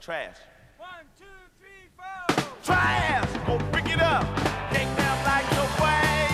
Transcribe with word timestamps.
Trash. 0.00 0.40
One, 0.78 1.04
two, 1.18 1.26
three, 1.58 1.84
four. 1.94 2.44
Trash! 2.64 3.28
Go 3.46 3.58
pick 3.70 3.92
it 3.92 4.00
up. 4.00 4.24
Take 4.72 4.88
down 4.96 5.18
like 5.28 5.44
your 5.52 5.68
way. 5.76 6.24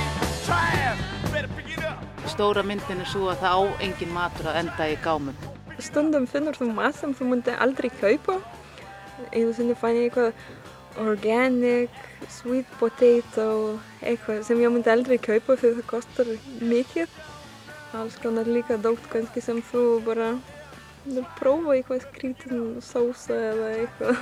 Trash! 0.46 1.00
Better 1.32 1.50
pick 1.56 1.76
it 1.76 1.82
up. 1.82 1.98
Stóra 2.30 2.62
myndin 2.62 3.02
er 3.02 3.10
svo 3.10 3.26
að 3.32 3.42
það 3.42 3.58
á 3.58 3.62
engin 3.88 4.14
matur 4.14 4.52
að 4.52 4.60
enda 4.62 4.86
í 4.86 4.94
gámum. 5.02 5.34
Stundum 5.82 6.30
finnur 6.30 6.54
þú 6.54 6.70
mat 6.78 6.94
sem 6.94 7.10
þú 7.10 7.26
myndi 7.32 7.58
aldrei 7.58 7.90
kaupa. 7.98 8.38
Einu 9.34 9.50
sinni 9.58 9.74
fann 9.74 9.98
ég 9.98 10.12
eitthvað 10.14 11.02
organic, 11.02 11.90
sweet 12.30 12.70
potato, 12.78 13.80
eitthvað 13.98 14.44
sem 14.46 14.62
ég 14.62 14.76
myndi 14.76 14.94
aldrei 14.94 15.18
kaupa 15.18 15.58
fyrir 15.58 15.80
það 15.80 15.90
kostar 15.90 16.36
mikið. 16.62 17.18
Alls 17.98 18.14
konar 18.22 18.46
líka 18.46 18.78
dótt 18.78 19.10
kannski 19.10 19.42
sem 19.42 19.58
þú 19.72 19.88
bara 20.06 20.36
prófa 21.38 21.74
eitthvað 21.76 22.02
skrítin 22.06 22.80
sósa 22.84 23.34
eða 23.34 23.68
eitthvað. 23.80 24.16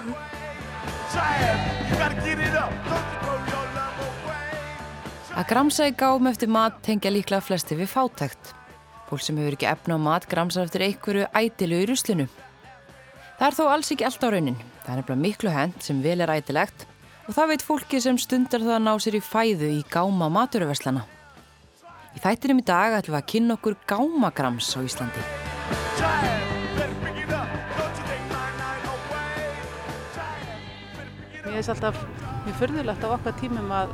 Að 5.34 5.48
gramsa 5.50 5.88
í 5.90 5.94
gám 5.98 6.28
eftir 6.30 6.50
mat 6.52 6.76
tengja 6.86 7.10
líklega 7.10 7.42
flesti 7.42 7.74
við 7.78 7.90
fátækt. 7.90 8.52
Fólk 9.08 9.22
sem 9.24 9.38
hefur 9.40 9.56
ekki 9.56 9.68
efna 9.70 9.98
á 9.98 10.00
mat 10.00 10.28
gramsar 10.30 10.68
eftir 10.68 10.86
einhverju 10.86 11.26
ætilu 11.34 11.80
í 11.82 11.88
ruslinu. 11.90 12.26
Það 13.38 13.46
er 13.48 13.56
þó 13.58 13.64
alls 13.72 13.90
ekki 13.90 14.06
allt 14.06 14.22
á 14.22 14.28
raunin. 14.30 14.60
Það 14.84 14.92
er 14.92 15.00
nefnilega 15.00 15.24
miklu 15.24 15.54
hend 15.54 15.82
sem 15.82 16.02
vel 16.04 16.20
er 16.22 16.32
ætilegt 16.36 16.86
og 17.24 17.34
það 17.34 17.50
veit 17.54 17.66
fólki 17.66 18.00
sem 18.04 18.18
stundar 18.20 18.62
það 18.62 18.76
að 18.78 18.86
ná 18.86 18.92
sér 19.00 19.18
í 19.18 19.22
fæðu 19.24 19.70
í 19.74 19.82
gáma 19.90 20.30
maturverslana. 20.32 21.06
Í 22.14 22.22
þættinum 22.22 22.62
í 22.62 22.66
dag 22.68 22.98
ætlum 23.00 23.16
við 23.16 23.22
að 23.22 23.30
kynna 23.32 23.58
okkur 23.58 23.78
gámagrams 23.90 24.70
á 24.76 24.80
Íslandi. 24.86 26.53
Mér 31.54 31.62
finnst 31.62 31.70
alltaf 31.70 31.98
mjög 32.42 32.56
förðulegt 32.58 33.04
á 33.06 33.14
okkar 33.14 33.34
tímum 33.38 33.68
að 33.70 33.92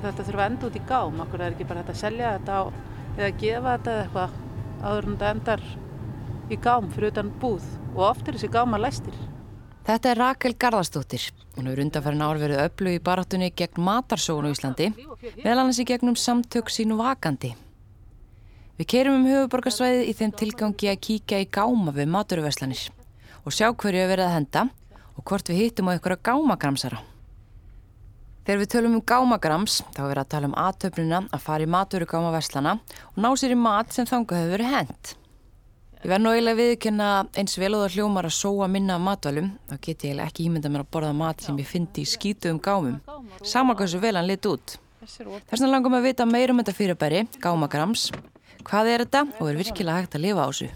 þetta 0.00 0.24
þurfa 0.26 0.40
að 0.42 0.48
enda 0.50 0.66
út 0.66 0.74
í 0.74 0.80
gám. 0.88 1.18
Akkur 1.22 1.42
er 1.44 1.52
ekki 1.52 1.66
bara 1.68 1.82
hægt 1.84 1.90
að 1.92 1.98
selja 2.00 2.30
þetta 2.34 2.54
á, 2.58 2.62
eða 3.14 3.28
gefa 3.42 3.74
þetta 3.76 3.92
eða 3.92 4.00
eitthvað 4.02 4.32
áður 4.82 5.04
en 5.06 5.12
þetta 5.12 5.28
endar 5.30 5.60
í 6.50 6.56
gám 6.64 6.88
fyrir 6.96 7.12
utan 7.12 7.28
búð 7.44 7.68
og 7.92 8.00
oft 8.08 8.26
er 8.26 8.34
þessi 8.34 8.50
gáma 8.56 8.80
læstir. 8.82 9.20
Þetta 9.86 10.10
er 10.10 10.18
Rakel 10.18 10.56
Garðarsdóttir. 10.64 11.28
Hún 11.54 11.68
hefur 11.70 11.82
undanfærin 11.84 12.24
ár 12.26 12.40
verið 12.42 12.62
öflug 12.64 12.96
í 12.98 13.02
baráttunni 13.06 13.52
gegn 13.54 13.86
matarsógun 13.86 14.50
á 14.50 14.54
Íslandi, 14.56 14.88
meðal 15.44 15.60
annars 15.60 15.78
í 15.78 15.86
gegnum 15.86 16.16
samtök 16.18 16.72
sínu 16.74 16.96
vakandi. 16.98 17.52
Við 18.80 18.90
keirum 18.90 19.20
um 19.20 19.28
höfuborgarsvæðið 19.30 20.10
í 20.10 20.16
þeim 20.18 20.34
tilgangi 20.42 20.90
að 20.90 20.98
kíkja 21.06 21.38
í 21.38 21.46
gáma 21.54 21.94
við 21.94 22.10
maturverslanir 22.16 22.82
og 23.46 23.54
sjá 23.54 23.70
hverju 23.70 24.02
er 24.02 24.10
verið 24.10 24.26
að 24.26 24.36
henda 24.40 24.64
og 25.16 25.26
hvort 25.26 25.50
við 25.50 25.62
hittum 25.64 25.90
á 25.90 25.96
ykkur 25.96 26.16
að 26.16 26.24
gámagramsara. 26.28 27.02
Þegar 28.46 28.60
við 28.62 28.68
tölum 28.70 28.92
um 28.94 29.02
gámagrams, 29.02 29.80
þá 29.90 30.02
er 30.06 30.18
að 30.20 30.28
tala 30.30 30.46
um 30.46 30.58
aðtöfnuna 30.62 31.18
að 31.34 31.42
fara 31.42 31.66
í 31.66 31.70
maturugámaverslana 31.74 32.76
og 32.78 33.16
ná 33.18 33.32
sér 33.34 33.56
í 33.56 33.58
mat 33.58 33.90
sem 33.90 34.06
þanga 34.06 34.38
hefur 34.38 34.52
verið 34.54 34.70
hend. 34.76 35.16
Ég 36.04 36.12
verð 36.12 36.22
nú 36.22 36.30
eiginlega 36.30 36.60
viðkynna 36.60 37.08
eins 37.42 37.58
vel 37.58 37.72
og 37.74 37.82
það 37.82 37.96
hljómar 37.96 38.28
að 38.28 38.36
sóa 38.36 38.70
minna 38.70 39.00
af 39.00 39.02
matvælum, 39.02 39.50
þá 39.66 39.74
get 39.80 40.04
ég 40.06 40.12
eiginlega 40.12 40.30
ekki 40.30 40.46
ímynda 40.46 40.70
mér 40.70 40.84
að 40.84 40.92
borða 40.94 41.12
mat 41.18 41.42
sem 41.42 41.58
ég 41.58 41.66
fyndi 41.66 42.04
í 42.04 42.10
skítuðum 42.12 42.62
gámum, 42.62 43.00
sama 43.42 43.74
hversu 43.74 43.98
vel 43.98 44.14
hann 44.14 44.30
lit 44.30 44.46
út. 44.46 44.78
Þess 45.02 45.56
vegna 45.56 45.72
langum 45.72 45.98
að 45.98 46.06
vita 46.06 46.30
meira 46.30 46.54
um 46.54 46.62
þetta 46.62 46.78
fyrirbæri, 46.78 47.26
gámagrams, 47.42 48.12
hvað 48.62 48.92
er 48.92 49.08
þetta 49.08 49.26
og 49.40 49.50
er 49.50 49.58
virkilega 49.64 50.04
hægt 50.04 50.14
að 50.20 50.28
lifa 50.28 50.46
á 50.46 50.48
þessu. 50.52 50.70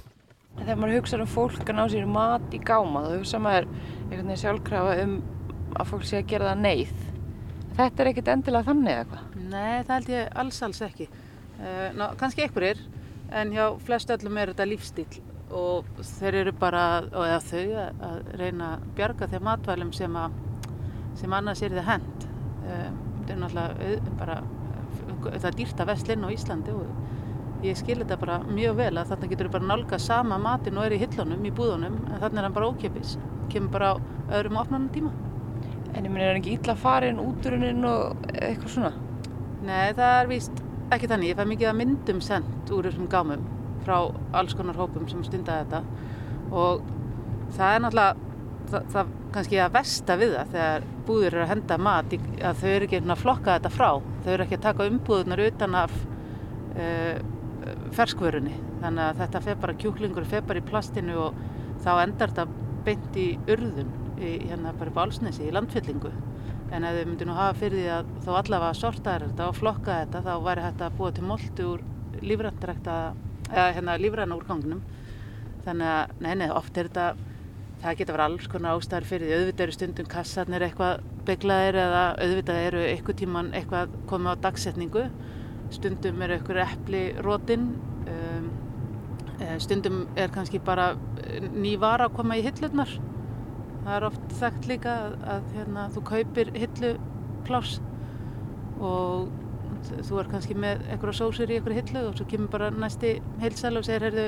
Þegar 0.60 0.80
maður 0.80 0.98
hugsa 0.98 1.18
um 1.20 1.30
fólk 1.30 1.62
að 1.64 1.76
ná 1.78 1.84
sér 1.90 2.08
mat 2.10 2.52
í 2.54 2.60
gáma, 2.60 3.04
þá 3.06 3.14
hugsa 3.16 3.40
maður 3.40 3.68
einhvern 3.70 4.28
veginn 4.28 4.40
sjálfkrafa 4.42 4.96
um 5.04 5.14
að 5.80 5.90
fólk 5.90 6.06
sé 6.06 6.20
að 6.20 6.28
gera 6.32 6.50
það 6.50 6.62
neyð. 6.66 6.94
Þetta 7.78 8.02
er 8.02 8.10
ekkit 8.10 8.30
endilega 8.34 8.68
þannig 8.68 8.92
eða 8.92 9.02
eitthvað. 9.04 9.42
Nei, 9.50 9.74
það 9.86 9.92
held 9.94 10.12
ég 10.12 10.32
alls, 10.42 10.62
alls 10.66 10.80
ekki. 10.84 11.08
Uh, 11.60 11.86
ná, 11.96 12.04
kannski 12.20 12.44
einhverjir, 12.44 12.80
en 13.40 13.52
hjá 13.54 13.64
flest 13.86 14.12
öllum 14.14 14.40
er 14.40 14.52
þetta 14.52 14.68
lífstíl 14.68 15.08
og 15.50 15.88
þeir 16.06 16.36
eru 16.44 16.52
bara, 16.54 16.84
eða 17.10 17.40
þau, 17.42 17.62
að, 18.06 18.18
reyna 18.38 18.74
að 18.76 18.84
bjarga 18.98 19.28
þeim 19.32 19.46
matvælum 19.48 19.94
sem, 19.96 20.18
að, 20.20 20.36
sem 21.18 21.34
annars 21.34 21.62
er 21.66 21.74
þið 21.74 21.88
hend. 21.88 22.26
Uh, 22.66 22.90
þetta 22.90 23.34
er 23.34 23.40
náttúrulega 23.44 24.14
bara, 24.20 24.36
það 25.24 25.48
er 25.50 25.58
dýrt 25.58 25.82
að 25.82 25.90
veslinn 25.94 26.26
á 26.26 26.28
Íslandi 26.34 26.76
og 26.76 26.92
ég 27.64 27.76
skil 27.78 27.98
þetta 28.00 28.18
bara 28.20 28.38
mjög 28.46 28.78
vel 28.78 28.92
að 28.94 29.12
þarna 29.12 29.30
getur 29.32 29.50
bara 29.52 29.68
nálga 29.68 29.98
sama 30.00 30.38
matin 30.40 30.78
og 30.78 30.86
er 30.86 30.96
í 30.96 31.00
hillunum, 31.02 31.44
í 31.44 31.52
búðunum, 31.54 31.98
en 32.08 32.22
þarna 32.22 32.40
er 32.40 32.48
hann 32.48 32.56
bara 32.56 32.70
ókipis, 32.70 33.16
kemur 33.52 33.74
bara 33.74 33.92
á 33.92 33.96
öðrum 34.38 34.60
opnarnum 34.62 34.88
tíma. 34.94 35.12
En 35.94 36.06
ég 36.06 36.10
minn 36.10 36.22
er 36.22 36.32
hann 36.32 36.40
ekki 36.40 36.56
illa 36.56 36.76
farin, 36.78 37.20
úturuninn 37.20 37.84
og 37.88 38.26
eitthvað 38.30 38.74
svona? 38.76 38.92
Nei, 39.66 39.92
það 39.98 40.14
er 40.14 40.30
víst 40.30 40.62
ekki 40.94 41.10
þannig. 41.10 41.32
Ég 41.32 41.38
fæ 41.38 41.44
mikið 41.50 41.70
að 41.70 41.78
myndum 41.80 42.22
sendt 42.24 42.72
úr 42.74 42.88
þessum 42.88 43.10
gámum 43.10 43.44
frá 43.84 43.96
alls 44.36 44.56
konar 44.56 44.78
hópum 44.78 45.08
sem 45.08 45.22
stunda 45.24 45.62
þetta 45.62 45.82
og 46.52 46.82
það 47.56 47.74
er 47.74 47.82
náttúrulega 47.84 48.30
það, 48.70 48.86
það 48.92 49.12
kannski 49.34 49.60
að 49.62 49.74
versta 49.76 50.16
við 50.20 50.34
það 50.36 50.54
þegar 50.54 50.86
búður 51.08 51.28
eru 51.30 51.42
að 51.44 51.52
henda 51.54 51.78
mat 51.80 52.14
að 52.14 52.62
þau 52.62 52.70
eru 52.70 52.88
ekki 52.88 53.00
að 53.00 53.20
flokka 53.22 53.56
þetta 53.56 53.72
frá. 53.74 53.90
Þau 54.24 54.32
eru 54.34 54.46
ekki 54.46 54.58
að 54.58 54.64
taka 54.66 54.88
umbúðunar 54.90 55.44
utan 55.46 55.76
af 55.80 55.94
uh, 56.76 57.20
ferskvörunni. 57.96 58.56
Þannig 58.82 59.04
að 59.06 59.22
þetta 59.22 59.44
fer 59.46 59.62
bara 59.62 59.78
kjúklingur, 59.82 60.28
fer 60.28 60.44
bara 60.46 60.60
í 60.62 60.66
plastinu 60.66 61.16
og 61.26 61.40
þá 61.84 61.90
endar 62.02 62.32
þetta 62.32 62.66
beint 62.86 63.16
í 63.20 63.28
urðun 63.50 63.90
í, 64.20 64.34
hérna 64.48 64.74
bara 64.76 64.92
upp 64.92 65.00
á 65.00 65.04
Álsnesi 65.06 65.46
í 65.48 65.54
landfyllingu. 65.54 66.12
En 66.70 66.86
ef 66.86 67.00
þau 67.00 67.08
myndu 67.08 67.26
nú 67.26 67.34
hafa 67.34 67.58
fyrir 67.58 67.80
því 67.80 67.88
að 67.96 68.12
þó 68.24 68.30
allavega 68.38 68.78
sorta 68.78 69.16
þetta 69.24 69.48
og 69.50 69.58
flokka 69.58 69.96
þetta 70.04 70.22
þá 70.26 70.32
væri 70.46 70.66
hægt 70.66 70.84
að 70.86 70.98
búa 71.00 71.10
til 71.16 71.26
moltu 71.26 71.66
úr 71.72 71.82
lífræntrekta 72.22 72.98
eða 73.50 73.72
hérna 73.74 73.96
lífræna 73.98 74.38
úrgangnum. 74.38 74.84
Þannig 75.64 75.90
að, 75.90 76.14
nei, 76.24 76.34
nei, 76.40 76.48
oft 76.54 76.78
er 76.78 76.88
þetta, 76.88 77.08
það 77.82 77.98
geta 77.98 78.14
verið 78.14 78.26
alls 78.26 78.48
konar 78.52 78.78
ástæðar 78.78 79.08
fyrir 79.10 79.26
því. 79.26 79.40
Auðvitað 79.40 79.64
eru 79.66 79.76
stundum 79.76 80.10
kassarnir 80.14 80.64
eitthvað 80.68 81.02
beglaðir 81.28 81.80
eða 81.82 82.04
auðvitað 82.20 82.62
eru 82.68 82.84
eitthvað 82.86 83.20
tíman 83.20 83.52
eitthvað 83.56 83.98
komið 84.10 84.38
á 84.38 84.42
dagsetningu. 84.46 85.04
Stundum 85.70 86.22
eru 86.24 86.36
eitthvað 86.36 86.62
epli 86.64 87.02
rótin, 87.22 87.68
um, 88.10 88.48
eh, 89.38 89.56
stundum 89.62 90.02
er 90.18 90.32
kannski 90.34 90.58
bara 90.64 90.92
eh, 91.22 91.46
ný 91.54 91.76
vara 91.78 92.08
að 92.08 92.16
koma 92.18 92.38
í 92.38 92.44
hillurnar. 92.46 92.96
Það 93.84 93.92
er 93.96 94.08
oft 94.10 94.34
þekkt 94.40 94.66
líka 94.68 94.96
að, 95.04 95.14
að 95.34 95.52
hérna, 95.56 95.86
þú 95.94 96.02
kaupir 96.10 96.50
hillupláss 96.56 97.78
og 98.80 99.30
þú 99.88 100.20
er 100.20 100.28
kannski 100.30 100.56
með 100.58 100.82
eitthvað 100.90 101.16
sósur 101.16 101.50
í 101.50 101.56
eitthvað 101.56 101.78
hillu 101.80 102.02
og 102.08 102.18
svo 102.18 102.26
kemur 102.28 102.52
bara 102.52 102.70
næsti 102.74 103.14
heilsæl 103.40 103.78
og 103.80 103.86
segir, 103.86 104.06
heyrðu, 104.08 104.26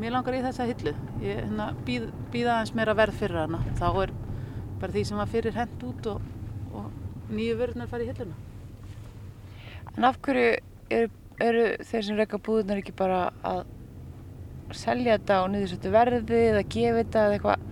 mér 0.00 0.14
langar 0.16 0.36
í 0.36 0.42
þessa 0.44 0.66
hillu. 0.68 0.92
Ég 1.22 1.40
hérna, 1.42 1.70
býð, 1.86 2.08
býð 2.32 2.50
aðeins 2.52 2.74
meira 2.76 2.96
verð 2.98 3.18
fyrir 3.20 3.42
hana. 3.44 3.62
Þá 3.78 3.88
er 4.04 4.14
bara 4.82 4.94
því 4.94 5.04
sem 5.08 5.20
var 5.20 5.30
fyrir 5.32 5.56
hend 5.56 5.86
út 5.88 6.10
og, 6.12 6.28
og 6.74 7.32
nýju 7.32 7.58
vörunar 7.60 7.90
fara 7.90 8.04
í 8.04 8.10
hilluna. 8.10 8.36
En 9.96 10.08
af 10.08 10.20
hverju 10.24 10.52
eru, 10.96 11.10
eru 11.42 11.64
þeir 11.88 12.06
sem 12.08 12.18
reyka 12.20 12.40
búðunar 12.42 12.82
ekki 12.82 12.94
bara 12.98 13.24
að 13.46 13.64
selja 14.76 15.18
þetta 15.18 15.40
á 15.40 15.42
niðursötu 15.52 15.92
verði 15.92 16.38
eða 16.50 16.62
gefa 16.74 17.00
þetta 17.02 17.24
eða 17.26 17.36
eitthvað, 17.38 17.66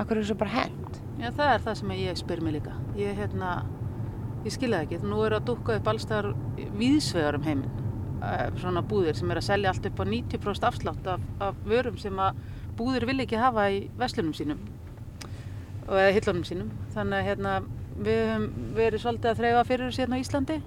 hverju 0.00 0.16
er 0.16 0.22
þessu 0.24 0.38
bara 0.40 0.54
hend? 0.56 0.98
Já, 1.20 1.28
það 1.36 1.52
er 1.52 1.62
það 1.66 1.76
sem 1.80 1.92
ég 1.98 2.18
spyr 2.18 2.40
mig 2.44 2.56
líka. 2.56 2.74
Ég, 2.98 3.12
hérna, 3.18 3.50
ég 4.46 4.54
skilja 4.54 4.80
ekki. 4.86 4.98
Nú 5.04 5.20
eru 5.26 5.36
að 5.36 5.46
dúkka 5.50 5.76
upp 5.76 5.90
allstaðar 5.92 6.30
víðsvegar 6.80 7.36
um 7.38 7.44
heiminn. 7.44 7.76
eh, 8.24 8.46
Svona 8.60 8.82
búðir 8.84 9.16
sem 9.16 9.30
er 9.30 9.40
að 9.40 9.46
selja 9.46 9.70
allt 9.70 9.86
upp 9.86 10.00
á 10.00 10.04
90% 10.04 10.66
afslátt 10.68 11.06
af, 11.08 11.20
af 11.40 11.60
vörum 11.64 11.98
sem 12.00 12.16
að 12.20 12.40
búðir 12.76 13.06
vil 13.08 13.20
ekki 13.20 13.38
hafa 13.40 13.68
í 13.72 13.82
veslunum 14.00 14.34
sínum 14.36 14.60
eða 15.90 16.10
hillunum 16.14 16.44
sínum. 16.46 16.68
Þannig 16.94 17.18
að 17.18 17.28
hérna, 17.28 17.54
við 18.00 18.20
höfum 18.30 18.50
verið 18.76 19.02
svolítið 19.02 19.30
að 19.30 19.40
þreyfa 19.40 19.64
fyrir 19.68 19.88
þessu 19.88 20.02
hérna 20.04 20.18
á 20.20 20.22
Íslandi 20.24 20.58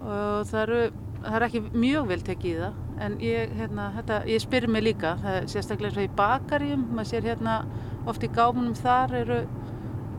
og 0.00 0.48
það, 0.48 0.60
eru, 0.62 0.80
það 1.24 1.36
er 1.38 1.46
ekki 1.48 1.62
mjög 1.74 2.10
vel 2.10 2.20
tekið 2.26 2.50
í 2.50 2.58
það. 2.64 2.78
En 3.00 3.16
ég, 3.24 3.54
hérna, 3.56 3.86
þetta, 3.96 4.18
ég 4.28 4.42
spyr 4.44 4.66
mig 4.68 4.84
líka, 4.84 5.14
það 5.22 5.38
er 5.38 5.48
sérstaklega 5.54 5.90
eins 5.92 6.00
og 6.02 6.06
í 6.08 6.14
bakaríum, 6.18 6.82
maður 6.92 7.10
sér 7.14 7.28
hérna 7.30 7.54
oft 8.10 8.24
í 8.24 8.30
gámunum 8.32 8.76
þar 8.76 9.14
eru 9.22 9.40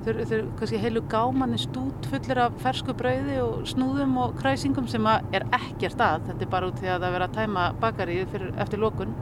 þau 0.01 0.09
eru- 0.17 0.47
kannski 0.57 0.79
heilu 0.81 1.01
gámanir 1.09 1.61
stút 1.61 2.07
fullir 2.09 2.39
af 2.41 2.55
fersku 2.63 2.93
brauði 2.97 3.35
og 3.43 3.67
snúðum 3.69 4.15
og 4.17 4.31
kræsingum 4.39 4.87
sem 4.89 5.05
er 5.05 5.45
ekkert 5.53 6.01
að 6.01 6.23
þetta 6.31 6.41
er 6.47 6.49
bara 6.49 6.71
út 6.71 6.79
því 6.81 6.89
að 6.89 7.03
það 7.03 7.07
er 7.07 7.13
verið 7.17 7.27
að 7.27 7.35
tæma 7.37 7.65
bakaríu 7.83 8.23
fyrir, 8.31 8.53
eftir 8.57 8.81
lokun 8.81 9.13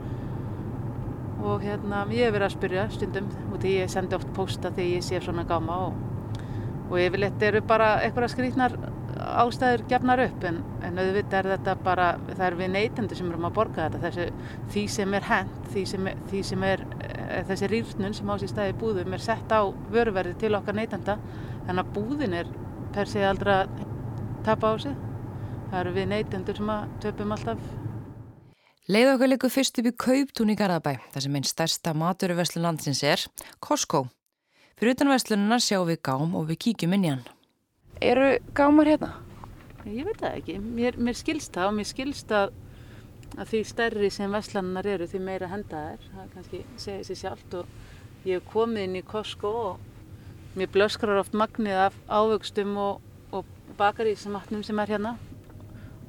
og 1.44 1.60
hérna 1.64 2.06
ég 2.12 2.24
hef 2.28 2.32
verið 2.36 2.46
að 2.48 2.54
spyrja 2.56 2.86
stundum 2.96 3.28
út 3.52 3.60
því 3.60 3.74
ég 3.76 3.92
sendi 3.92 4.16
oft 4.16 4.32
posta 4.36 4.72
þegar 4.72 4.94
ég 4.94 5.04
sé 5.04 5.20
svona 5.20 5.44
gáma 5.48 5.76
og, 5.90 6.00
og 6.90 6.96
yfirleitt 7.00 7.44
eru 7.50 7.60
bara 7.60 7.98
eitthvað 8.00 8.32
skrýtnar 8.32 8.78
ástæður 9.42 9.82
gefnar 9.90 10.22
upp 10.24 10.44
en, 10.48 10.60
en 10.86 11.00
auðvitað 11.00 11.38
er 11.40 11.48
þetta 11.54 11.74
bara 11.84 12.06
það 12.30 12.46
er 12.46 12.56
við 12.60 12.72
neytendur 12.74 13.18
sem 13.18 13.30
erum 13.30 13.48
að 13.48 13.56
borga 13.58 13.88
þetta 13.88 14.00
þessu 14.04 14.26
því 14.72 14.84
sem 14.96 15.16
er 15.18 15.28
hent 15.28 15.68
því 15.74 15.84
sem 15.92 16.08
því 16.30 16.42
sem 16.50 16.66
er 16.70 16.84
eh, 17.06 17.42
þessi 17.50 17.70
rýrnun 17.72 18.16
sem 18.16 18.32
á 18.32 18.34
sér 18.40 18.52
staði 18.54 18.74
í 18.74 18.78
búðum 18.80 19.16
er 19.16 19.24
sett 19.24 19.54
á 19.54 19.60
vöruverði 19.92 20.36
til 20.40 20.54
okkar 20.58 20.78
neytenda 20.78 21.18
þannig 21.66 21.84
að 21.84 21.92
búðin 21.98 22.38
er 22.40 22.50
per 22.94 23.10
se 23.10 23.22
aldrei 23.26 23.54
að 23.60 23.84
tapa 24.46 24.72
á 24.72 24.74
sig 24.82 24.96
það 25.70 25.80
eru 25.82 25.96
við 25.98 26.10
neytendur 26.14 26.60
sem 26.60 26.74
að 26.74 26.96
töpum 27.06 27.36
alltaf 27.36 27.70
Leið 28.90 29.12
okkar 29.12 29.30
líku 29.30 29.48
fyrst 29.52 29.76
upp 29.78 29.86
í 29.86 29.90
Kauptún 30.02 30.50
í 30.50 30.56
Garðabæ, 30.58 30.96
þar 31.12 31.22
sem 31.22 31.34
einn 31.38 31.44
stærsta 31.46 31.92
maturverslun 31.94 32.64
landsins 32.64 33.04
er, 33.06 33.22
Costco. 33.62 34.08
Fyrir 34.80 34.96
utan 34.96 35.12
verslununa 35.12 35.60
sjáum 35.62 35.86
við 35.86 36.00
gám 36.08 36.32
og 36.34 36.48
við 36.48 36.58
kíkjum 36.64 36.96
inn 36.96 37.04
í 37.04 37.12
hann. 37.12 37.22
Eru 38.00 38.38
gámar 38.56 38.88
hérna? 38.88 39.10
Ég 39.84 40.06
veit 40.08 40.16
það 40.22 40.36
ekki, 40.38 40.54
mér, 40.64 40.96
mér 40.96 41.16
skilst 41.18 41.52
það 41.52 41.66
og 41.68 41.74
mér 41.76 41.88
skilst 41.88 42.32
að, 42.32 42.54
að 43.36 43.50
því 43.50 43.60
stærri 43.68 44.10
sem 44.14 44.32
veslanar 44.32 44.88
eru 44.88 45.08
því 45.08 45.20
meira 45.26 45.50
henda 45.52 45.82
þær, 45.84 46.06
það 46.14 46.30
kannski 46.32 46.60
segir 46.80 47.04
sér 47.04 47.20
sjálft 47.20 47.58
og 47.60 48.24
ég 48.24 48.40
hef 48.40 48.48
komið 48.54 48.86
inn 48.86 48.98
í 49.02 49.04
Costco 49.12 49.52
og 49.66 50.56
mér 50.56 50.72
blöskrar 50.72 51.20
oft 51.20 51.36
magnið 51.36 51.84
af 51.90 52.00
ávöxtum 52.08 52.74
og, 52.80 53.04
og 53.36 53.52
bakarísmatnum 53.76 54.64
sem 54.64 54.80
er 54.80 54.96
hérna. 54.96 55.16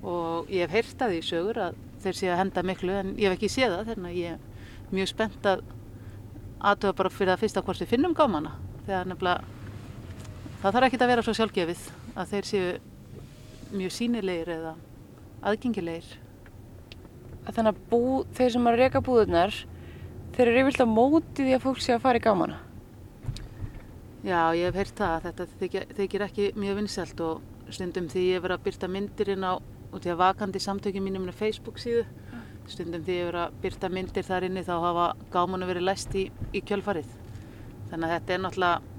Og 0.02 0.48
ég 0.48 0.64
hef 0.64 0.78
heyrt 0.80 1.04
að 1.04 1.18
því 1.18 1.24
sögur 1.28 1.64
að 1.68 1.80
þeir 2.06 2.22
séu 2.22 2.32
að 2.32 2.44
henda 2.46 2.68
miklu 2.72 3.00
en 3.04 3.16
ég 3.20 3.28
hef 3.28 3.36
ekki 3.36 3.52
séð 3.52 3.76
það 3.76 3.92
þannig 3.92 4.14
að 4.14 4.22
ég 4.24 4.38
er 4.38 4.94
mjög 4.96 5.12
spennt 5.12 5.56
að 5.58 5.66
aðtöða 6.72 7.02
bara 7.04 7.18
fyrir 7.20 7.36
að 7.36 7.44
fyrsta 7.44 7.68
hvort 7.68 7.84
við 7.84 7.98
finnum 7.98 8.16
gámana. 8.16 8.56
Þegar 8.88 9.12
nefnilega 9.12 9.60
það 10.62 10.76
þarf 10.76 10.88
ekki 10.88 11.02
að 11.02 11.12
vera 11.12 11.26
svo 11.26 11.34
sjálfgefið 11.38 11.86
að 12.16 12.34
þeir 12.34 12.50
séu 12.50 12.72
mjög 13.72 13.94
sínilegir 13.96 14.52
eða 14.58 14.74
aðgengilegir. 15.42 16.10
Þannig 17.48 17.72
að 17.72 17.80
bú, 17.90 18.02
þeir 18.38 18.52
sem 18.54 18.68
að 18.70 18.78
reyka 18.78 19.02
búðunar, 19.02 19.56
þeir 20.36 20.52
eru 20.52 20.62
yfirlega 20.62 20.92
mótið 20.92 21.50
í 21.50 21.56
að 21.56 21.64
fólk 21.64 21.82
sé 21.82 21.96
að 21.96 22.04
fara 22.04 22.22
í 22.22 22.24
gámana? 22.24 22.60
Já, 24.22 24.54
ég 24.54 24.68
hef 24.70 24.78
heyrt 24.78 25.00
það 25.00 25.16
að 25.16 25.24
þetta 25.26 25.46
þykir, 25.98 26.26
ekki 26.28 26.52
mjög 26.62 26.78
vinsælt 26.78 27.24
og 27.26 27.72
stundum 27.74 28.10
því 28.12 28.26
ég 28.28 28.38
hef 28.38 28.44
verið 28.46 28.60
að 28.60 28.66
byrta 28.68 28.90
myndirinn 28.92 29.48
á 29.48 29.54
út 29.92 30.06
í 30.06 30.12
að 30.14 30.22
vakandi 30.22 30.62
samtökjum 30.62 31.08
mínum 31.08 31.26
með 31.26 31.40
Facebook 31.40 31.82
síðu. 31.82 32.06
Stundum 32.70 33.02
því 33.02 33.16
ég 33.18 33.26
hef 33.26 33.32
verið 33.32 33.42
að 33.48 33.58
byrta 33.64 33.90
myndir 33.90 34.28
þar 34.28 34.46
inni 34.46 34.64
þá 34.68 34.76
hafa 34.86 35.08
gámanu 35.34 35.72
verið 35.72 35.88
læst 35.88 36.14
í, 36.14 36.28
í 36.54 36.62
kjölfarið. 36.62 37.10
Þannig 37.90 38.06
að 38.06 38.14
þetta 38.14 38.36
er 38.36 38.44
náttúrulega, 38.46 38.91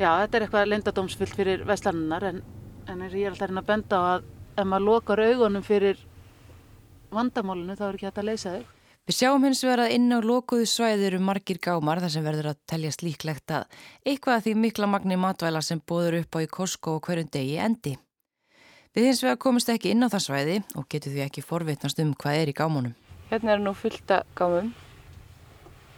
já 0.00 0.10
þetta 0.22 0.36
er 0.38 0.46
eitthvað 0.46 0.68
lendadómsfyllt 0.72 1.36
fyrir 1.36 1.64
vestlannar 1.68 2.26
en, 2.30 2.42
en 2.88 3.06
ég 3.08 3.26
er 3.26 3.34
alltaf 3.34 3.48
hérna 3.48 3.62
að 3.64 3.70
benda 3.70 4.00
á 4.00 4.04
að 4.16 4.28
ef 4.56 4.66
maður 4.66 4.86
lokar 4.88 5.22
augunum 5.28 5.64
fyrir 5.64 6.00
vandamálinu 7.14 7.76
þá 7.78 7.88
er 7.88 7.98
ekki 7.98 8.08
hægt 8.08 8.20
að 8.22 8.30
leysa 8.30 8.52
þau. 8.54 8.76
Við 9.08 9.16
sjáum 9.16 9.44
hins 9.46 9.62
vegar 9.64 9.82
að 9.86 9.94
inn 9.96 10.12
á 10.12 10.18
lokuðu 10.22 10.66
svæði 10.70 11.06
eru 11.08 11.18
margir 11.24 11.58
gámar 11.62 12.02
þar 12.02 12.12
sem 12.14 12.26
verður 12.26 12.50
að 12.52 12.60
teljast 12.70 13.02
líklegt 13.02 13.54
að 13.56 13.80
eitthvað 14.04 14.36
að 14.36 14.44
því 14.44 14.52
mikla 14.64 14.88
magni 14.92 15.18
matvæla 15.18 15.62
sem 15.66 15.80
bóður 15.82 16.20
upp 16.20 16.36
á 16.36 16.38
í 16.44 16.50
Costco 16.52 16.94
og 16.98 17.08
hverjum 17.08 17.32
degi 17.32 17.56
endi. 17.58 17.96
Við 18.94 19.08
hins 19.08 19.24
vegar 19.24 19.40
komist 19.42 19.72
ekki 19.72 19.92
inn 19.94 20.06
á 20.06 20.12
það 20.12 20.24
svæði 20.26 20.56
og 20.78 20.86
getur 20.92 21.14
því 21.14 21.24
ekki 21.26 21.46
forvitnast 21.46 22.00
um 22.04 22.14
hvað 22.22 22.44
er 22.44 22.52
í 22.52 22.56
gámunum. 22.60 22.94
Hérna 23.32 23.56
er 23.56 23.64
nú 23.64 23.74
fullta 23.78 24.22
gámum. 24.38 24.72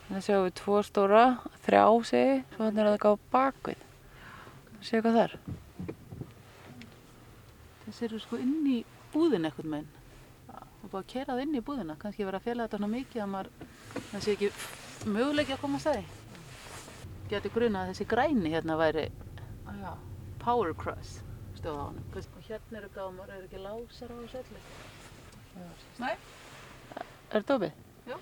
Þannig 0.08 0.26
sjáum 0.26 0.46
við 0.46 0.56
tvo 0.60 0.82
stóra, 0.84 1.22
þrjá 1.64 1.84
segi, 2.04 2.42
svo 2.54 2.66
hann 2.66 2.80
er 2.80 2.90
að 2.90 2.96
það 2.96 3.02
gá 3.04 3.28
bakvið. 3.32 3.88
Séu 4.82 5.02
hvað 5.02 5.16
það 5.16 5.24
er? 5.24 5.34
Þessi 7.84 8.06
eru 8.08 8.18
sko 8.22 8.38
inn 8.42 8.66
í 8.66 8.78
búðin 9.12 9.46
eitthvað 9.46 9.68
meginn. 9.74 9.90
Er 10.52 10.88
búið 10.88 11.00
að 11.00 11.10
kera 11.12 11.34
það 11.34 11.42
inn 11.44 11.58
í 11.58 11.62
búðina. 11.66 11.98
Kannski 12.00 12.26
verið 12.26 12.40
að 12.40 12.46
fela 12.48 12.66
þetta 12.66 12.80
svona 12.80 12.90
mikið 12.96 13.22
að 13.22 13.30
maður, 13.34 13.50
það 14.10 14.24
sé 14.24 14.34
ekki 14.34 14.48
möguleiki 15.12 15.54
að 15.54 15.62
koma 15.62 15.78
að 15.78 15.84
stæði. 15.84 16.04
Geti 17.30 17.52
gruna 17.54 17.82
að 17.82 17.92
þessi 17.92 18.08
græni 18.10 18.52
hérna 18.52 18.78
væri 18.80 19.04
já, 19.06 19.92
Power 20.42 20.74
Crush 20.82 21.22
stóð 21.56 21.78
á 21.78 21.84
honum. 21.86 22.04
Og 22.18 22.48
hérna 22.48 22.82
eru 22.82 22.90
gámar, 22.96 23.30
eru 23.30 23.46
ekki 23.46 23.62
lásar 23.62 24.10
á 24.10 24.16
þessu 24.18 24.42
öllu? 24.42 24.60
Nei. 26.02 26.14
Er 27.30 27.38
þetta 27.38 27.58
opið? 27.60 27.72
Já. 28.10 28.16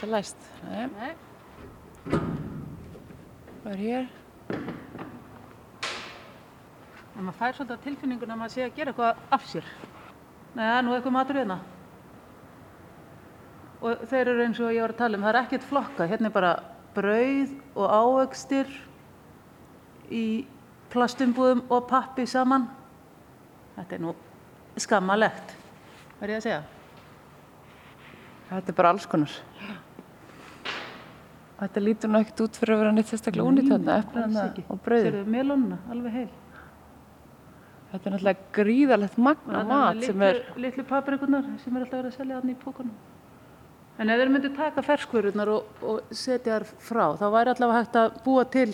Alltaf 0.00 0.12
læst. 0.16 0.36
Nei. 0.64 0.86
Nei. 0.96 2.18
Hvað 3.60 3.72
er 3.72 3.80
hér? 3.80 4.06
En 7.18 7.26
maður 7.26 7.36
fær 7.36 7.58
svolítið 7.58 7.74
á 7.76 7.84
tilfinninguna 7.84 8.32
að 8.32 8.40
maður 8.40 8.54
sé 8.54 8.62
að 8.64 8.78
gera 8.78 8.94
eitthvað 8.94 9.18
af 9.36 9.44
sér. 9.50 9.66
Nei, 10.54 10.62
það 10.62 10.76
er 10.78 10.86
nú 10.86 10.94
eitthvað 10.94 11.14
matur 11.18 11.38
hérna. 11.40 11.58
Og 13.82 14.06
þeir 14.14 14.30
eru 14.32 14.46
eins 14.46 14.62
og 14.62 14.72
ég 14.72 14.86
var 14.86 14.94
að 14.94 15.02
tala 15.02 15.20
um, 15.20 15.26
það 15.26 15.34
er 15.34 15.40
ekkert 15.42 15.68
flokka. 15.68 16.08
Hérna 16.08 16.30
er 16.30 16.36
bara 16.38 16.54
brauð 16.96 17.52
og 17.74 17.94
ávöxtir 18.00 18.72
í 20.08 20.24
plastumbúðum 20.96 21.66
og 21.68 21.84
pappi 21.92 22.24
saman. 22.24 22.64
Þetta 23.76 23.98
er 23.98 24.04
nú 24.06 24.16
skammalegt, 24.80 25.54
verð 26.24 26.38
ég 26.38 26.40
að 26.40 26.48
segja. 26.48 26.64
Þetta 28.48 28.72
er 28.72 28.80
bara 28.80 28.96
alls 28.96 29.04
konar. 29.06 29.38
Þetta 31.60 31.80
lítur 31.84 32.08
nú 32.08 32.20
ekkert 32.22 32.40
út 32.46 32.56
fyrir 32.56 32.72
að 32.72 32.80
vera 32.80 32.92
neitt 32.96 33.10
sérstaklega 33.10 33.50
únýtt 33.50 33.68
þarna, 33.68 33.96
eflina 34.00 34.44
og 34.72 34.78
brauð. 34.80 35.06
Sérðu 35.06 35.24
melónuna, 35.34 35.78
alveg 35.92 36.14
heil. 36.14 36.28
Þetta 37.90 38.06
er 38.06 38.14
náttúrulega 38.14 38.52
gríðalegt 38.56 39.18
magna 39.20 39.62
mat 39.68 40.04
sem 40.06 40.22
er... 40.24 40.38
Litlu 40.62 40.84
paprikunar 40.88 41.48
sem 41.60 41.74
er 41.76 41.84
alltaf 41.84 41.98
verið 41.98 42.12
að 42.12 42.16
selja 42.16 42.38
þarna 42.38 42.54
í 42.54 42.58
pókunum. 42.62 42.94
En 44.00 44.12
ef 44.14 44.20
þeir 44.22 44.30
myndu 44.32 44.50
taka 44.56 44.84
ferskvörunar 44.86 45.50
og, 45.52 45.66
og 45.84 46.14
setja 46.16 46.54
þar 46.54 46.66
frá, 46.80 47.02
þá 47.20 47.26
væri 47.34 47.52
allavega 47.52 47.82
hægt 47.82 47.98
að 48.00 48.14
búa 48.24 48.44
til 48.54 48.68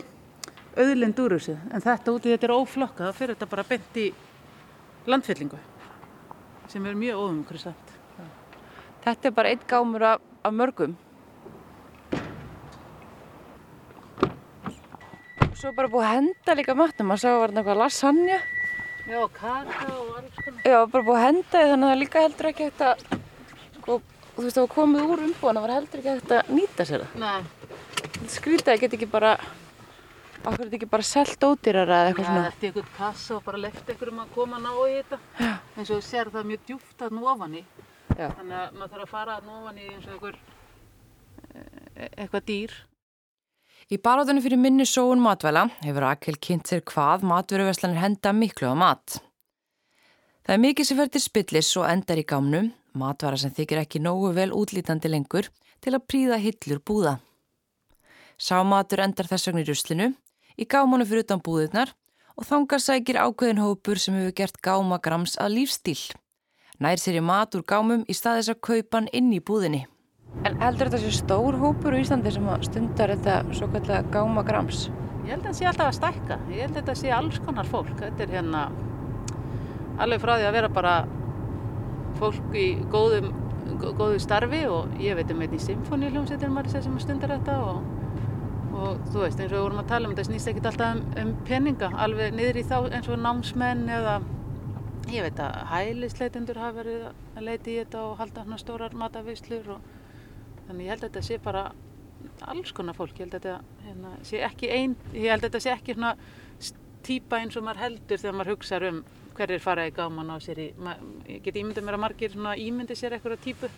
auðlind 0.77 1.23
úr 1.25 1.35
þessu. 1.39 1.57
En 1.73 1.83
þetta 1.83 2.15
úti, 2.15 2.35
þetta 2.37 2.47
er 2.47 2.55
óflokka, 2.55 3.09
þá 3.09 3.19
fyrir 3.19 3.35
þetta 3.35 3.49
bara 3.57 3.67
bent 3.67 3.99
í 3.99 4.07
landfyllingu, 5.11 5.59
sem 6.71 6.87
er 6.87 7.01
mjög 7.01 7.25
óumhverfisvæmt. 7.25 7.93
Þetta 9.07 9.31
er 9.31 9.35
bara 9.35 9.51
einn 9.51 9.67
gámur 9.71 10.07
af, 10.13 10.23
af 10.47 10.55
mörgum. 10.55 10.95
Svo 15.67 15.73
bara 15.75 15.89
búið 15.91 16.05
að 16.07 16.13
henda 16.15 16.55
líka 16.55 16.75
matnum. 16.79 17.09
Maður 17.11 17.19
sá 17.19 17.27
að 17.33 17.41
var 17.41 17.51
þetta 17.51 17.61
eitthvað 17.63 17.79
lasagna. 17.81 18.35
Já, 19.07 19.21
kaka 19.35 19.87
og 19.97 20.11
alls 20.21 20.37
konar. 20.39 20.61
Já, 20.63 20.77
bara 20.93 21.07
búið 21.09 21.17
að 21.17 21.25
henda 21.25 21.43
því 21.57 21.71
þannig 21.73 21.87
að 21.89 21.91
það 21.91 22.01
líka 22.03 22.23
heldur 22.23 22.49
ekki 22.51 22.67
hægt 22.69 22.85
að, 22.87 23.03
sko, 23.81 23.97
þú 24.37 24.45
veist, 24.45 24.55
það 24.55 24.63
var 24.63 24.71
komið 24.77 25.11
úr 25.11 25.25
umbúin, 25.27 25.59
það 25.59 25.67
var 25.67 25.75
heldur 25.75 26.03
ekki 26.05 26.13
hægt 26.13 26.35
að 26.37 26.55
nýta 26.55 26.87
sér 26.87 27.03
það. 27.03 27.19
Nei, 27.25 27.67
Þetta 28.07 28.31
skrítið 28.37 28.73
að 28.77 28.81
geta 28.85 28.99
ekki 29.01 29.11
bara, 29.17 29.35
okkur 30.39 30.63
þetta 30.63 30.79
ekki 30.79 30.93
bara 30.95 31.11
selt 31.11 31.47
ódýrara 31.51 31.99
eða 31.99 32.09
eitthvað 32.15 32.27
Já, 32.27 32.31
svona. 32.31 32.47
þetta 32.47 32.67
er 32.67 32.71
einhvern 32.71 32.97
kassa 33.03 33.37
og 33.41 33.45
bara 33.51 33.63
lefti 33.67 33.95
einhverjum 33.97 34.23
að 34.23 34.35
koma 34.39 34.63
ná 34.63 34.73
í 34.87 34.97
þetta. 35.01 35.23
Já. 35.43 35.53
eins 35.75 35.91
og 35.91 35.97
þú 35.99 36.03
sér 36.15 36.31
það 36.37 36.51
mjög 36.53 36.67
djúpt 36.71 37.09
að 37.11 37.23
ofan 37.35 37.59
í. 37.59 37.65
Já. 38.15 38.29
Þannig 38.39 38.61
að 38.63 38.79
maður 38.79 38.93
þarf 38.95 39.09
að 39.09 39.15
fara 39.19 39.41
að 39.43 39.55
ofan 39.59 39.83
í 39.83 39.89
eins 39.91 40.07
og 40.07 40.15
einhver, 40.15 40.39
e- 41.99 42.13
eitthvað 42.23 42.47
dýr. 42.55 42.83
Í 43.87 44.01
barátunni 44.03 44.43
fyrir 44.43 44.59
minni 44.59 44.83
sóun 44.83 45.21
matvæla 45.23 45.69
hefur 45.85 46.03
Rakel 46.03 46.41
kynnt 46.43 46.67
sér 46.67 46.81
hvað 46.91 47.23
matveruverslanir 47.31 48.01
henda 48.03 48.33
miklu 48.35 48.67
á 48.67 48.75
mat. 48.75 49.21
Það 50.43 50.55
er 50.57 50.63
mikið 50.65 50.89
sem 50.89 50.99
fer 50.99 51.13
til 51.15 51.23
spillis 51.23 51.71
og 51.79 51.87
endar 51.87 52.19
í 52.19 52.25
gámnum, 52.27 52.73
matvara 52.99 53.39
sem 53.39 53.55
þykir 53.55 53.85
ekki 53.85 54.03
nógu 54.03 54.33
vel 54.35 54.51
útlítandi 54.59 55.13
lengur 55.13 55.47
til 55.79 55.95
að 55.95 56.07
príða 56.11 56.41
hillur 56.43 56.83
búða. 56.83 57.15
Sámatur 58.35 59.07
endar 59.07 59.31
þess 59.31 59.53
vegna 59.53 59.63
í 59.63 59.71
ruslinu, 59.71 60.13
í 60.59 60.67
gámanu 60.67 61.07
fyrir 61.07 61.23
utan 61.23 61.47
búðirnar 61.47 61.95
og 62.35 62.51
þangar 62.51 62.83
sækir 62.83 63.23
ákveðin 63.23 63.63
hópur 63.63 64.03
sem 64.03 64.19
hefur 64.19 64.35
gert 64.43 64.63
gámagrams 64.67 65.39
að 65.39 65.61
lífstíl. 65.61 66.01
Nær 66.83 66.99
sér 66.99 67.23
í 67.23 67.23
mat 67.23 67.55
úr 67.55 67.63
gámum 67.63 68.03
í 68.11 68.19
staðis 68.19 68.51
að 68.51 68.65
kaupa 68.67 68.99
hann 68.99 69.13
inn 69.15 69.31
í 69.31 69.39
búðinni. 69.39 69.87
En 70.45 70.59
heldur 70.61 70.91
þetta 70.91 71.01
sé 71.03 71.11
stór 71.17 71.57
hópur 71.59 71.97
í 71.97 72.03
Íslandi 72.05 72.31
sem 72.35 72.47
stundar 72.67 73.13
þetta 73.15 73.39
svo 73.57 73.67
kallega 73.73 74.03
gámagrams? 74.15 74.87
Ég 75.27 75.33
held 75.33 75.43
að 75.43 75.49
það 75.49 75.57
sé 75.59 75.67
alltaf 75.71 75.89
að 75.89 75.97
stækka. 75.97 76.37
Ég 76.53 76.61
held 76.63 76.71
að 76.77 76.81
þetta 76.83 76.95
sé 77.01 77.11
alls 77.17 77.39
konar 77.47 77.67
fólk. 77.67 77.95
Þetta 77.99 78.23
er 78.27 78.35
hérna 78.37 78.67
alveg 80.05 80.21
frá 80.23 80.35
því 80.37 80.47
að 80.51 80.57
vera 80.59 80.69
bara 80.77 80.95
fólk 82.21 82.55
í 82.57 82.67
góðum, 82.93 83.31
gó- 83.81 83.93
góðu 83.99 84.21
starfi 84.23 84.63
og 84.71 84.95
ég 85.03 85.17
veit 85.19 85.31
um 85.35 85.41
einn 85.45 85.57
í 85.57 85.61
symfóníuljómsveitir 85.67 86.53
maður 86.53 86.85
sem 86.85 86.99
stundar 87.03 87.33
þetta 87.35 87.57
og, 87.65 87.83
og 88.77 89.03
þú 89.11 89.25
veist 89.25 89.41
eins 89.41 89.51
og 89.51 89.57
við 89.59 89.65
vorum 89.67 89.83
að 89.83 89.91
tala 89.91 90.09
um 90.09 90.15
þetta 90.15 90.29
snýst 90.31 90.53
ekkit 90.53 90.71
alltaf 90.71 90.95
um, 90.95 91.03
um 91.25 91.35
peninga 91.49 91.91
alveg 92.07 92.33
niður 92.37 92.61
í 92.61 92.65
þá 92.71 92.77
eins 92.93 93.09
og 93.13 93.21
námsmenn 93.25 93.85
eða 93.99 94.15
ég 95.13 95.27
veit 95.27 95.43
að 95.45 95.59
hælisleitendur 95.73 96.59
hafa 96.63 96.79
verið 96.83 97.05
að 97.11 97.45
leita 97.51 97.71
í 97.73 97.77
þetta 97.83 98.05
og 98.07 98.17
halda 98.23 98.47
svona 98.47 98.63
stórar 98.63 98.97
matavislur 99.03 99.69
og 99.77 99.93
þannig 100.67 100.87
ég 100.87 100.91
held 100.95 101.05
að 101.05 101.09
þetta 101.11 101.23
sé 101.29 101.39
bara 101.43 101.65
alls 102.47 102.73
konar 102.77 102.97
fólk, 102.97 103.15
ég 103.19 103.27
held 103.27 103.37
að 103.39 103.47
þetta 103.47 103.85
hérna, 103.87 104.15
sé 104.27 104.41
ekki 104.47 104.71
ein, 104.73 104.97
ég 105.15 105.31
held 105.31 105.45
að 105.45 105.49
þetta 105.51 105.61
sé 105.67 105.73
ekki 105.77 105.95
svona 105.97 106.17
típa 107.07 107.39
eins 107.39 107.57
og 107.57 107.63
maður 107.67 107.83
heldur 107.85 108.19
þegar 108.19 108.35
maður 108.41 108.53
hugsa 108.57 108.81
um 108.89 109.03
hverjir 109.37 109.61
fara 109.63 109.85
í 109.87 109.93
gáman 109.95 110.33
á 110.33 110.37
sér 110.43 110.59
í, 110.59 110.67
ég 111.29 111.43
get 111.45 111.59
ímyndið 111.61 111.85
mér 111.87 111.99
að 111.99 112.03
margir 112.03 112.33
svona 112.33 112.57
ímyndið 112.59 112.99
sér 112.99 113.15
eitthvað 113.17 113.43
típu 113.45 113.69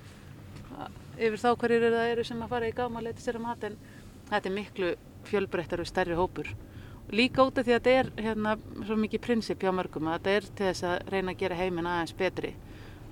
að- 0.79 0.97
yfir 1.19 1.43
þá 1.43 1.49
hverjir 1.59 1.83
eru 1.83 1.97
það 1.99 2.13
eru 2.15 2.25
sem 2.25 2.43
að 2.43 2.49
fara 2.55 2.69
í 2.71 2.75
gáma 2.79 3.01
að 3.01 3.09
leita 3.09 3.25
sér 3.25 3.37
að 3.41 3.45
mat 3.49 3.65
en 3.69 3.77
þetta 4.31 4.49
er 4.49 4.55
miklu 4.55 4.91
fjölbreyttar 5.29 5.81
og 5.83 5.89
stærri 5.91 6.15
hópur. 6.17 6.49
Líka 7.11 7.43
út 7.43 7.59
af 7.59 7.67
því 7.67 7.75
að 7.75 7.83
þetta 7.83 7.93
er 7.99 8.11
hérna 8.23 8.55
svo 8.87 8.97
mikið 8.97 9.21
prinsip 9.25 9.61
hjá 9.65 9.73
mörgum 9.75 10.09
að 10.09 10.19
þetta 10.21 10.31
er 10.37 10.49
til 10.55 10.67
þess 10.69 10.85
að 10.85 11.13
reyna 11.13 11.33
að 11.33 11.39
gera 11.43 11.57
heiminn 11.59 11.89
aðeins 11.89 12.15
betri 12.17 12.55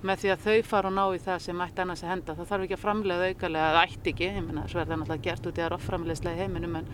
með 0.05 0.21
því 0.21 0.31
að 0.33 0.43
þau 0.45 0.57
fara 0.67 0.89
og 0.89 0.95
ná 0.97 1.03
í 1.15 1.21
það 1.21 1.39
sem 1.47 1.61
ætti 1.65 1.83
annars 1.83 2.03
að 2.03 2.11
henda. 2.11 2.35
Það 2.37 2.49
þarf 2.51 2.65
ekki 2.65 2.75
að 2.77 2.83
framlega 2.83 3.29
aukalega, 3.31 3.69
það 3.75 3.79
ætti 3.83 4.11
ekki, 4.13 4.27
ég 4.27 4.43
meina 4.45 4.65
svo 4.67 4.81
er 4.81 4.89
það 4.89 5.01
náttúrulega 5.01 5.25
gert 5.27 5.49
út 5.49 5.57
í 5.57 5.63
að 5.65 5.77
offramlegslega 5.77 6.37
í 6.37 6.43
heiminum 6.43 6.77
en, 6.77 6.91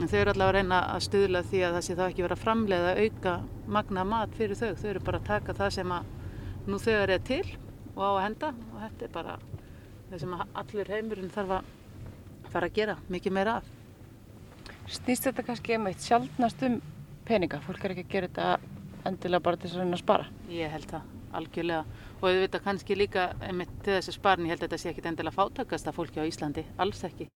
en 0.00 0.10
þau 0.10 0.18
eru 0.18 0.32
allavega 0.34 0.48
að 0.48 0.56
reyna 0.58 0.80
að 0.94 1.04
stuðla 1.06 1.44
því 1.50 1.62
að 1.66 1.76
það 1.76 1.86
sé 1.86 1.96
þá 1.98 2.02
ekki 2.08 2.26
verið 2.26 2.36
að 2.36 2.42
framlega 2.42 2.94
auka 2.98 3.34
magna 3.78 4.06
mat 4.14 4.34
fyrir 4.38 4.58
þau. 4.58 4.72
Þau 4.80 4.88
eru 4.90 5.04
bara 5.06 5.22
að 5.22 5.28
taka 5.30 5.56
það 5.60 5.76
sem 5.78 5.94
að 5.98 6.10
nú 6.66 6.82
þegar 6.82 7.14
er 7.14 7.24
til 7.30 7.44
og 7.92 8.02
á 8.02 8.10
að 8.10 8.24
henda 8.26 8.52
og 8.72 8.82
þetta 8.86 9.06
er 9.06 9.14
bara 9.14 9.38
það 10.10 10.24
sem 10.24 10.34
að 10.36 10.58
allur 10.62 10.92
heimurinn 10.96 11.32
þarf 11.32 11.56
að 11.58 11.70
fara 12.52 12.68
að 12.68 12.76
gera 12.76 12.98
mikið 13.12 13.38
meira 13.38 13.56
af. 13.60 13.70
Snýst 14.92 15.28
þetta 15.28 15.44
kannski 15.46 15.78
eitt 15.78 16.04
sjálfnast 16.04 16.64
um 16.66 16.80
peninga? 17.28 17.62
Fólk 17.62 17.84
er 17.84 17.94
ekki 17.94 18.06
að 18.08 18.14
gera 18.16 18.28
þetta 18.28 18.81
endilega 19.08 19.44
bara 19.44 19.58
til 19.58 19.68
þess 19.68 19.78
að 19.78 19.84
reyna 19.84 19.98
að 19.98 20.02
spara. 20.02 20.26
Ég 20.52 20.72
held 20.72 20.88
það, 20.90 21.12
algjörlega. 21.38 22.00
Og 22.22 22.26
auðvitað 22.30 22.64
kannski 22.66 22.96
líka 22.98 23.28
einmitt 23.42 23.72
til 23.82 23.96
þessi 23.98 24.16
sparn, 24.16 24.46
ég 24.46 24.54
held 24.54 24.62
að 24.62 24.68
þetta 24.68 24.82
sé 24.82 24.92
ekkit 24.92 25.08
endilega 25.10 25.36
fátakast 25.38 25.88
af 25.90 25.96
fólki 25.98 26.22
á 26.22 26.28
Íslandi, 26.28 26.66
alls 26.78 27.02
ekki. 27.08 27.28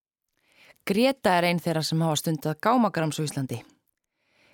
Greta 0.86 1.32
er 1.34 1.48
einn 1.48 1.58
þeirra 1.58 1.82
sem 1.82 2.02
hafa 2.04 2.20
stundað 2.20 2.60
gámagrams 2.62 3.18
á 3.18 3.26
Íslandi. 3.26 3.62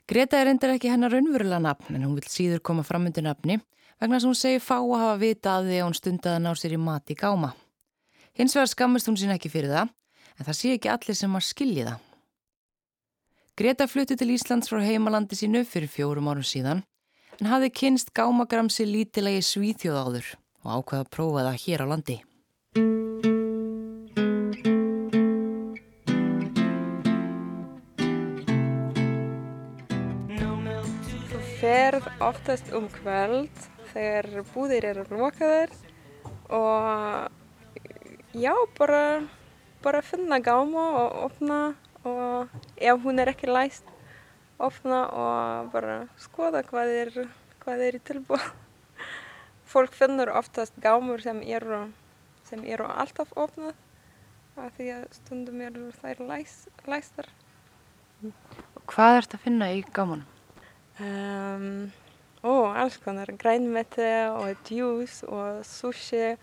Greta 0.08 0.40
er 0.40 0.48
endur 0.50 0.72
ekki 0.72 0.90
hennar 0.90 1.12
raunverulega 1.12 1.60
nafn 1.62 1.98
en 1.98 2.06
hún 2.06 2.16
vil 2.16 2.30
síður 2.32 2.62
koma 2.64 2.82
fram 2.82 3.04
undir 3.06 3.22
nafni 3.26 3.58
vegna 4.00 4.18
sem 4.18 4.32
hún 4.32 4.38
segir 4.38 4.62
fá 4.64 4.78
að 4.80 4.96
hafa 4.98 5.18
vita 5.20 5.58
að 5.58 5.68
því 5.68 5.76
að 5.78 5.84
hún 5.86 5.98
stundað 5.98 6.38
að 6.38 6.42
ná 6.46 6.54
sér 6.58 6.74
í 6.74 6.80
mat 6.80 7.12
í 7.12 7.16
gáma. 7.20 7.52
Hins 8.34 8.56
vegar 8.56 8.70
skammist 8.72 9.10
hún 9.10 9.18
sín 9.20 9.34
ekki 9.34 9.52
fyrir 9.52 9.70
það 9.70 9.92
en 10.38 10.48
það 10.48 10.58
sé 10.58 10.72
ekki 10.74 10.90
allir 10.90 11.18
sem 11.18 11.36
að 11.38 11.46
skilji 11.46 11.84
það. 11.86 12.00
Greta 13.60 13.86
flutti 13.86 14.16
til 14.16 14.32
Íslands 14.32 14.72
frá 14.72 14.80
heimalandi 14.82 15.36
sínu 15.38 15.62
fyrir 15.68 15.92
fjórum 15.92 16.32
árum 16.32 16.48
síðan 16.48 16.82
en 17.40 17.48
hafði 17.50 17.70
kynst 17.80 18.12
gámagramsi 18.16 18.84
lítilegi 18.88 19.42
svíþjóð 19.46 19.98
áður 20.02 20.28
og 20.62 20.68
ákveða 20.76 21.04
að 21.04 21.12
prófa 21.16 21.44
það 21.46 21.60
hér 21.64 21.82
á 21.82 21.86
landi. 21.92 22.18
Þú 31.32 31.40
ferð 31.60 32.10
oftast 32.28 32.72
um 32.76 32.88
kvöld 33.00 33.68
þegar 33.92 34.44
búðir 34.52 34.88
eru 34.92 35.06
lokaðir 35.10 35.72
og 36.52 37.28
já, 38.34 38.52
bara, 38.78 39.22
bara 39.84 40.02
finna 40.04 40.40
gáma 40.40 40.84
og 41.02 41.18
opna 41.26 41.60
og 42.04 42.48
ef 42.76 43.04
hún 43.04 43.20
er 43.22 43.30
ekki 43.32 43.50
læst, 43.50 43.84
opna 44.58 45.04
og 45.08 45.70
bara 45.72 46.02
skoða 46.20 46.62
hvað 46.66 46.92
er, 46.96 47.14
hvað 47.62 47.86
er 47.86 47.98
í 47.98 48.02
tilbúð. 48.10 48.44
Fólk 49.72 49.94
finnur 49.96 50.32
oftast 50.36 50.76
gámur 50.82 51.22
sem 51.24 51.40
eru, 51.46 51.86
sem 52.48 52.64
eru 52.68 52.84
alltaf 52.90 53.32
opnað 53.38 53.78
af 54.60 54.74
því 54.76 54.90
að 54.98 55.06
stundum 55.16 55.62
eru 55.64 55.88
þær 56.02 56.20
læs, 56.28 56.56
læstar. 56.84 57.30
Hvað 58.90 59.18
ert 59.22 59.36
að 59.36 59.44
finna 59.46 59.70
í 59.72 59.80
gámanum? 59.94 60.28
Um, 61.00 61.88
ó, 62.44 62.68
alls 62.76 62.98
konar, 63.00 63.32
grænmeti 63.40 64.10
og 64.28 64.52
djús 64.68 65.22
og 65.24 65.62
sushi 65.66 66.34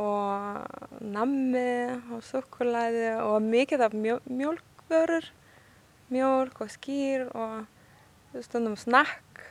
og 0.00 1.02
nammi 1.02 1.98
og 2.14 2.22
sukkulæði 2.24 3.18
og 3.18 3.42
mikið 3.44 3.84
af 3.88 3.96
mjó 3.98 4.16
mjólk 6.10 6.60
og 6.64 6.70
skýr 6.72 7.28
og 7.34 8.42
stundum 8.44 8.76
snakk. 8.78 9.42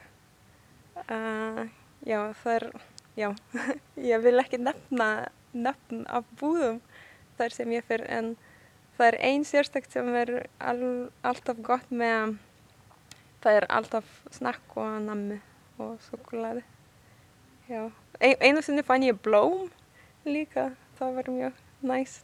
Uh, 1.09 1.67
já, 2.05 2.33
það 2.43 2.55
er, 2.55 2.65
já, 3.17 3.29
ég 4.11 4.23
vil 4.23 4.39
ekki 4.41 4.59
nefna 4.61 5.09
nefn 5.55 6.05
af 6.11 6.27
búðum 6.39 6.81
þar 7.39 7.55
sem 7.55 7.71
ég 7.73 7.85
fyrir 7.87 8.09
en 8.11 8.33
það 8.97 9.07
er 9.07 9.17
ein 9.29 9.45
sérstakt 9.47 9.95
sem 9.95 10.07
er 10.19 10.33
all, 10.59 11.09
alltaf 11.23 11.61
gott 11.63 11.87
með 11.91 12.35
það 13.43 13.61
er 13.61 13.67
alltaf 13.71 14.09
snakk 14.35 14.75
og 14.77 14.99
nammi 15.05 15.39
og 15.79 15.95
sukkulæði. 16.09 16.65
Já, 17.69 17.87
ein, 18.19 18.35
einu 18.41 18.63
sinni 18.65 18.83
fann 18.83 19.05
ég 19.05 19.19
blóm 19.23 19.69
líka, 20.27 20.71
það 20.99 21.19
var 21.19 21.31
mjög 21.31 21.63
næs. 21.91 22.19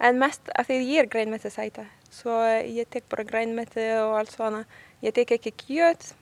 En 0.00 0.20
mest 0.20 0.48
af 0.54 0.68
því 0.68 0.80
ég 0.84 1.04
er 1.04 1.10
grænmeti 1.12 1.50
sæta, 1.52 1.86
svo 2.14 2.36
ég 2.62 2.88
tek 2.90 3.08
bara 3.10 3.24
grænmeti 3.26 3.84
og 4.02 4.18
allt 4.20 4.32
svona. 4.34 4.64
Ég 5.02 5.14
tek 5.14 5.34
ekki 5.36 5.52
kjöt, 5.64 6.12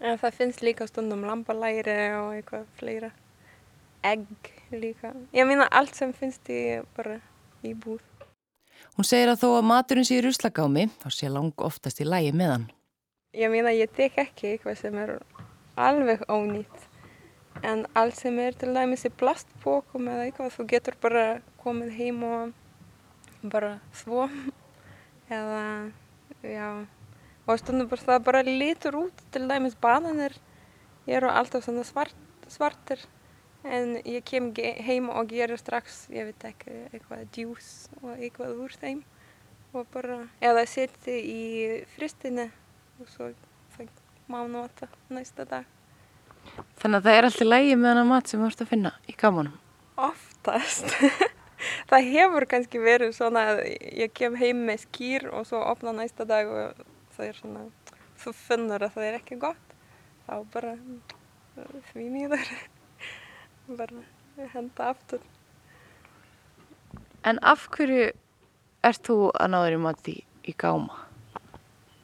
en 0.00 0.18
það 0.18 0.36
finnst 0.40 0.62
líka 0.62 0.86
stundum 0.88 1.24
lambalæri 1.26 1.96
og 2.18 2.34
eitthvað 2.36 2.66
fleira. 2.78 3.10
Egg 4.06 4.26
líka. 4.72 5.14
Ég 5.34 5.46
meina 5.48 5.68
allt 5.70 5.96
sem 5.96 6.12
finnst 6.14 6.48
í 6.50 6.80
bara 6.96 7.18
í 7.66 7.74
búð. 7.74 8.02
Hún 8.98 9.06
segir 9.06 9.30
að 9.30 9.42
þó 9.42 9.48
að 9.58 9.66
maturinn 9.70 10.06
sé 10.06 10.18
í 10.18 10.22
ruslagámi 10.24 10.88
þá 11.02 11.08
sé 11.14 11.30
lang 11.30 11.64
oftast 11.64 12.00
í 12.02 12.06
lægi 12.06 12.34
með 12.34 12.52
hann. 12.54 12.68
Ég 13.36 13.50
meina 13.52 13.74
ég 13.74 13.90
tek 13.94 14.16
ekki 14.22 14.54
eitthvað 14.54 14.78
sem 14.80 14.94
er 14.98 15.18
alveg 15.78 16.22
ónýtt. 16.30 16.86
En 17.66 17.84
allt 17.98 18.16
sem 18.18 18.38
er 18.38 18.54
til 18.54 18.70
dæmis 18.74 19.04
í 19.06 19.10
plastbókum 19.10 20.06
eða 20.10 20.28
eitthvað, 20.28 20.54
þú 20.54 20.66
getur 20.70 20.96
bara 21.02 21.24
komið 21.62 21.94
heim 21.98 22.22
og 22.26 23.50
bara 23.50 23.78
þvó. 23.98 24.28
Eða, 25.28 25.90
já, 26.42 26.68
og 27.44 27.60
stundum 27.60 27.90
bara 27.90 28.06
það 28.06 28.24
bara 28.24 28.42
lítur 28.46 28.96
út, 29.02 29.22
til 29.32 29.44
dæmis 29.50 29.76
bananir 29.80 30.36
eru 31.08 31.28
alltaf 31.28 31.66
svona 31.66 31.84
svart, 31.84 32.16
svartir. 32.48 33.04
En 33.64 33.98
ég 34.06 34.22
kem 34.24 34.52
heim 34.56 35.10
og 35.10 35.28
gerir 35.32 35.58
strax, 35.60 36.06
ég 36.14 36.30
veit 36.30 36.44
ekki, 36.46 36.76
eitthvað 36.92 37.26
djús 37.34 37.70
og 38.00 38.14
eitthvað 38.14 38.62
úr 38.62 38.76
þeim. 38.80 39.02
Og 39.76 39.84
bara, 39.92 40.22
eða 40.40 40.64
setja 40.70 41.18
í 41.18 41.82
fristinni 41.96 42.48
og 43.02 43.10
svo 43.12 43.32
má 44.28 44.44
nota 44.48 44.88
næsta 45.08 45.44
dag. 45.48 45.64
Þannig 46.80 46.98
að 46.98 47.06
það 47.06 47.16
er 47.16 47.28
alltaf 47.28 47.48
lægi 47.48 47.76
með 47.76 47.90
hana 47.92 48.04
mat 48.08 48.28
sem 48.28 48.40
þú 48.40 48.50
ert 48.50 48.62
að 48.64 48.70
finna 48.72 48.92
í 49.08 49.16
gámanum. 49.16 49.56
Oftast. 50.08 50.92
það 51.90 52.10
hefur 52.14 52.46
kannski 52.50 52.82
verið 52.82 53.14
svona 53.16 53.44
að 53.52 53.64
ég 54.02 54.12
kem 54.16 54.36
heim 54.38 54.64
með 54.68 54.84
skýr 54.86 55.28
og 55.32 55.48
svo 55.48 55.62
opna 55.70 55.94
næsta 55.96 56.26
dag 56.28 56.50
og 56.50 56.84
það 57.16 57.30
er 57.30 57.40
svona, 57.40 57.64
þú 58.22 58.34
finnur 58.44 58.84
að 58.86 58.94
það 58.96 59.08
er 59.08 59.18
ekki 59.22 59.40
gott. 59.42 59.74
Þá 60.28 60.34
bara 60.52 60.76
uh, 60.76 61.74
því 61.90 62.06
mýður. 62.12 62.54
bara 63.80 64.48
henda 64.54 64.92
aftur. 64.92 65.24
En 67.26 67.40
af 67.42 67.66
hverju 67.74 68.12
ert 68.86 69.04
þú 69.08 69.18
að 69.34 69.52
ná 69.52 69.58
þér 69.64 69.76
í 69.76 69.82
mat 69.82 70.10
í, 70.10 70.16
í 70.46 70.54
gáma? 70.58 71.04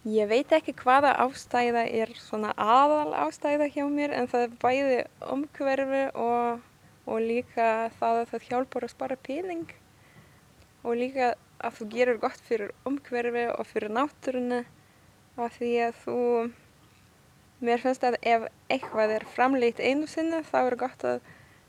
Ég 0.05 0.29
veit 0.29 0.51
ekki 0.53 0.75
hvaða 0.77 1.15
ástæða 1.23 1.87
er 1.89 2.11
svona 2.21 2.51
aðal 2.61 3.15
ástæða 3.23 3.71
hjá 3.73 3.87
mér 3.89 4.13
en 4.13 4.27
það 4.29 4.43
er 4.47 4.57
bæði 4.61 4.99
umhverfi 5.33 6.03
og, 6.21 6.67
og 7.05 7.21
líka 7.21 7.91
það 7.99 8.21
að 8.21 8.31
það 8.33 8.47
hjálpar 8.49 8.87
að 8.87 8.95
spara 8.95 9.17
pening. 9.21 9.67
Og 10.85 10.97
líka 11.01 11.35
að 11.65 11.79
þú 11.79 11.89
gerir 11.93 12.21
gott 12.21 12.41
fyrir 12.45 12.73
umhverfi 12.89 13.47
og 13.53 13.69
fyrir 13.69 13.93
náttúrunni 13.93 14.65
af 15.41 15.57
því 15.59 15.71
að 15.87 16.01
þú 16.05 16.19
mér 17.65 17.81
finnst 17.83 18.05
að 18.07 18.19
ef 18.23 18.49
eitthvað 18.73 19.15
er 19.17 19.27
framleitt 19.35 19.81
einu 19.81 20.09
sinni 20.11 20.43
þá 20.51 20.59
er 20.65 20.77
gott 20.81 21.07
að, 21.09 21.23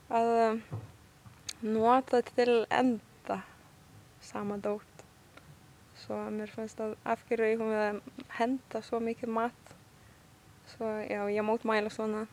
að 0.09 0.31
um, 0.45 0.59
nota 1.65 2.21
til 2.33 2.65
enda 2.69 3.39
sama 4.23 4.57
dót. 4.61 5.05
Svo 6.03 6.17
mér 6.33 6.51
finnst 6.51 6.81
að 6.83 6.97
af 7.07 7.23
hverju 7.29 7.51
eigum 7.51 7.71
við 7.71 7.83
að 7.85 8.01
henda 8.39 8.81
svo 8.83 8.99
mikið 9.03 9.31
mat. 9.37 9.73
Svo 10.75 10.89
já, 11.05 11.21
ég 11.31 11.45
mótmæla 11.45 11.91
svona 11.93 12.25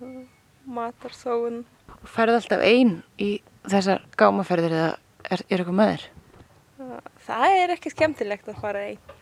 uh, 0.00 0.22
matarsóun 0.66 1.64
Færðu 2.06 2.40
alltaf 2.40 2.64
einn 2.64 2.98
í 3.22 3.30
þessar 3.66 4.04
gámaferðir 4.18 4.74
eða 4.76 4.90
er, 5.26 5.42
er 5.48 5.60
eitthvað 5.60 5.78
með 5.80 5.92
þér? 5.92 6.08
Það 7.26 7.60
er 7.60 7.72
ekki 7.74 7.92
skemmtilegt 7.92 8.50
að 8.50 8.60
fara 8.62 8.82
einn 8.90 9.14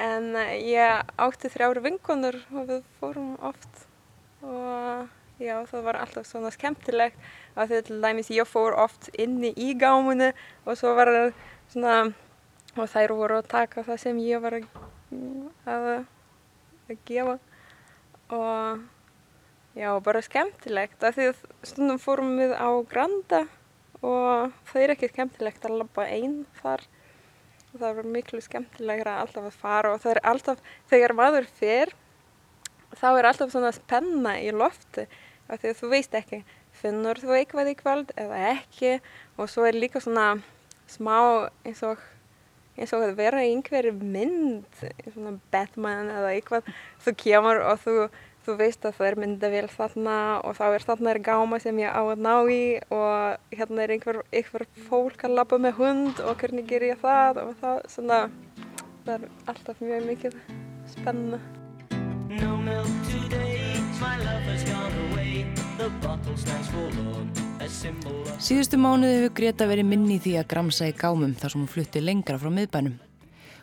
en 0.00 0.30
uh, 0.38 0.52
ég 0.56 1.10
átti 1.20 1.50
þrjára 1.52 1.82
vinkonur 1.84 2.38
og 2.54 2.68
við 2.70 2.84
fórum 3.00 3.34
oft. 3.44 3.82
Og 4.40 5.08
já, 5.42 5.58
það 5.68 5.84
var 5.84 5.98
alltaf 6.00 6.28
svona 6.28 6.52
skemmtilegt 6.54 7.18
að 7.58 7.72
því 7.74 7.82
til 7.88 7.98
dæmis 8.04 8.30
ég 8.32 8.48
fór 8.48 8.76
oft 8.80 9.10
inni 9.20 9.52
í 9.60 9.74
gámunni 9.76 10.30
og 10.64 10.78
svo 10.80 10.94
var 10.96 11.12
það 11.12 11.28
svona 11.72 11.96
og 12.78 12.86
þær 12.88 13.14
voru 13.18 13.40
að 13.40 13.50
taka 13.50 13.84
það 13.84 14.00
sem 14.04 14.22
ég 14.22 14.40
var 14.40 14.56
að, 14.60 14.66
að, 15.68 15.88
að 16.88 17.04
gefa. 17.08 17.36
Og 18.30 18.82
já, 19.76 19.90
bara 20.04 20.22
skemmtilegt. 20.24 21.02
Af 21.04 21.16
því 21.16 21.30
að 21.30 21.40
stundum 21.66 22.00
fórum 22.02 22.36
við 22.40 22.54
á 22.56 22.68
Granda 22.90 23.44
og 24.00 24.54
það 24.70 24.82
er 24.82 24.94
ekki 24.94 25.10
skemmtilegt 25.12 25.66
að 25.68 25.80
labba 25.82 26.06
einn 26.08 26.44
þar. 26.60 26.86
Það 27.70 27.98
var 28.00 28.12
miklu 28.16 28.40
skemmtilegra 28.42 29.18
alltaf 29.22 29.50
að 29.50 29.58
fara 29.62 29.92
og 29.94 30.00
það 30.02 30.16
er 30.16 30.22
alltaf, 30.32 30.62
þegar 30.90 31.14
maður 31.14 31.50
fer, 31.60 31.92
þá 32.98 33.08
er 33.12 33.28
alltaf 33.30 33.52
svona 33.52 33.74
spenna 33.76 34.38
í 34.42 34.48
lofti 34.50 35.06
af 35.50 35.60
því 35.60 35.70
að 35.70 35.76
þú 35.78 35.90
veist 35.92 36.16
ekki, 36.18 36.40
finnur 36.80 37.20
þú 37.22 37.36
eitthvað 37.36 37.70
í 37.70 37.76
kvöld 37.78 38.10
eða 38.18 38.40
ekki 38.56 38.96
og 39.36 39.50
svo 39.50 39.66
er 39.68 39.78
líka 39.78 40.02
svona 40.02 40.40
smá 40.90 41.46
eins 41.66 41.84
og 41.86 42.02
eins 42.80 42.92
og 42.96 43.04
að 43.04 43.16
vera 43.18 43.42
í 43.44 43.52
einhverju 43.52 43.92
mynd, 43.98 44.82
svona 45.12 45.34
Batman 45.52 46.10
eða 46.12 46.32
eitthvað, 46.32 46.68
þú 47.04 47.14
kemur 47.20 47.60
og 47.66 47.82
þú, 47.82 47.94
þú 48.46 48.56
veist 48.60 48.84
að 48.88 48.96
það 48.98 49.08
er 49.08 49.18
myndavél 49.22 49.68
þarna 49.72 50.16
og 50.46 50.56
þá 50.58 50.64
er 50.68 50.84
þarna 50.88 51.12
er 51.12 51.20
gáma 51.24 51.60
sem 51.62 51.80
ég 51.82 51.92
á 51.92 52.02
að 52.02 52.22
ná 52.24 52.34
í 52.48 52.62
og 52.94 53.56
hérna 53.56 53.84
er 53.84 53.94
einhver, 53.96 54.20
einhver 54.32 54.66
fólk 54.88 55.24
að 55.26 55.36
labba 55.38 55.60
með 55.60 55.80
hund 55.80 56.22
og 56.24 56.36
hvernig 56.40 56.68
ger 56.70 56.86
ég 56.88 57.00
það 57.02 57.42
og 57.44 57.52
það, 57.60 57.82
svona, 57.94 58.20
það 59.04 59.14
er 59.16 59.26
alltaf 59.52 59.82
mjög 59.84 60.08
mikið 60.08 60.38
spenna. 60.94 61.40
No 62.30 62.56
milk 62.56 62.88
today, 63.10 63.76
my 64.00 64.16
lover's 64.24 64.64
gone 64.64 64.96
away. 65.10 65.44
The 65.76 65.90
bottle 66.00 66.36
stands 66.36 66.68
forlorn, 66.68 67.30
a 67.60 67.68
symbol 67.68 68.22
of 68.22 68.40
Síðustu 68.40 68.80
mánuði 68.80 69.20
hefur 69.20 69.36
Greta 69.40 69.68
verið 69.68 69.88
minni 69.92 70.18
í 70.18 70.24
því 70.24 70.34
að 70.40 70.50
gramsa 70.54 70.88
í 70.88 70.96
gámum 70.96 71.36
þar 71.36 71.54
sem 71.54 71.62
hún 71.64 71.72
flutti 71.72 72.04
lengra 72.04 72.40
frá 72.40 72.52
miðbænum. 72.52 72.98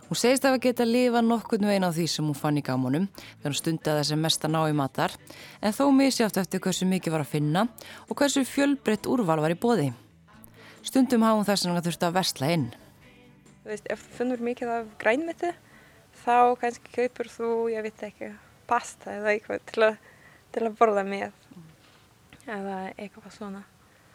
Hún 0.07 0.15
segist 0.15 0.45
af 0.47 0.55
að 0.55 0.61
geta 0.63 0.85
að 0.85 0.93
lifa 0.93 1.19
nokkurnu 1.19 1.67
einn 1.67 1.83
á 1.83 1.91
því 1.91 2.05
sem 2.07 2.23
hún 2.23 2.37
fann 2.37 2.55
í 2.55 2.63
gámunum 2.63 3.09
þegar 3.11 3.51
hún 3.51 3.57
stundaði 3.59 4.03
þessi 4.03 4.17
mesta 4.23 4.47
ná 4.47 4.61
í 4.71 4.75
matar 4.77 5.11
en 5.59 5.75
þó 5.75 5.89
misjátt 5.91 6.39
eftir 6.39 6.61
hversu 6.63 6.87
mikið 6.87 7.15
var 7.17 7.25
að 7.25 7.33
finna 7.33 7.65
og 8.07 8.15
hversu 8.15 8.45
fjölbreytt 8.47 9.09
úrval 9.11 9.41
var 9.43 9.51
í 9.51 9.59
bóði. 9.59 9.89
Stundum 10.87 11.25
hafa 11.27 11.41
hún 11.41 11.47
þess 11.49 11.67
að 11.67 11.89
þurfti 11.89 12.07
að 12.07 12.15
versla 12.15 12.51
inn. 12.55 12.67
Þú 13.65 13.73
veist, 13.73 13.89
ef 13.91 14.03
þú 14.05 14.13
finnur 14.21 14.43
mikið 14.47 14.69
af 14.71 14.91
grænmeti, 15.01 15.49
þá 16.23 16.37
kannski 16.61 16.93
kaupur 16.93 17.27
þú, 17.27 17.49
ég 17.73 17.83
veit 17.83 18.03
ekki, 18.07 18.29
pasta 18.69 19.17
eða 19.17 19.33
eitthvað 19.33 19.65
til 19.67 19.81
að, 19.89 19.97
til 20.55 20.63
að 20.69 20.77
borða 20.79 21.03
með. 21.03 21.35
Eða 22.47 22.77
eitthvað 22.95 23.33
svona. 23.35 23.65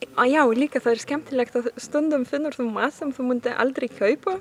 Og 0.08 0.24
já, 0.32 0.40
líka 0.56 0.80
það 0.80 0.94
er 0.94 1.02
skemmtilegt 1.04 1.60
að 1.60 1.68
stundum 1.84 2.24
finnur 2.26 2.56
þú 2.56 2.70
mat 2.72 2.96
sem 2.96 3.12
þú 3.12 3.28
myndi 3.28 3.52
aldrei 3.52 3.90
kaupa. 3.92 4.38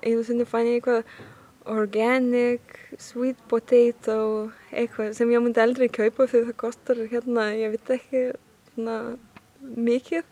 Einu 0.00 0.24
sinni 0.24 0.46
fann 0.48 0.68
ég 0.68 0.80
eitthvað 0.80 1.04
organic, 1.64 2.74
sweet 3.00 3.38
potato, 3.48 4.50
eitthvað 4.72 5.14
sem 5.16 5.30
ég 5.32 5.42
myndi 5.44 5.62
aldrei 5.62 5.88
kaupa 5.92 6.26
því 6.28 6.42
það 6.48 6.58
kostar 6.60 7.00
hérna, 7.10 7.46
ég 7.56 7.72
veit 7.74 7.92
ekki, 7.96 8.24
svona 8.74 8.98
mikið. 9.60 10.24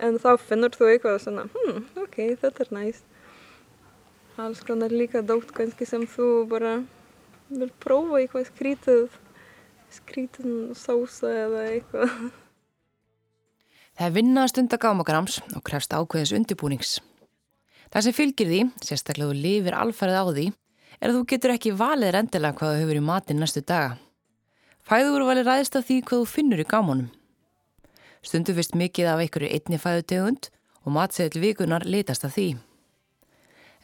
En 0.00 0.18
þá 0.20 0.30
finnur 0.40 0.76
þú 0.76 0.90
eitthvað 0.90 1.20
svona, 1.24 1.46
hm, 1.52 1.84
ok, 2.04 2.18
þetta 2.40 2.64
er 2.64 2.72
næst. 2.76 3.04
Alls 4.36 4.60
konar 4.68 4.92
líka 4.92 5.22
dótt 5.24 5.52
kannski 5.56 5.88
sem 5.88 6.04
þú 6.12 6.28
bara 6.50 6.74
vil 7.48 7.70
prófa 7.80 8.20
eitthvað 8.20 8.50
skrítið, 8.50 9.06
skrítin 9.96 10.74
sósa 10.76 11.32
eða 11.46 11.62
eitthvað. 11.70 12.16
Það 13.96 14.08
er 14.10 14.16
vinna 14.18 14.44
að 14.44 14.50
stunda 14.52 14.76
gámagrams 14.76 15.40
og 15.56 15.62
krefst 15.64 15.96
ákveðis 15.96 16.34
undirbúnings. 16.36 16.98
Það 17.92 18.06
sem 18.06 18.16
fylgir 18.16 18.50
því, 18.50 18.60
sérstaklega 18.82 19.30
þú 19.30 19.42
lifir 19.42 19.76
alfarið 19.78 20.18
á 20.18 20.24
því, 20.30 20.46
er 21.00 21.10
að 21.10 21.18
þú 21.18 21.22
getur 21.32 21.54
ekki 21.54 21.76
valið 21.76 22.12
rendilega 22.16 22.58
hvað 22.58 22.74
þú 22.74 22.82
hefur 22.82 22.98
í 22.98 23.04
matinn 23.04 23.40
næstu 23.42 23.62
daga. 23.62 23.96
Fæður 24.86 25.26
vali 25.26 25.42
ræðist 25.46 25.76
af 25.78 25.86
því 25.86 26.00
hvað 26.06 26.22
þú 26.22 26.26
finnur 26.30 26.62
í 26.62 26.66
gámanum. 26.66 27.08
Stundu 28.26 28.54
fyrst 28.54 28.74
mikið 28.78 29.10
af 29.10 29.22
einhverju 29.22 29.50
einni 29.54 29.78
fæðutegund 29.82 30.48
og 30.86 30.94
matseðil 30.94 31.42
vikunar 31.42 31.86
litast 31.86 32.26
af 32.26 32.34
því. 32.34 32.56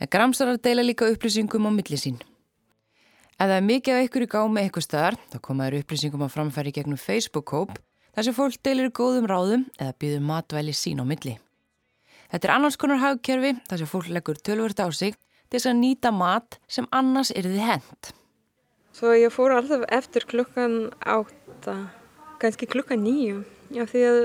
En 0.03 0.11
gramsarar 0.11 0.59
deila 0.63 0.83
líka 0.87 1.07
upplýsingum 1.11 1.67
á 1.67 1.71
milli 1.71 1.99
sín. 1.99 2.19
Ef 3.39 3.47
það 3.47 3.57
er 3.57 3.67
mikið 3.67 3.95
af 3.95 4.03
einhverju 4.03 4.31
gámi 4.31 4.63
eitthvað 4.63 4.87
staðar, 4.87 5.19
þá 5.31 5.39
komaður 5.43 5.79
upplýsingum 5.83 6.27
að 6.27 6.35
framfæri 6.37 6.75
gegnum 6.75 6.99
Facebook-kóp 6.99 7.79
þar 8.15 8.27
sem 8.27 8.37
fólk 8.37 8.59
deilir 8.63 8.93
góðum 8.95 9.27
ráðum 9.31 9.65
eða 9.79 9.97
býður 9.99 10.27
matvæli 10.27 10.75
sín 10.77 11.03
á 11.03 11.05
milli. 11.07 11.39
Þetta 12.33 12.49
er 12.49 12.55
annars 12.55 12.79
konar 12.81 13.01
hagkerfi 13.03 13.53
þar 13.69 13.83
sem 13.83 13.89
fólk 13.91 14.09
leggur 14.09 14.39
tölvört 14.41 14.81
á 14.81 14.89
sig 14.89 15.17
til 15.53 15.59
þess 15.59 15.69
að 15.69 15.81
nýta 15.83 16.13
mat 16.17 16.57
sem 16.65 16.87
annars 16.97 17.31
er 17.37 17.45
þið 17.45 17.65
hent. 17.69 18.13
Svo 18.97 19.13
ég 19.17 19.33
fór 19.33 19.53
alltaf 19.53 19.85
eftir 19.93 20.25
klukkan 20.29 20.93
átta, 21.05 21.75
kannski 22.41 22.69
klukkan 22.69 23.05
nýju. 23.05 23.43
Já, 23.73 23.85
því 23.89 24.05
að 24.09 24.19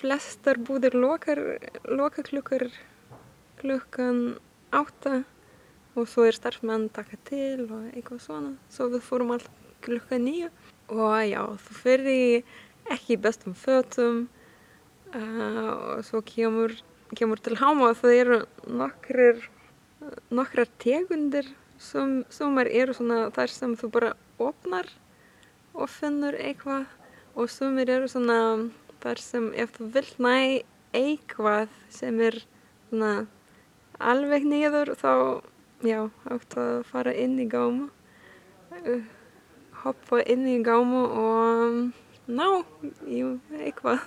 flestar 0.00 0.60
búðir 0.64 0.96
loka 0.96 2.24
klukkar 2.28 2.68
klukkan 3.60 4.38
átta 4.72 5.22
og 5.96 6.08
svo 6.08 6.24
er 6.28 6.36
starfsmenn 6.36 6.88
taka 6.92 7.18
til 7.28 7.66
og 7.66 7.88
eitthvað 7.94 8.22
svona. 8.24 8.52
Svo 8.72 8.88
við 8.92 9.04
fórum 9.04 9.32
alltaf 9.36 9.56
klukkan 9.84 10.24
nýju 10.28 10.52
og 10.92 11.16
já, 11.24 11.40
þú 11.64 11.78
fyrir 11.84 12.44
ekki 12.90 13.16
bestum 13.20 13.56
fötum 13.56 14.26
uh, 15.14 15.96
og 15.96 16.04
svo 16.08 16.22
kemur, 16.26 16.74
kemur 17.18 17.40
til 17.42 17.56
háma 17.58 17.90
það 17.98 18.16
eru 18.16 18.38
nokkrir, 18.80 19.42
nokkrar 20.30 20.70
tegundir 20.82 21.48
sem, 21.78 22.22
sem 22.30 22.58
eru 22.62 22.94
svona 22.96 23.20
þar 23.34 23.54
sem 23.54 23.76
þú 23.78 23.90
bara 23.96 24.12
opnar 24.38 24.88
og 25.74 25.90
finnur 25.90 26.36
eitthvað 26.38 26.86
og 27.34 27.50
sumir 27.50 27.90
eru 27.90 28.08
svona 28.10 28.40
þar 29.02 29.22
sem 29.22 29.52
ef 29.54 29.76
þú 29.76 29.90
vilt 29.94 30.18
næ 30.18 30.34
eitthvað 30.96 31.70
sem 31.92 32.20
er 32.20 32.42
svona 32.88 33.12
alveg 34.00 34.44
niður 34.48 34.94
þá 34.98 35.12
já, 35.86 36.10
áttu 36.26 36.60
að 36.60 36.84
fara 36.90 37.14
inn 37.14 37.38
í 37.40 37.46
gáma 37.50 37.88
uh, 38.80 39.02
hoppa 39.84 40.20
inn 40.28 40.46
í 40.48 40.58
gáma 40.64 41.02
og 41.08 41.76
ná 42.30 42.46
í 43.08 43.22
eitthvað. 43.60 44.02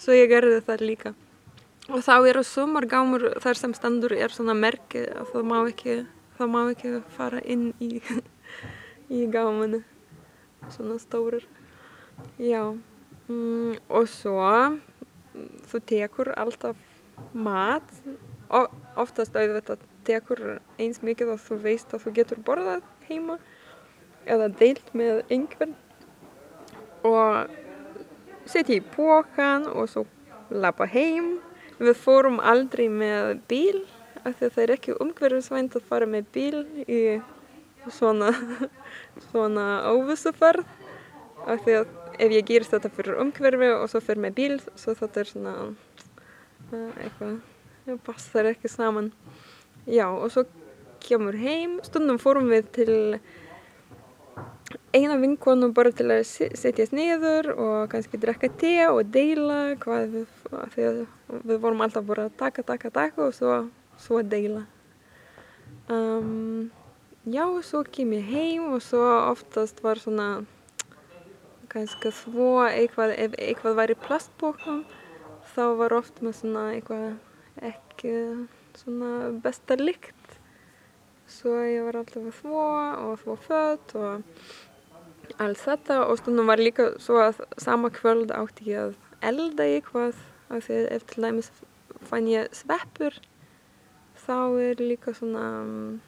Svo 0.00 0.16
ég 0.16 0.30
gerði 0.32 0.60
það 0.66 0.84
líka 0.88 1.12
og 1.90 2.02
þá 2.04 2.14
eru 2.30 2.44
sumar 2.46 2.86
gámur 2.86 3.32
þar 3.42 3.58
sem 3.58 3.74
standur 3.74 4.14
er 4.14 4.34
svona 4.34 4.54
merki 4.54 5.02
að 5.08 5.32
það 5.32 5.48
má 5.50 5.56
ekki, 5.64 5.96
það 6.38 6.52
má 6.52 6.60
ekki 6.70 6.92
fara 7.16 7.42
inn 7.42 7.72
í, 7.82 7.98
í 9.18 9.24
gámanu 9.32 9.82
svona 10.70 11.00
stórir. 11.02 11.46
Já 12.38 12.70
mm, 12.70 13.82
og 13.88 14.08
svo 14.10 14.46
þú 15.70 15.80
tekur 15.88 16.32
alltaf 16.36 16.78
mat. 17.32 17.88
Og 18.52 18.68
oftast 19.00 19.36
auðvitað 19.36 19.82
tekur 20.04 20.42
eins 20.82 21.00
mikið 21.02 21.34
að 21.34 21.44
þú 21.46 21.58
veist 21.62 21.94
að 21.94 22.04
þú 22.04 22.14
getur 22.18 22.42
borðað 22.44 22.82
heima 23.08 23.38
eða 24.28 24.50
deilt 24.60 24.92
með 24.98 25.22
einhvern. 25.32 25.74
Og 27.02 27.48
setja 28.46 28.76
í 28.76 28.84
pókan 28.94 29.66
og 29.72 29.88
svo 29.90 30.04
lappa 30.52 30.86
heim. 30.90 31.38
Við 31.82 31.98
fórum 31.98 32.38
aldrei 32.38 32.86
með 32.92 33.40
bíl 33.50 33.82
af 34.22 34.36
því 34.38 34.46
að 34.46 34.52
það 34.54 34.62
er 34.64 34.72
ekki 34.76 34.98
umhverfisvænt 35.02 35.76
að 35.78 35.88
fara 35.88 36.06
með 36.06 36.28
bíl 36.34 36.60
í 36.86 37.00
svona, 37.90 38.30
svona 39.30 39.66
óvissuferð 39.90 40.68
af 41.42 41.64
því 41.64 41.78
að 41.80 41.98
ef 42.22 42.34
ég 42.36 42.46
gerist 42.46 42.74
þetta 42.74 42.92
fyrir 42.94 43.20
umhverfi 43.22 43.70
og 43.74 43.88
svo 43.90 44.02
fyrir 44.04 44.22
með 44.26 44.36
bíl 44.38 44.56
svo 44.78 44.94
þetta 44.98 45.22
er 45.22 45.30
svona 45.30 45.54
uh, 45.66 46.90
eitthvað, 47.02 47.38
það 47.86 48.02
passar 48.06 48.50
ekki 48.52 48.70
saman. 48.70 49.10
Já 49.90 50.06
og 50.06 50.28
svo 50.30 50.46
kemur 51.02 51.34
heim, 51.34 51.80
stundum 51.82 52.20
fórum 52.22 52.50
við 52.52 52.68
til 52.76 52.96
eina 54.96 55.16
vinkonu 55.20 55.70
bara 55.76 55.92
til 55.96 56.08
að 56.12 56.22
setjast 56.58 56.94
niður 56.96 57.52
og 57.54 57.90
kannski 57.92 58.20
drekka 58.20 58.50
te 58.60 58.74
og 58.88 59.02
deila 59.14 59.74
hvað 59.82 60.16
við, 60.16 60.36
að 60.52 61.02
við 61.48 61.58
vorum 61.64 61.84
alltaf 61.84 62.06
bara 62.08 62.28
taka, 62.40 62.64
taka, 62.66 62.92
taka 62.94 63.26
og 63.28 63.36
svo, 63.36 63.58
svo 64.00 64.22
deila. 64.22 64.64
Um, 65.90 66.70
já, 67.24 67.44
svo 67.66 67.82
kem 67.84 68.14
ég 68.16 68.28
heim 68.32 68.72
og 68.72 68.82
svo 68.84 69.02
oftast 69.32 69.82
var 69.84 70.00
svona 70.00 70.44
kannski 71.72 72.12
þvó 72.12 72.66
eitthvað, 72.68 73.14
ef 73.16 73.36
eitthvað 73.40 73.78
var 73.80 73.92
í 73.92 73.98
plastbókum 73.98 74.82
þá 75.54 75.64
var 75.80 75.94
oft 75.96 76.20
með 76.24 76.36
svona 76.40 76.66
eitthvað 76.74 77.64
ekki 77.72 78.12
svona 78.76 79.32
besta 79.44 79.76
lykt. 79.80 80.21
Svo 81.32 81.56
ég 81.64 81.86
var 81.86 81.96
alltaf 82.02 82.28
að 82.28 82.38
þvó 82.42 82.62
og 83.08 83.16
þvó 83.22 83.36
fött 83.46 83.94
og 83.96 85.40
allt 85.40 85.60
þetta 85.62 85.98
og 86.04 86.18
stundum 86.20 86.50
var 86.50 86.60
líka 86.60 86.90
svo 87.00 87.22
að 87.22 87.40
sama 87.62 87.88
kvöld 87.94 88.34
átti 88.36 88.68
ég 88.72 88.90
að 88.90 88.96
elda 89.32 89.66
eitthvað 89.66 90.18
af 90.52 90.66
því 90.66 90.78
að 90.80 90.88
ef 90.96 91.06
til 91.08 91.24
dæmis 91.24 91.50
fann 92.10 92.28
ég 92.28 92.52
sveppur 92.56 93.16
þá 94.26 94.36
er 94.62 94.82
líka 94.82 95.14
svona 95.16 95.46
um, 95.62 96.00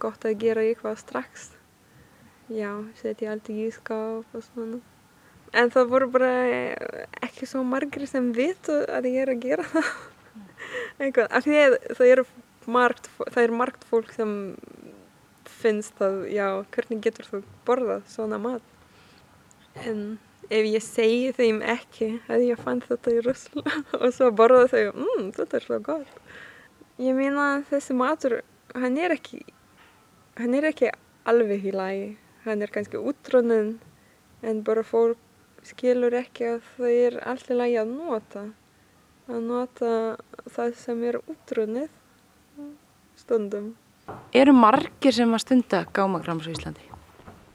gott 0.00 0.24
að 0.24 0.38
gera 0.40 0.64
eitthvað 0.64 1.00
strax. 1.02 1.50
Já, 2.52 2.70
setja 3.00 3.32
allt 3.32 3.48
í 3.52 3.64
ískáp 3.68 4.34
og 4.36 4.44
svona. 4.50 4.80
en 5.54 5.70
það 5.70 5.90
voru 5.90 6.08
bara 6.10 6.32
ekki 7.22 7.46
svo 7.46 7.62
margir 7.64 8.06
sem 8.10 8.32
vitu 8.34 8.74
að 8.90 9.06
ég 9.12 9.22
er 9.22 9.32
að 9.34 9.44
gera 9.44 9.66
það. 9.70 9.92
Eitthvað, 10.98 11.28
af 11.30 11.44
því 11.44 11.60
að 11.60 11.76
það 11.98 12.10
er 12.10 12.22
margt, 12.70 13.08
það 13.18 13.42
er 13.42 13.56
margt 13.62 13.84
fólk 13.88 14.12
sem 14.14 14.34
finnst 15.48 16.00
að, 16.04 16.24
já, 16.32 16.46
hvernig 16.74 17.02
getur 17.04 17.28
þú 17.30 17.42
borðað 17.66 18.06
svona 18.12 18.38
mat? 18.40 18.64
En 19.84 20.18
ef 20.52 20.66
ég 20.68 20.84
segi 20.84 21.32
þeim 21.36 21.62
ekki 21.74 22.10
að 22.30 22.46
ég 22.48 22.60
fann 22.60 22.82
þetta 22.84 23.14
í 23.14 23.22
rusl 23.24 23.62
og 24.00 24.08
svo 24.14 24.30
borða 24.36 24.66
þau, 24.72 24.84
mmm, 24.92 25.30
þetta 25.38 25.58
er 25.58 25.66
svo 25.68 25.80
gott. 25.84 26.20
Ég 27.02 27.16
meina 27.18 27.64
þessi 27.70 27.96
matur, 27.98 28.38
hann 28.76 28.98
er 29.00 29.16
ekki, 29.16 29.40
hann 30.38 30.54
er 30.54 30.68
ekki 30.70 30.92
alveg 31.24 31.66
í 31.70 31.74
lagi. 31.74 32.12
Hann 32.44 32.60
er 32.60 32.68
kannski 32.68 33.00
útrunin 33.00 33.78
en 34.44 34.60
bara 34.66 34.84
fólk 34.84 35.16
skilur 35.64 36.12
ekki 36.18 36.50
að 36.52 36.66
það 36.76 36.96
er 37.06 37.14
allt 37.24 37.48
í 37.48 37.56
lagi 37.56 37.78
að 37.80 37.92
nota. 37.94 38.42
Að 39.32 39.46
nota 39.48 39.92
það 40.52 40.74
sem 40.76 41.04
er 41.08 41.20
útrunnið 41.22 41.88
stundum. 43.24 43.72
Eru 44.36 44.52
margir 44.52 45.14
sem 45.16 45.30
að 45.32 45.42
stunda 45.46 45.84
gámagrams 45.96 46.44
á 46.44 46.52
Íslandi? 46.52 46.84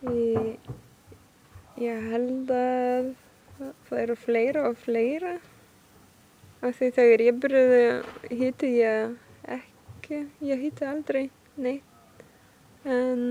Ég, 0.10 0.70
ég 1.78 2.08
held 2.10 2.50
að 2.56 3.12
það 3.90 4.02
eru 4.02 4.16
fleira 4.18 4.66
og 4.72 4.80
fleira. 4.82 5.36
Af 6.60 6.76
því 6.80 6.90
þegar 6.98 7.24
ég 7.24 7.38
byrjaði 7.44 8.40
hitti 8.42 8.72
ég 8.80 9.14
ekki, 9.48 10.24
ég 10.50 10.66
hitti 10.66 10.90
aldrei 10.90 11.24
neitt. 11.60 12.26
En 12.84 13.22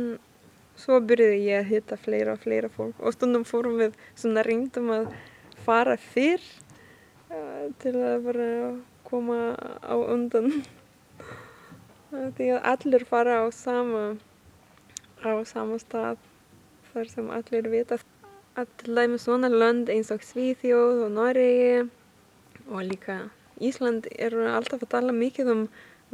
svo 0.78 1.00
byrjaði 1.02 1.42
ég 1.48 1.64
að 1.64 1.72
hitta 1.72 1.98
fleira 1.98 2.36
og 2.36 2.42
fleira 2.44 2.70
fólk 2.70 3.00
og 3.02 3.16
stundum 3.16 3.44
fórum 3.48 3.80
við 3.80 3.98
svona 4.14 4.44
reyndum 4.46 4.92
að 4.94 5.08
fara 5.66 5.96
fyrr 5.98 6.44
uh, 7.32 7.66
til 7.82 7.96
að 7.98 8.28
bara 8.28 8.50
koma 9.08 9.56
á 9.82 9.96
undan. 9.98 10.62
Því 12.08 12.52
að 12.56 12.68
allir 12.72 13.04
fara 13.04 13.42
á 13.44 13.46
sama, 13.52 14.04
á 15.20 15.32
sama 15.44 15.76
stað 15.82 16.16
þar 16.92 17.10
sem 17.12 17.26
allir 17.36 17.68
vita 17.68 17.98
að 18.58 18.70
til 18.80 18.94
dæmis 18.96 19.26
svona 19.26 19.50
lönd 19.52 19.90
eins 19.92 20.08
og 20.14 20.24
Svíþjóð 20.24 21.04
og 21.04 21.12
Noregi 21.14 21.84
og 22.68 22.80
líka 22.88 23.18
Ísland 23.60 24.08
eru 24.16 24.46
alltaf 24.48 24.86
að 24.86 24.92
tala 24.94 25.12
mikið 25.12 25.52
um, 25.52 25.62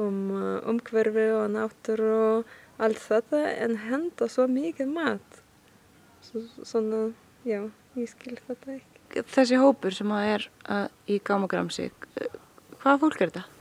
um 0.01 0.19
uh, 0.35 0.59
umhverfi 0.73 1.29
og 1.37 1.47
náttúru 1.55 2.11
og 2.19 2.53
allt 2.83 3.03
þetta 3.05 3.45
en 3.53 3.77
henda 3.85 4.29
svo 4.33 4.49
mikið 4.51 4.91
mat. 4.91 5.41
Svo, 6.25 6.43
svona, 6.65 7.07
já, 7.47 7.61
ég 8.01 8.11
skil 8.11 8.39
þetta 8.49 8.79
ekki. 8.81 9.25
Þessi 9.31 9.61
hópur 9.61 9.95
sem 9.95 10.11
að 10.11 10.31
er 10.33 10.47
að, 10.65 10.87
í 11.07 11.21
gámagramsi, 11.23 11.91
hvaða 12.81 13.03
fólk 13.05 13.21
er 13.21 13.31
þetta? 13.31 13.54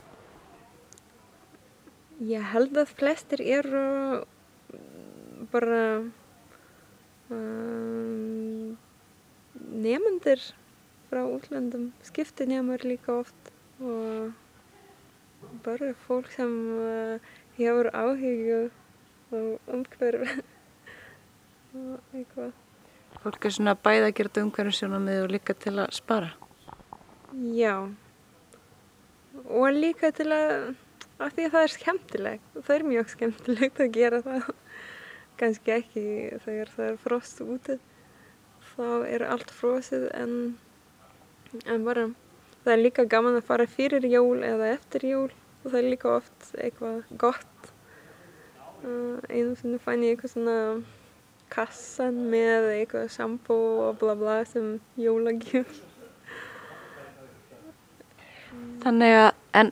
Ég 2.22 2.44
held 2.52 2.76
að 2.78 2.92
flestir 2.94 3.40
eru 3.42 4.22
bara 5.50 5.80
um, 7.30 8.76
nefnendur 9.74 10.40
frá 11.10 11.24
útlöndum, 11.26 11.90
skiptinemar 12.06 12.86
líka 12.86 13.18
oft 13.18 13.50
og 13.82 14.32
bara 15.66 15.92
fólk 16.06 16.30
sem 16.34 16.54
uh, 16.78 17.18
hefur 17.58 17.90
áhyggjur 17.90 18.70
og 19.34 19.74
umhverfi 19.74 20.38
og 21.78 22.14
eitthvað. 22.14 22.54
Fólk 23.24 23.46
er 23.46 23.54
svona 23.56 23.74
bæða 23.74 24.08
að 24.10 24.16
gera 24.20 24.42
umhverjum 24.44 24.78
sjónamið 24.78 25.22
og 25.24 25.30
líka 25.34 25.54
til 25.58 25.76
að 25.80 25.92
spara. 25.96 26.32
Já, 27.54 27.74
og 29.44 29.68
líka 29.74 30.10
til 30.14 30.28
að, 30.34 30.74
af 31.24 31.32
því 31.34 31.46
að 31.46 31.54
það 31.54 31.66
er 31.66 31.72
skemmtilegt, 31.74 32.58
það 32.58 32.74
er 32.76 32.86
mjög 32.90 33.12
skemmtilegt 33.14 33.80
að 33.80 33.94
gera 33.94 34.20
það. 34.24 34.50
Kannski 35.40 35.72
ekki 35.74 36.04
þegar 36.44 36.68
það 36.76 36.90
er 36.90 36.98
frost 37.02 37.40
úti, 37.42 37.78
þá 38.74 38.88
er 39.10 39.24
allt 39.26 39.50
frosið 39.50 40.04
en, 40.14 40.34
en 41.64 41.86
bara 41.86 42.04
það 42.64 42.74
er 42.74 42.82
líka 42.84 43.06
gaman 43.10 43.38
að 43.40 43.48
fara 43.48 43.66
fyrir 43.70 44.06
jól 44.08 44.44
eða 44.46 44.70
eftir 44.76 45.08
jól 45.08 45.30
og 45.64 45.70
það 45.70 45.78
er 45.80 45.88
líka 45.90 46.12
oft 46.18 46.50
eitthvað 46.60 47.16
gott. 47.20 47.72
Uh, 48.84 49.16
einu 49.32 49.54
sinni 49.56 49.80
fann 49.80 50.04
ég 50.04 50.14
eitthvað 50.14 50.34
svona 50.34 50.58
kassan 51.52 52.18
með 52.32 52.70
eitthvað 52.74 53.10
sjampo 53.14 53.56
og 53.86 53.98
bla 54.00 54.14
bla 54.18 54.38
sem 54.48 54.76
jólagjöf. 55.00 55.80
Þannig 58.84 59.16
að, 59.16 59.30
en, 59.56 59.70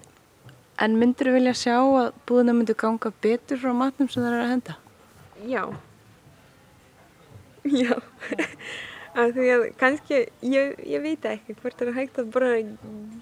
en 0.81 0.97
myndir 0.99 1.29
þú 1.29 1.35
vilja 1.37 1.55
sjá 1.59 1.77
að 1.81 2.13
búðina 2.29 2.55
myndu 2.57 2.77
ganga 2.79 3.13
betur 3.25 3.61
frá 3.61 3.73
matnum 3.77 4.09
sem 4.11 4.23
það 4.23 4.33
er 4.33 4.45
að 4.45 4.53
henda? 4.55 4.77
Já. 5.49 5.65
Já. 7.83 7.95
Af 9.13 9.35
því 9.37 9.49
að 9.53 9.63
kannski, 9.77 10.19
ég, 10.49 10.71
ég 10.89 11.03
veit 11.05 11.27
ekki 11.29 11.53
hvort 11.61 11.83
er 11.85 11.91
hægt 11.93 12.17
að 12.23 12.31
bara 12.33 12.55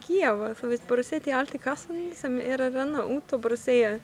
gefa, 0.04 0.52
þú 0.60 0.70
veist, 0.70 0.84
bara 0.86 1.02
setja 1.06 1.40
allt 1.40 1.56
í 1.56 1.60
kassan 1.62 2.12
sem 2.14 2.36
er 2.44 2.62
að 2.62 2.78
renna 2.78 3.02
út 3.10 3.34
og 3.34 3.42
bara 3.42 3.58
segja, 3.58 3.96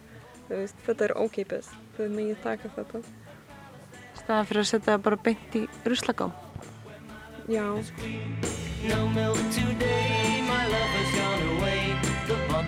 þú 0.48 0.58
veist, 0.64 0.82
þetta 0.88 1.06
er 1.06 1.14
ókeipis, 1.22 1.70
þú 1.94 2.10
megið 2.16 2.42
taka 2.42 2.72
þetta. 2.74 3.04
Staðan 4.18 4.50
fyrir 4.50 4.64
að 4.64 4.70
setja 4.72 4.88
það 4.90 5.06
bara 5.06 5.22
beint 5.28 5.56
í 5.60 5.62
ruslagám. 5.86 6.34
Já. 7.46 7.66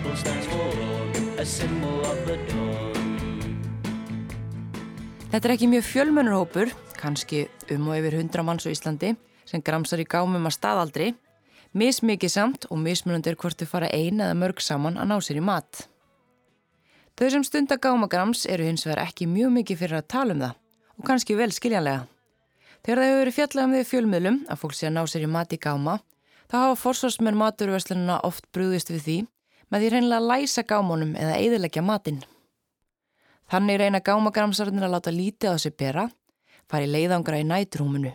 Bottle 0.08 0.24
stands 0.24 0.46
forlorn, 0.46 1.38
a 1.38 1.44
symbol 1.44 2.00
of 2.00 2.16
the 2.24 2.36
dawn. 2.48 3.58
Þetta 5.28 5.42
er 5.42 5.52
ekki 5.52 5.68
mjög 5.68 5.84
fjölmennur 5.84 6.32
hópur, 6.38 6.72
kannski 6.96 7.42
um 7.74 7.90
og 7.90 7.98
yfir 7.98 8.16
100 8.16 8.46
manns 8.46 8.64
á 8.64 8.72
Íslandi, 8.72 9.10
sem 9.44 9.60
gramsar 9.60 10.00
í 10.00 10.08
gámum 10.08 10.48
að 10.48 10.56
staðaldri, 10.56 11.10
mismikið 11.76 12.32
samt 12.32 12.64
og 12.72 12.80
mismunandi 12.80 13.34
er 13.34 13.36
hvort 13.36 13.60
þau 13.60 13.68
fara 13.68 13.92
ein 13.92 14.24
eða 14.24 14.40
mörg 14.40 14.64
saman 14.64 14.96
að 14.96 15.12
ná 15.12 15.16
sér 15.20 15.42
í 15.42 15.44
mat. 15.44 15.84
Þau 17.20 17.28
sem 17.36 17.44
stunda 17.44 17.76
gámagrams 17.76 18.48
eru 18.48 18.64
hins 18.64 18.88
vegar 18.88 19.04
ekki 19.04 19.28
mjög 19.28 19.58
mikið 19.60 19.84
fyrir 19.84 20.00
að 20.00 20.10
tala 20.16 20.32
um 20.32 20.44
það 20.46 20.58
og 20.96 21.08
kannski 21.12 21.36
vel 21.36 21.52
skiljanlega. 21.52 22.06
Þegar 22.80 23.02
það 23.02 23.10
hefur 23.10 23.26
verið 23.26 23.42
fjallað 23.42 23.66
um 23.66 23.76
því 23.76 23.88
fjölmiðlum 23.92 24.44
að 24.48 24.64
fólk 24.64 24.78
sé 24.78 24.88
að 24.88 24.96
ná 24.96 25.04
sér 25.04 25.28
í 25.28 25.34
mat 25.36 25.52
í 25.52 25.60
gáma, 25.60 26.00
þá 26.48 26.62
hafa 26.62 26.84
forsvarsmenn 26.86 27.44
maturverslununa 27.44 28.22
oft 28.24 28.48
brúðist 28.56 28.88
við 28.94 29.04
því 29.04 29.24
með 29.68 29.84
því 29.84 29.90
reynilega 29.94 30.20
að 30.20 30.28
læsa 30.32 30.64
gámunum 30.68 31.14
eða 31.18 31.38
eðilegja 31.38 31.82
matinn. 31.84 32.22
Þannig 33.48 33.80
reyna 33.80 34.00
gámagramsarnir 34.04 34.84
að 34.84 34.94
láta 34.94 35.12
lítið 35.12 35.52
á 35.52 35.56
sig 35.56 35.76
bera, 35.76 36.08
fari 36.68 36.88
leiðangra 36.88 37.40
í 37.40 37.46
næturhúminu. 37.48 38.12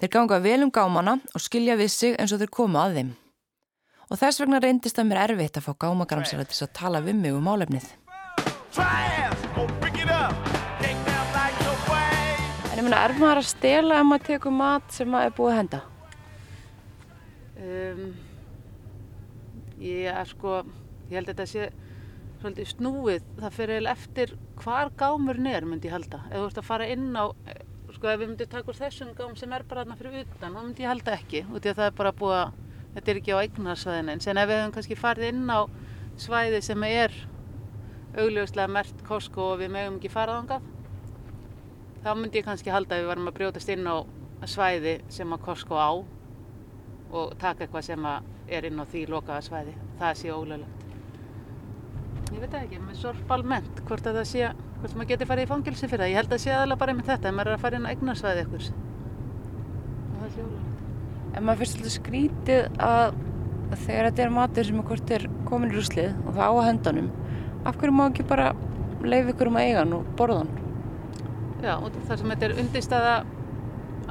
Þeir 0.00 0.10
ganga 0.12 0.40
vel 0.44 0.62
um 0.66 0.72
gámana 0.74 1.18
og 1.32 1.40
skilja 1.40 1.76
við 1.80 1.92
sig 1.94 2.16
eins 2.18 2.34
og 2.34 2.42
þeir 2.42 2.52
koma 2.52 2.82
að 2.84 2.98
þeim. 2.98 3.12
Og 4.10 4.20
þess 4.20 4.40
vegna 4.42 4.60
reyndist 4.60 4.98
að 5.00 5.08
mér 5.08 5.22
erfitt 5.28 5.56
að 5.56 5.64
fá 5.68 5.72
gámagramsara 5.86 6.44
til 6.44 6.66
að 6.66 6.74
tala 6.76 7.00
við 7.00 7.16
mig 7.22 7.32
um 7.32 7.48
way. 11.88 12.34
En 12.72 12.78
ég 12.78 12.84
meina, 12.84 13.00
er 13.06 13.16
maður 13.16 13.40
að 13.40 13.48
stela 13.48 14.00
ef 14.00 14.06
maður 14.08 14.26
tekur 14.28 14.54
mat 14.54 14.92
sem 14.92 15.08
maður 15.08 15.30
er 15.30 15.36
búið 15.38 15.52
að 15.52 15.58
henda? 15.60 15.80
Um, 17.64 18.00
ég 19.84 20.30
sko, 20.30 20.62
ég 21.10 21.18
held 21.18 21.28
að 21.28 21.34
þetta 21.34 21.46
sé 21.50 21.68
svolítið 22.40 22.70
snúið. 22.72 23.28
Það 23.40 23.56
fyrir 23.58 23.74
eiginlega 23.76 23.98
eftir 23.98 24.34
hvar 24.62 24.90
gámurinn 25.00 25.50
er, 25.50 25.68
myndi 25.68 25.88
ég 25.88 25.96
halda. 25.96 26.20
Ef 26.30 26.36
þú 26.40 26.48
ert 26.48 26.60
að 26.60 26.68
fara 26.68 26.88
inn 26.92 27.08
á, 27.16 27.24
sko 27.94 28.10
ef 28.10 28.20
við 28.20 28.30
myndum 28.30 28.50
taka 28.52 28.72
úr 28.72 28.80
þessum 28.80 29.14
gám 29.16 29.36
sem 29.38 29.54
er 29.54 29.64
bara 29.68 29.84
þarna 29.84 29.98
fyrir 30.00 30.24
utan, 30.24 30.56
þá 30.56 30.60
myndi 30.60 30.84
ég 30.84 30.92
halda 30.92 31.16
ekki. 31.18 31.44
Út 31.50 31.64
í 31.64 31.72
að 31.72 31.80
það 31.80 31.90
er 31.90 31.96
bara 32.00 32.14
búið 32.20 32.36
að, 32.40 32.58
þetta 32.96 33.12
er 33.12 33.20
ekki 33.20 33.36
á 33.36 33.42
eignarsvæðinu 33.44 34.14
eins. 34.14 34.28
En 34.28 34.42
ef 34.42 34.50
við 34.50 34.60
höfum 34.60 34.74
kannski 34.76 34.98
farið 34.98 35.30
inn 35.30 35.46
á 35.48 35.60
svæði 36.24 36.60
sem 36.62 36.86
er 36.88 37.16
augljóslega 38.14 38.70
mert 38.70 39.00
Costco 39.06 39.48
og 39.54 39.62
við 39.62 39.72
megum 39.74 39.98
ekki 39.98 40.12
fara 40.12 40.36
þangað, 40.38 40.68
þá 42.04 42.10
myndi 42.18 42.38
ég 42.38 42.46
kannski 42.46 42.70
halda 42.70 42.94
að 42.94 43.02
við 43.02 43.10
varum 43.10 43.30
að 43.30 43.38
brjótast 43.40 43.72
inn 43.74 43.88
á 43.90 43.96
svæði 44.46 44.98
sem 45.10 45.32
að 45.34 45.42
Costco 45.46 45.80
á 45.80 45.90
og 47.14 47.34
taka 47.40 47.64
eitthvað 47.64 47.88
sem 47.88 48.06
að 48.06 48.30
er 48.48 48.68
inn 48.68 48.80
á 48.80 48.84
því 48.84 49.04
lokaða 49.12 49.44
svæði. 49.48 49.74
Það 50.00 50.18
sé 50.20 50.32
ólöglegt. 50.34 50.80
Ég 52.34 52.40
veit 52.42 52.54
ekki, 52.58 52.80
með 52.82 52.96
sorp 52.98 53.34
almennt, 53.34 53.82
hvort 53.88 54.06
að 54.10 54.18
það 54.20 54.30
sé, 54.30 54.48
hvort 54.80 54.96
maður 54.98 55.10
geti 55.12 55.28
farið 55.30 55.46
í 55.46 55.50
fangilsi 55.52 55.88
fyrir 55.88 56.04
það. 56.04 56.10
Ég 56.10 56.18
held 56.18 56.30
að 56.30 56.34
það 56.34 56.42
sé 56.44 56.54
aðalega 56.54 56.80
bara 56.82 56.94
með 56.98 57.10
þetta, 57.12 57.28
ef 57.28 57.36
maður 57.36 57.50
er 57.52 57.58
að 57.58 57.64
fara 57.64 57.78
inn 57.78 57.86
á 57.86 57.92
eignarsvæði 57.92 58.44
ykkur. 58.44 58.66
Og 60.08 60.16
það 60.22 60.34
sé 60.34 60.46
ólöglegt. 60.46 60.82
En 61.34 61.46
maður 61.46 61.60
finnst 61.62 61.78
alltaf 61.78 61.94
skrítið 61.98 62.82
að 62.88 63.16
þegar 63.74 64.08
þetta 64.08 64.24
er 64.24 64.34
matur 64.34 64.68
sem 64.68 64.80
er 64.80 64.88
hvort 64.90 65.14
er 65.14 65.28
komin 65.48 65.72
í 65.72 65.78
ruslið 65.78 66.12
og 66.24 66.36
það 66.36 66.44
á 66.44 66.52
að 66.54 66.66
hendanum, 66.68 67.08
af 67.64 67.78
hverju 67.80 67.94
má 67.96 68.04
ekki 68.06 68.26
bara 68.28 68.50
leiða 69.04 69.32
ykkur 69.34 69.50
um 69.50 69.58
að 69.58 69.66
eiga 69.68 69.80
hann 69.80 69.96
og 69.96 70.12
borða 70.18 70.42
hann? 70.42 70.52
Já, 71.64 71.74
og 71.78 71.96
þar 72.04 72.20
sem 72.20 72.32
þetta 72.34 72.46
er 72.48 72.56
undirstaða 72.60 73.14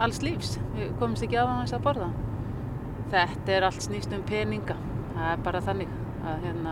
alls 0.03 0.21
lífs. 0.25 0.55
Við 0.77 0.93
komumst 0.99 1.25
ekki 1.25 1.37
af 1.39 1.51
hans 1.53 1.75
að 1.75 1.83
borða. 1.85 2.09
Þetta 3.13 3.53
er 3.53 3.67
allt 3.67 3.83
snýst 3.85 4.13
um 4.15 4.23
peninga. 4.25 4.75
Það 5.13 5.27
er 5.29 5.41
bara 5.45 5.61
þannig 5.61 5.91
að 6.25 6.45
hérna, 6.47 6.71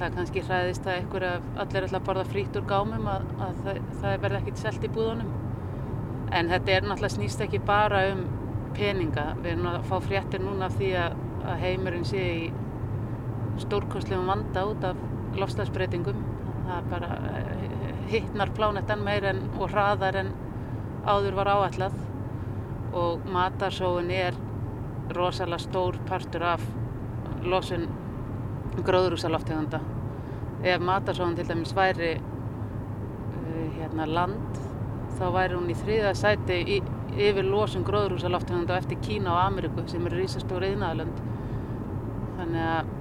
það 0.00 0.16
kannski 0.18 0.42
hræðist 0.44 0.88
að 0.90 0.98
ykkur 1.06 1.24
að 1.24 1.46
allir 1.64 1.86
ætla 1.86 2.00
að 2.02 2.08
borða 2.08 2.24
frýtt 2.28 2.58
úr 2.60 2.66
gámum 2.68 3.08
að, 3.08 3.24
að 3.46 3.62
það, 3.64 3.80
það 4.02 4.18
verði 4.26 4.40
ekkit 4.42 4.60
selt 4.60 4.84
í 4.84 4.90
búðunum. 4.92 5.32
En 6.32 6.52
þetta 6.52 6.74
er 6.74 6.84
náttúrulega 6.84 7.14
snýst 7.16 7.44
ekki 7.46 7.62
bara 7.64 8.02
um 8.10 8.22
peninga. 8.76 9.26
Við 9.40 9.54
erum 9.54 9.70
að 9.72 9.88
fá 9.88 9.96
fréttir 10.04 10.44
núna 10.44 10.68
af 10.68 10.76
því 10.76 10.92
að, 11.00 11.16
að 11.46 11.64
heimurinn 11.64 12.06
sé 12.08 12.28
í 12.34 12.46
stórkostlegum 13.64 14.28
vanda 14.28 14.68
út 14.68 14.84
af 14.92 15.02
lofstafsbreytingum. 15.40 16.22
Það 16.68 16.92
bara 16.92 17.12
eh, 17.32 17.50
hittnar 18.12 18.52
plánettan 18.56 19.04
meir 19.04 19.32
en, 19.32 19.44
og 19.56 19.72
hraðar 19.72 20.20
en 20.26 20.32
áður 21.08 21.40
var 21.40 21.56
áætlað 21.56 21.96
og 22.92 23.24
matarsóun 23.32 24.10
er 24.12 24.36
rosalega 25.16 25.58
stór 25.62 25.98
partur 26.08 26.44
af 26.54 26.64
losun 27.42 27.88
gróðrúsaloftegunda. 28.86 29.80
Ef 30.62 30.82
matarsóun 30.84 31.34
til 31.36 31.48
dæmis 31.48 31.74
væri 31.76 32.14
uh, 32.16 33.68
hérna 33.76 34.06
land 34.06 34.60
þá 35.18 35.26
væri 35.34 35.58
hún 35.58 35.70
í 35.70 35.76
þriða 35.76 36.14
sæti 36.16 36.58
í, 36.76 36.80
yfir 37.12 37.44
losun 37.44 37.84
gróðrúsaloftegunda 37.84 38.78
eftir 38.80 39.00
Kína 39.04 39.34
og 39.34 39.40
Ameríku 39.42 39.84
sem 39.90 40.06
eru 40.08 40.22
rísastóri 40.22 40.72
yðnaðalönd. 40.72 41.22
Þannig 42.38 42.68
að 42.72 42.92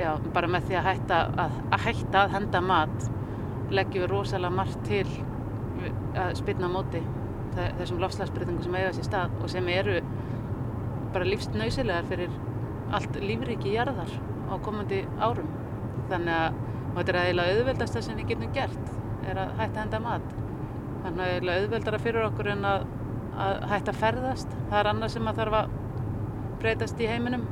já, 0.00 0.10
bara 0.34 0.48
með 0.48 0.68
því 0.68 0.78
að 0.78 0.86
hætta 0.90 1.22
að, 1.44 1.56
að 1.74 1.86
hætta 1.88 2.22
að 2.22 2.36
henda 2.36 2.60
mat 2.64 3.10
leggjum 3.70 4.04
við 4.04 4.12
rosalega 4.12 4.54
margt 4.54 4.84
til 4.86 5.06
að 6.20 6.34
spilna 6.38 6.68
móti 6.70 7.00
þe- 7.56 7.70
þessum 7.80 8.00
lofslagsbreytingum 8.02 8.64
sem 8.64 8.76
eiga 8.78 8.92
sér 8.96 9.06
stað 9.08 9.36
og 9.40 9.50
sem 9.52 9.68
eru 9.72 9.98
bara 11.14 11.28
lífsnausilegar 11.28 12.08
fyrir 12.10 12.34
allt 12.94 13.18
lífriki 13.22 13.74
jarðar 13.74 14.10
á 14.50 14.54
komandi 14.64 15.02
árum. 15.22 15.50
Þannig 16.10 16.34
að 16.36 16.58
þetta 16.96 17.12
er 17.12 17.20
eiginlega 17.20 17.56
auðveldasta 17.56 18.02
sem 18.02 18.18
við 18.18 18.32
getum 18.32 18.54
gert 18.54 18.94
er 19.30 19.38
að 19.44 19.54
hætta 19.60 19.84
henda 19.84 20.00
mat. 20.02 20.32
Þannig 21.04 21.22
að 21.24 21.34
eiginlega 21.34 21.62
auðveldara 21.64 22.02
fyrir 22.02 22.26
okkur 22.26 22.50
en 22.54 22.66
að, 22.70 22.84
að 23.46 23.64
hætta 23.70 23.96
ferðast. 23.96 24.58
Það 24.68 24.78
er 24.82 24.90
annað 24.92 25.14
sem 25.14 25.30
að 25.30 25.40
þarf 25.40 25.58
að 25.60 25.72
breytast 26.60 27.00
í 27.00 27.08
heiminum 27.08 27.46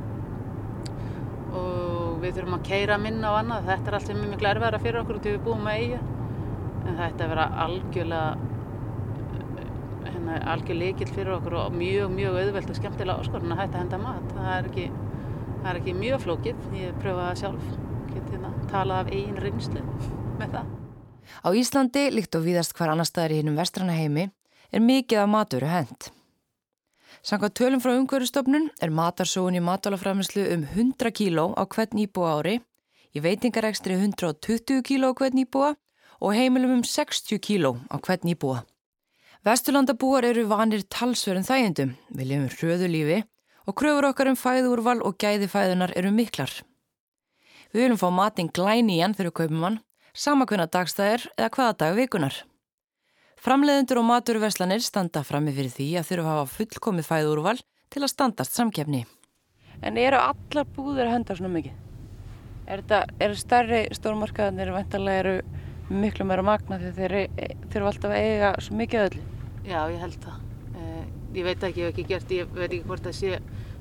og 1.49 2.19
við 2.21 2.35
þurfum 2.37 2.59
að 2.59 2.67
keira 2.67 2.99
minna 3.01 3.33
og 3.33 3.39
annað. 3.41 3.69
Þetta 3.71 3.91
er 3.91 3.99
allt 3.99 4.11
sem 4.11 4.21
er 4.21 4.31
miklu 4.33 4.51
erfæra 4.51 4.81
fyrir 4.83 5.01
okkur 5.03 5.21
til 5.23 5.35
við 5.37 5.45
búum 5.47 5.69
að 5.71 5.83
eiga. 5.83 6.01
En 6.85 6.95
það 6.95 7.05
ætti 7.07 7.25
að 7.25 7.33
vera 7.33 7.47
algjörlega 7.65 8.57
hérna, 10.29 10.51
algjör 10.53 10.77
líkill 10.79 11.11
fyrir 11.13 11.35
okkur 11.35 11.55
og 11.59 11.75
mjög, 11.75 12.11
mjög 12.15 12.37
auðvelt 12.41 12.69
og 12.71 12.77
skemmtilega 12.77 13.23
áskorun 13.23 13.55
að 13.55 13.61
hætta 13.63 13.77
að 13.77 13.83
henda 13.83 14.01
mat. 14.03 14.33
Það 14.35 14.51
er 14.55 14.69
ekki, 14.69 14.85
það 15.61 15.71
er 15.71 15.79
ekki 15.81 15.95
mjög 15.99 16.21
flókið. 16.25 16.61
Ég 16.79 16.99
pröfa 17.01 17.25
það 17.29 17.41
sjálf. 17.43 17.71
Get 18.09 18.29
hérna 18.33 18.53
talað 18.71 19.01
af 19.03 19.11
eigin 19.13 19.41
reynslu 19.43 19.83
með 20.39 20.55
það. 20.55 20.71
Á 21.45 21.49
Íslandi, 21.53 22.05
líkt 22.13 22.37
og 22.37 22.45
víðast 22.45 22.73
hvar 22.77 22.93
annar 22.93 23.07
staðar 23.07 23.35
í 23.35 23.41
hinnum 23.41 23.59
vestrana 23.59 23.97
heimi, 23.97 24.29
er 24.71 24.81
mikið 24.81 25.23
af 25.23 25.29
matvöru 25.29 25.69
hent. 25.69 26.09
Samkvæmt 27.25 27.57
tölum 27.59 27.81
frá 27.83 27.91
umhverfustofnun 27.97 28.69
er 28.81 28.93
matarsóun 28.95 29.57
í 29.57 29.61
matvælaframislu 29.63 30.45
um 30.53 30.63
100 30.63 31.11
kíló 31.11 31.51
á 31.57 31.67
hvern 31.67 31.99
íbúa 32.05 32.39
ári, 32.39 32.55
í 33.11 33.19
veitingarekstri 33.19 33.97
120 33.97 34.83
kíló 34.87 35.11
á 35.11 35.17
hvern 35.19 35.41
íbúa 35.43 35.73
og 36.19 36.35
heimilum 36.35 36.79
um 36.79 36.83
60 36.83 37.41
kíló 37.43 37.75
á 37.91 37.99
hvern 37.99 38.31
íbúa. 38.33 38.63
Vesturlandabúar 39.47 40.25
eru 40.27 40.41
vanir 40.51 40.81
talsverðum 40.91 41.45
þægindum, 41.47 41.91
við 42.11 42.27
lifum 42.27 42.47
hröðu 42.57 42.87
lífi 42.91 43.19
og 43.63 43.75
kröfur 43.79 44.09
okkar 44.09 44.27
um 44.33 44.35
fæðúrval 44.35 44.97
og 44.99 45.15
gæði 45.15 45.47
fæðunar 45.47 45.93
eru 45.95 46.11
miklar. 46.11 46.51
Við 47.71 47.85
viljum 47.85 48.01
fá 48.01 48.09
matinn 48.11 48.49
glæníjan 48.51 49.15
þegar 49.15 49.29
við 49.29 49.37
kaupum 49.39 49.63
hann, 49.63 49.77
sama 50.11 50.47
hvernig 50.49 50.73
dagstað 50.73 51.11
er 51.13 51.27
eða 51.37 51.51
hvaða 51.55 51.77
dag 51.79 51.95
vikunar. 51.95 52.35
Framleiðendur 53.39 54.01
og 54.01 54.07
maturverslanir 54.09 54.83
standa 54.83 55.23
frammi 55.23 55.53
fyrir 55.55 55.71
því 55.71 55.87
að 56.01 56.09
þurfa 56.09 56.25
að 56.25 56.39
hafa 56.41 56.55
fullkomið 56.57 57.07
fæðúrval 57.07 57.55
til 57.63 58.03
að 58.03 58.11
standast 58.11 58.59
samkefni. 58.59 59.05
En 59.79 59.95
eru 59.95 60.19
allar 60.19 60.67
búður 60.75 61.05
að 61.05 61.13
henda 61.15 61.39
svona 61.39 61.53
mikið? 61.53 61.79
Er 62.67 62.83
þetta, 62.83 62.99
eru 63.23 63.39
stærri 63.39 63.81
stórmarkaðanir 63.95 64.75
vantarlega 64.75 65.23
eru 65.23 65.37
miklu 65.89 66.25
meira 66.29 66.45
magna 66.45 66.77
því 66.81 66.91
þeir 66.97 67.15
e- 67.19 67.55
þurfa 67.71 67.91
alltaf 67.91 68.13
að 68.13 68.21
eiga 68.21 68.53
svo 68.61 68.77
mikið 68.77 69.01
af 69.01 69.09
öllu? 69.09 69.25
Já, 69.65 69.79
ég 69.89 69.99
held 70.03 70.21
það. 70.23 70.45
Eh, 70.75 71.03
ég 71.39 71.47
veit 71.47 71.65
ekki, 71.65 71.81
ég 71.81 71.89
hef 71.89 71.93
ekki 71.93 72.07
gert, 72.09 72.31
ég 72.31 72.53
veit 72.53 72.69
ekki 72.69 72.85
hvort 72.87 73.05
það 73.05 73.17
sé 73.17 73.39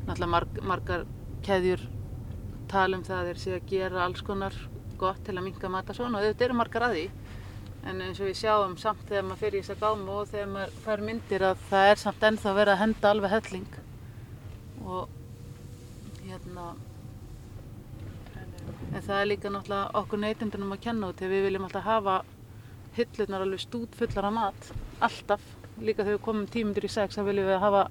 náttúrulega 0.09 0.33
marg, 0.33 0.61
margar 0.63 1.07
keðjur 1.45 1.85
tala 2.69 2.99
um 2.99 3.05
það 3.05 3.21
að 3.21 3.31
þeir 3.31 3.41
sé 3.43 3.55
að 3.57 3.69
gera 3.71 4.05
alls 4.05 4.25
konar 4.25 4.57
gott 4.99 5.21
til 5.25 5.37
að 5.37 5.47
minka 5.47 5.71
matasón 5.73 6.17
og 6.17 6.25
þetta 6.25 6.49
eru 6.49 6.59
margar 6.59 6.89
að 6.89 6.97
því. 6.97 7.07
En 7.89 8.03
eins 8.03 8.19
og 8.21 8.29
við 8.29 8.41
sjáum 8.41 8.75
samt 8.81 9.05
þegar 9.09 9.29
maður 9.29 9.43
fyrir 9.45 9.61
í 9.61 9.63
þess 9.63 9.77
að 9.77 9.85
gámu 9.85 10.17
og 10.19 10.33
þegar 10.33 10.51
maður 10.55 10.75
fær 10.85 11.05
myndir 11.07 11.45
að 11.47 11.63
það 11.71 11.91
er 11.93 12.03
samt 12.03 12.27
ennþá 12.29 12.55
verið 12.59 12.75
að 12.75 12.83
henda 12.83 13.13
alveg 13.13 13.35
helling. 13.37 13.69
Og 14.85 15.15
hérna, 16.27 16.67
en 18.99 19.07
það 19.07 19.21
er 19.21 19.31
líka 19.31 19.51
náttúrulega 19.53 19.95
okkur 20.01 20.21
neytendunum 20.23 20.75
að 20.75 20.83
kenna 20.89 21.09
út 21.13 21.21
þegar 21.21 21.35
við 21.37 21.45
viljum 21.47 21.67
alltaf 21.69 21.85
hafa 21.87 22.15
hillurnar 22.97 23.45
alveg 23.45 23.63
stút 23.63 23.97
fullar 23.99 24.27
af 24.27 24.35
mat, 24.35 24.71
alltaf. 25.07 25.45
Líka 25.79 26.03
þegar 26.03 26.17
við 26.17 26.25
komum 26.25 26.49
tímundur 26.51 26.87
í 26.89 26.91
sex 26.91 27.15
þá 27.15 27.23
viljum 27.29 27.47
við 27.47 27.61
hafa 27.63 27.83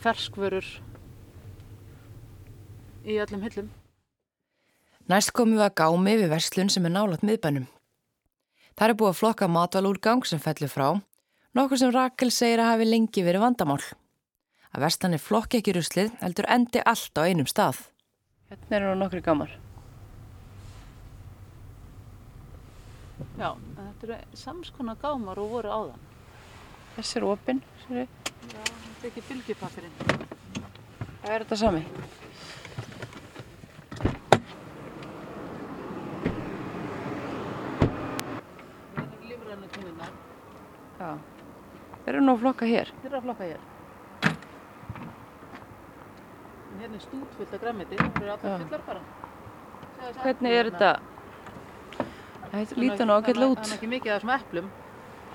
ferskvörur 0.00 0.68
í 3.04 3.18
öllum 3.20 3.44
hillum. 3.44 3.68
Næst 5.12 5.34
komum 5.36 5.58
við 5.58 5.66
að 5.66 5.76
gámi 5.82 6.16
við 6.22 6.32
verslun 6.32 6.72
sem 6.72 6.88
er 6.88 6.94
nálat 6.94 7.26
miðbænum. 7.26 7.68
Það 8.76 8.88
er 8.88 8.96
búið 8.96 9.12
að 9.12 9.20
flokka 9.20 9.50
matvalúrgang 9.52 10.24
sem 10.28 10.40
fellur 10.40 10.72
frá, 10.72 10.88
nokkur 11.56 11.80
sem 11.80 11.92
Rakel 11.92 12.32
segir 12.32 12.64
að 12.64 12.72
hafi 12.72 12.88
lengi 12.88 13.26
verið 13.28 13.44
vandamál. 13.44 13.82
Að 14.72 14.88
verslanir 14.88 15.22
flokki 15.22 15.60
ekki 15.60 15.76
ruslið 15.76 16.16
heldur 16.24 16.48
endi 16.48 16.80
allt 16.80 17.16
á 17.20 17.28
einum 17.28 17.48
stað. 17.48 17.86
Hérna 18.48 18.80
eru 18.80 18.92
nú 18.94 19.04
nokkri 19.04 19.24
Já, 23.16 23.54
þetta 23.76 24.06
eru 24.06 24.16
samskona 24.36 24.94
gámar 25.00 25.38
og 25.40 25.48
voru 25.54 25.70
áðan. 25.72 26.02
Þessi 26.96 27.16
er 27.20 27.24
opinn, 27.28 27.62
sér 27.86 28.02
Já, 28.02 28.60
þetta 28.60 29.00
er 29.00 29.08
ekki 29.08 29.22
bylgjupapirinn. 29.28 29.94
Það 31.22 31.30
er 31.32 31.44
þetta 31.44 31.58
sami. 31.62 31.80
Þetta 38.92 39.06
er 39.06 39.24
lífræna 39.30 39.72
tunnuna. 39.78 40.10
Já. 41.00 41.10
Þeir 42.04 42.14
eru 42.14 42.22
nú 42.28 42.36
að 42.36 42.44
flokka 42.44 42.70
hér. 42.70 42.94
Þeir 43.00 43.10
eru 43.10 43.20
að 43.22 43.26
flokka 43.30 43.50
hér. 43.50 43.66
En 46.68 46.84
hérna 46.84 47.00
er 47.00 47.04
stútfullt 47.08 47.52
af 47.56 47.60
græmiti, 47.64 47.96
það 48.04 48.22
eru 48.22 48.32
allar 48.36 48.64
fullar 48.64 48.88
bara. 48.92 49.04
Hvernig 50.22 50.52
er 50.52 50.64
hérna. 50.64 50.78
þetta? 50.78 51.15
Það 52.52 52.74
lítur 52.80 53.08
nú 53.08 53.16
ágætlega 53.16 53.48
út. 53.52 53.62
Það 53.62 53.72
er 53.72 53.78
ekki 53.78 53.90
mikið 53.90 54.12
af 54.12 54.20
þessum 54.20 54.34
eplum 54.36 54.68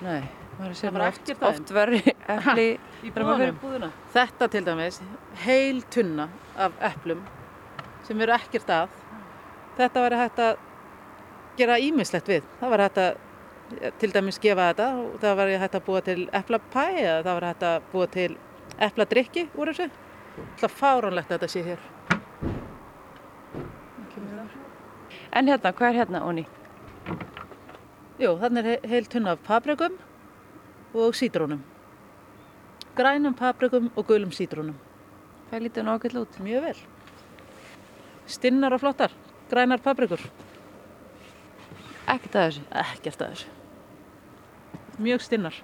Nei, 0.02 0.22
maður 0.58 0.84
er 0.88 0.94
nú 0.96 1.04
oft, 1.06 1.32
oft 1.48 1.72
verri 1.76 2.00
epli 2.34 2.66
í 3.06 3.12
búðunum. 3.14 3.92
Þetta 4.14 4.48
til 4.50 4.62
dæmis, 4.66 4.98
heil 5.44 5.82
tunna 5.94 6.26
af 6.58 6.74
eplum 6.90 7.22
sem 8.06 8.22
eru 8.24 8.34
ekkert 8.34 8.72
að. 8.74 8.96
Þetta 9.78 10.02
var 10.04 10.16
hægt 10.18 10.40
að 10.42 10.64
gera 11.60 11.78
ímislegt 11.78 12.30
við. 12.32 12.48
Það 12.60 12.74
var 12.74 12.84
hægt 12.86 13.02
að 13.02 13.20
til 14.02 14.10
dæmis 14.12 14.40
gefa 14.42 14.70
þetta 14.72 14.88
og 15.00 15.12
það 15.22 15.36
var 15.38 15.52
hægt 15.62 15.76
að 15.78 15.84
búa 15.86 16.00
til 16.04 16.18
eplapæ 16.40 16.86
eða 16.90 17.20
það 17.22 17.36
var 17.38 17.46
hægt 17.48 17.66
að 17.68 17.86
búa 17.92 18.08
til 18.16 18.30
epladrykki 18.88 19.46
úr 19.54 19.70
þessu. 19.70 19.88
Það 20.60 20.74
fáránlegt 20.80 21.30
að 21.30 21.38
þetta 21.38 21.52
sé 21.52 21.64
hér. 21.68 21.88
En 25.32 25.48
hérna, 25.48 25.72
hvað 25.72 25.88
er 25.88 25.98
hérna, 26.02 26.20
Óni? 26.28 26.44
Jú, 28.22 28.36
þannig 28.38 28.58
er 28.58 28.68
he- 28.70 28.88
heil 28.88 29.04
tunna 29.10 29.32
af 29.32 29.42
paprikum 29.46 29.98
og 30.94 31.14
sítrónum. 31.14 31.60
Grænum 32.96 33.34
paprikum 33.34 33.90
og 33.96 34.06
gulum 34.06 34.30
sítrónum. 34.30 34.74
Það 35.50 35.60
nú 35.84 35.92
ágætlega 35.96 36.20
út. 36.24 36.38
Mjög 36.40 36.62
vel. 36.62 36.76
Stinnar 38.26 38.72
og 38.72 38.80
flottar, 38.80 39.10
grænar 39.50 39.80
paprikur. 39.82 40.20
Ekkert 42.08 42.34
að 42.34 42.46
þessu. 42.48 42.62
Ekkert 42.70 43.20
að 43.24 43.32
þessu. 43.32 43.46
Mjög 45.02 45.20
stinnar. 45.20 45.54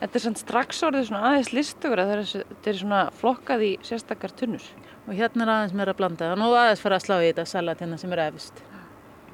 Þetta 0.00 0.14
er 0.14 0.20
samt 0.20 0.38
strax 0.38 0.82
orðið 0.84 1.06
svona 1.08 1.22
aðeins 1.30 1.52
listugur 1.56 1.98
að 2.02 2.10
þetta 2.12 2.70
er 2.70 2.74
svona 2.80 3.10
flokkað 3.16 3.62
í 3.64 3.78
sérstakar 3.82 4.34
tunnur. 4.36 4.62
Og 5.08 5.14
hérna 5.16 5.42
er 5.46 5.52
aðeins 5.54 5.76
meira 5.78 5.94
að 5.94 5.96
blanda. 5.96 6.30
Það 6.32 6.40
nú 6.42 6.50
aðeins 6.52 6.82
fara 6.84 6.96
að 6.96 7.06
slá 7.06 7.16
í 7.22 7.30
þetta 7.30 7.46
salatina 7.46 7.98
sem 7.98 8.12
er 8.12 8.24
efist. 8.26 8.62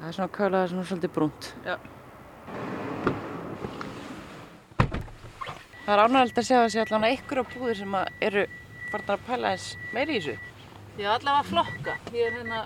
Það 0.03 0.09
er 0.09 0.15
svona 0.17 0.31
kálað 0.35 0.65
svona 0.67 0.81
svolítið 0.83 1.11
brúnt. 1.15 1.45
Já. 1.63 1.77
Það 5.85 5.91
er 5.93 6.01
ánægilegt 6.03 6.41
að 6.41 6.47
sjá 6.49 6.57
þessi 6.57 6.81
allan 6.81 7.05
að 7.07 7.15
ykkur 7.15 7.39
á 7.39 7.43
búðir 7.53 7.79
sem 7.79 7.95
að 7.95 8.11
eru 8.27 8.43
farnar 8.89 9.15
að 9.15 9.23
pæla 9.29 9.53
eins 9.53 9.69
meiri 9.95 10.17
í 10.17 10.19
þessu. 10.19 10.35
Já, 10.99 11.07
allavega 11.13 11.47
flokka. 11.53 11.95
Ég 12.11 12.27
er 12.27 12.35
hérna, 12.35 12.61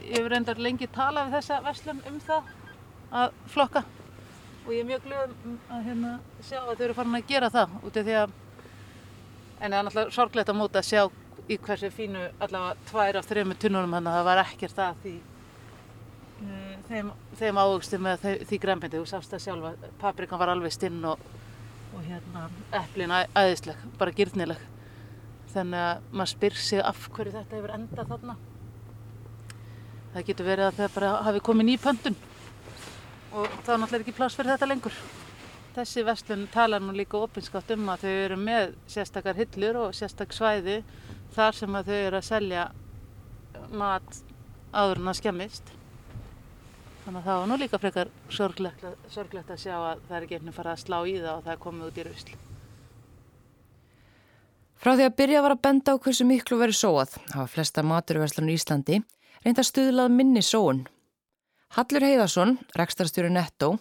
ég 0.00 0.18
hef 0.18 0.28
reyndar 0.34 0.66
lengi 0.66 0.90
talað 0.90 1.30
við 1.30 1.38
þessa 1.38 1.62
verslun 1.70 2.04
um 2.10 2.20
það 2.26 2.52
að 3.22 3.40
flokka 3.54 3.86
og 4.66 4.74
ég 4.74 4.82
er 4.82 4.90
mjög 4.90 5.06
glöð 5.06 5.38
um 5.38 5.56
að 5.70 5.86
hérna 5.86 6.14
sjá 6.42 6.60
að 6.64 6.76
þau 6.76 6.86
eru 6.88 6.96
farin 6.98 7.18
að 7.22 7.28
gera 7.30 7.56
það 7.60 7.76
út 7.78 7.96
af 8.00 8.08
því 8.08 8.22
að 8.26 8.38
en 9.60 9.70
það 9.70 9.78
er 9.78 9.86
náttúrulega 9.86 10.16
sorglegt 10.18 10.50
að 10.50 10.64
móta 10.64 10.82
að 10.82 10.90
sjá 10.90 11.02
í 11.46 11.62
hversu 11.62 11.90
fínu 11.94 12.30
allavega 12.42 12.88
tvær 12.90 13.18
af 13.20 13.30
þrejum 13.30 13.54
tunnunum 13.54 14.00
hann 14.00 14.10
að 14.10 14.18
það 14.18 14.32
var 14.32 14.48
ekkert 14.48 14.82
að 14.82 15.04
því 15.06 15.20
þeim, 16.92 17.12
þeim 17.40 17.60
ávöxtu 17.62 18.00
með 18.02 18.24
þau, 18.24 18.34
því 18.50 18.58
gremmindi 18.62 19.00
þú 19.00 19.08
sást 19.08 19.32
það 19.32 19.44
sjálfa, 19.46 19.72
paprikan 20.02 20.40
var 20.40 20.52
alveg 20.52 20.74
stinn 20.74 21.00
og, 21.08 21.22
og 21.96 22.04
hérna 22.06 22.46
eplin 22.82 23.14
æðisleg, 23.32 23.88
bara 24.00 24.14
gyrnileg 24.16 24.60
þannig 25.52 25.84
að 25.84 26.04
maður 26.12 26.32
spyr 26.32 26.58
sig 26.64 26.82
af 26.84 27.08
hverju 27.12 27.34
þetta 27.34 27.58
hefur 27.58 27.74
endað 27.76 28.12
þarna. 28.12 28.36
Það 30.12 30.28
getur 30.28 30.48
verið 30.48 30.68
að 30.68 30.78
það 30.78 30.94
bara 30.94 31.10
hafi 31.26 31.42
komið 31.48 31.68
ný 31.68 31.74
pöntun. 31.80 32.16
Og 33.32 33.58
þá 33.64 33.70
er 33.74 33.82
náttúrulega 33.82 34.04
ekki 34.04 34.16
pláss 34.16 34.36
fyrir 34.36 34.52
þetta 34.52 34.68
lengur. 34.68 34.96
Þessi 35.72 36.04
vestlun 36.04 36.46
talar 36.52 36.84
nú 36.84 36.92
líka 36.96 37.20
opinskátt 37.20 37.72
um 37.76 37.92
að 37.92 38.04
þau 38.04 38.10
eru 38.12 38.40
með 38.40 38.74
sérstakar 38.92 39.38
hillur 39.38 39.78
og 39.86 39.94
sérstak 39.96 40.34
svæði 40.36 40.82
þar 41.36 41.56
sem 41.56 41.78
að 41.78 41.88
þau 41.88 42.00
eru 42.00 42.20
að 42.20 42.28
selja 42.28 42.66
mat 43.72 44.18
áður 44.72 45.00
en 45.00 45.12
að 45.12 45.20
skemmist 45.20 45.72
þannig 47.04 47.18
að 47.18 47.26
það 47.26 47.40
var 47.40 47.50
nú 47.50 47.58
líka 47.60 47.82
frekar 47.82 48.14
sorglegt, 48.30 48.86
sorglegt 49.10 49.50
að 49.50 49.62
sjá 49.64 49.74
að 49.76 50.06
það 50.08 50.16
er 50.16 50.26
ekki 50.26 50.38
einhvern 50.38 50.56
fara 50.56 50.74
að 50.76 50.82
slá 50.84 50.98
í 51.02 51.18
það 51.18 51.34
og 51.34 51.44
það 51.46 51.54
er 51.54 51.62
komið 51.66 51.90
út 51.90 52.00
í 52.00 52.06
rusl 52.08 52.34
Frá 54.82 54.96
því 54.98 55.04
að 55.06 55.18
byrja 55.20 55.42
var 55.44 55.52
að 55.54 55.62
benda 55.62 55.92
á 55.94 56.02
hversu 56.02 56.24
miklu 56.26 56.56
verið 56.58 56.74
sóað 56.74 57.12
hafa 57.30 57.50
flesta 57.52 57.84
maturverslunum 57.86 58.50
í 58.50 58.56
Íslandi 58.58 58.96
reynda 59.44 59.64
stuðlað 59.66 60.14
minni 60.14 60.42
sóun. 60.42 60.84
Hallur 61.76 62.02
Heiðarsson, 62.02 62.56
rekstarstjóri 62.78 63.30
Netto, 63.32 63.76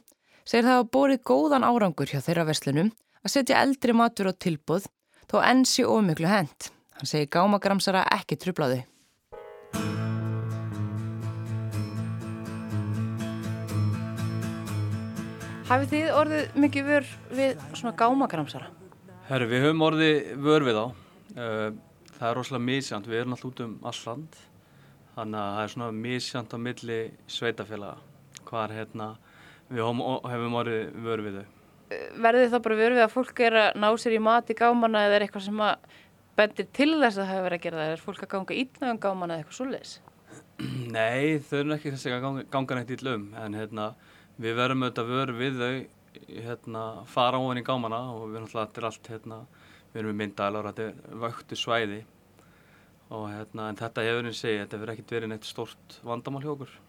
segir 0.46 0.68
það 0.68 0.84
að 0.84 0.92
borið 0.96 1.24
góðan 1.32 1.66
árangur 1.66 2.12
hjá 2.14 2.22
þeirra 2.22 2.46
verslunum 2.52 2.94
að 3.22 3.34
setja 3.34 3.64
eldri 3.66 3.98
matur 3.98 4.30
á 4.30 4.34
tilbúð 4.34 4.86
þó 5.26 5.42
enn 5.42 5.66
sé 5.66 5.86
ómiklu 5.90 6.30
hent. 6.30 6.72
Hann 6.98 7.10
segir 7.10 7.34
gámagramsara 7.34 8.06
ekki 8.20 8.38
trublaði. 8.38 8.84
Hafið 15.72 15.92
þið 15.94 16.10
orðið 16.20 16.56
mikið 16.60 16.84
vör 16.84 17.06
við 17.32 17.62
svona 17.80 17.94
gámagramsara? 17.96 18.66
Herru, 19.30 19.46
við 19.48 19.62
höfum 19.64 19.84
orðið 19.86 20.18
vör 20.44 20.66
við 20.68 20.80
á. 20.84 20.86
Uh, 21.32 21.70
það 22.18 22.26
er 22.28 22.36
rosalega 22.36 22.66
misjant, 22.66 23.08
við 23.08 23.22
erum 23.22 23.36
alltaf 23.38 23.48
út 23.48 23.62
um 23.64 23.78
all 23.88 24.02
land. 24.10 24.36
Þannig 25.16 25.40
að 25.40 25.56
það 25.56 25.62
er 25.62 25.72
svona 25.72 25.88
misjant 26.02 26.52
á 26.52 26.58
milli 26.66 27.00
sveitafélaga. 27.38 28.04
Hvar 28.52 28.76
hérna, 28.76 29.10
við 29.72 29.86
höfum, 29.86 30.60
orðið 30.60 31.02
vör 31.08 31.26
við 31.30 31.40
þau. 31.40 31.58
Verðið 32.28 32.52
það 32.52 32.66
bara 32.68 32.82
vör 32.84 33.00
við 33.00 33.08
að 33.08 33.16
fólk 33.16 33.44
er 33.48 33.60
að 33.64 33.82
ná 33.86 33.90
sér 34.04 34.20
í 34.20 34.22
mat 34.28 34.52
í 34.52 34.60
gámana 34.60 35.08
eða 35.08 35.22
er 35.22 35.30
eitthvað 35.30 35.48
sem 35.48 35.66
að 35.72 36.00
bendir 36.36 36.72
til 36.76 36.94
þess 36.98 37.16
að 37.16 37.22
það 37.22 37.36
hefur 37.38 37.48
verið 37.48 37.62
að 37.62 37.68
gera 37.70 37.86
það? 37.86 37.94
Er 37.96 38.08
fólk 38.10 38.26
að 38.28 38.34
ganga 38.36 38.64
ítna 38.66 38.92
um 38.92 39.06
gámana 39.08 39.40
eða 39.40 39.46
eitthvað 39.46 39.62
svoleiðis? 39.62 40.00
Nei, 41.00 41.40
þau 41.40 41.60
eru 41.64 41.80
ekki 41.80 41.96
þessi 41.96 42.12
að 42.12 42.34
ganga, 42.52 42.76
neitt 42.76 42.98
ítla 43.00 43.16
um. 43.16 43.30
En 43.40 43.56
hérna, 43.56 43.94
við 44.42 44.58
verum 44.60 44.86
auðvitað 44.86 45.12
vör 45.12 45.34
við 45.38 45.60
þau, 45.62 45.76
hérna, 46.48 46.86
fara 47.10 47.42
ofan 47.42 47.62
í 47.62 47.66
gámana 47.66 48.02
og 48.16 48.30
við 48.30 48.40
erum 48.42 48.50
alltaf, 48.52 48.88
allt, 48.90 49.12
hérna, 49.14 49.42
við 49.92 50.02
erum 50.02 50.14
með 50.14 50.22
myndalur, 50.24 50.72
þetta 50.72 50.88
er 50.90 51.20
vöktu 51.26 51.60
svæði. 51.60 52.00
Og 53.12 53.28
hérna, 53.32 53.68
en 53.68 53.80
þetta 53.80 54.08
hefur 54.08 54.30
eins 54.30 54.40
segið, 54.40 54.64
þetta 54.64 54.80
hefur 54.80 54.94
ekkert 54.94 55.14
verið 55.18 55.34
neitt 55.34 55.50
stort 55.50 56.00
vandamál 56.08 56.46
hjá 56.46 56.54
okkur. 56.56 56.80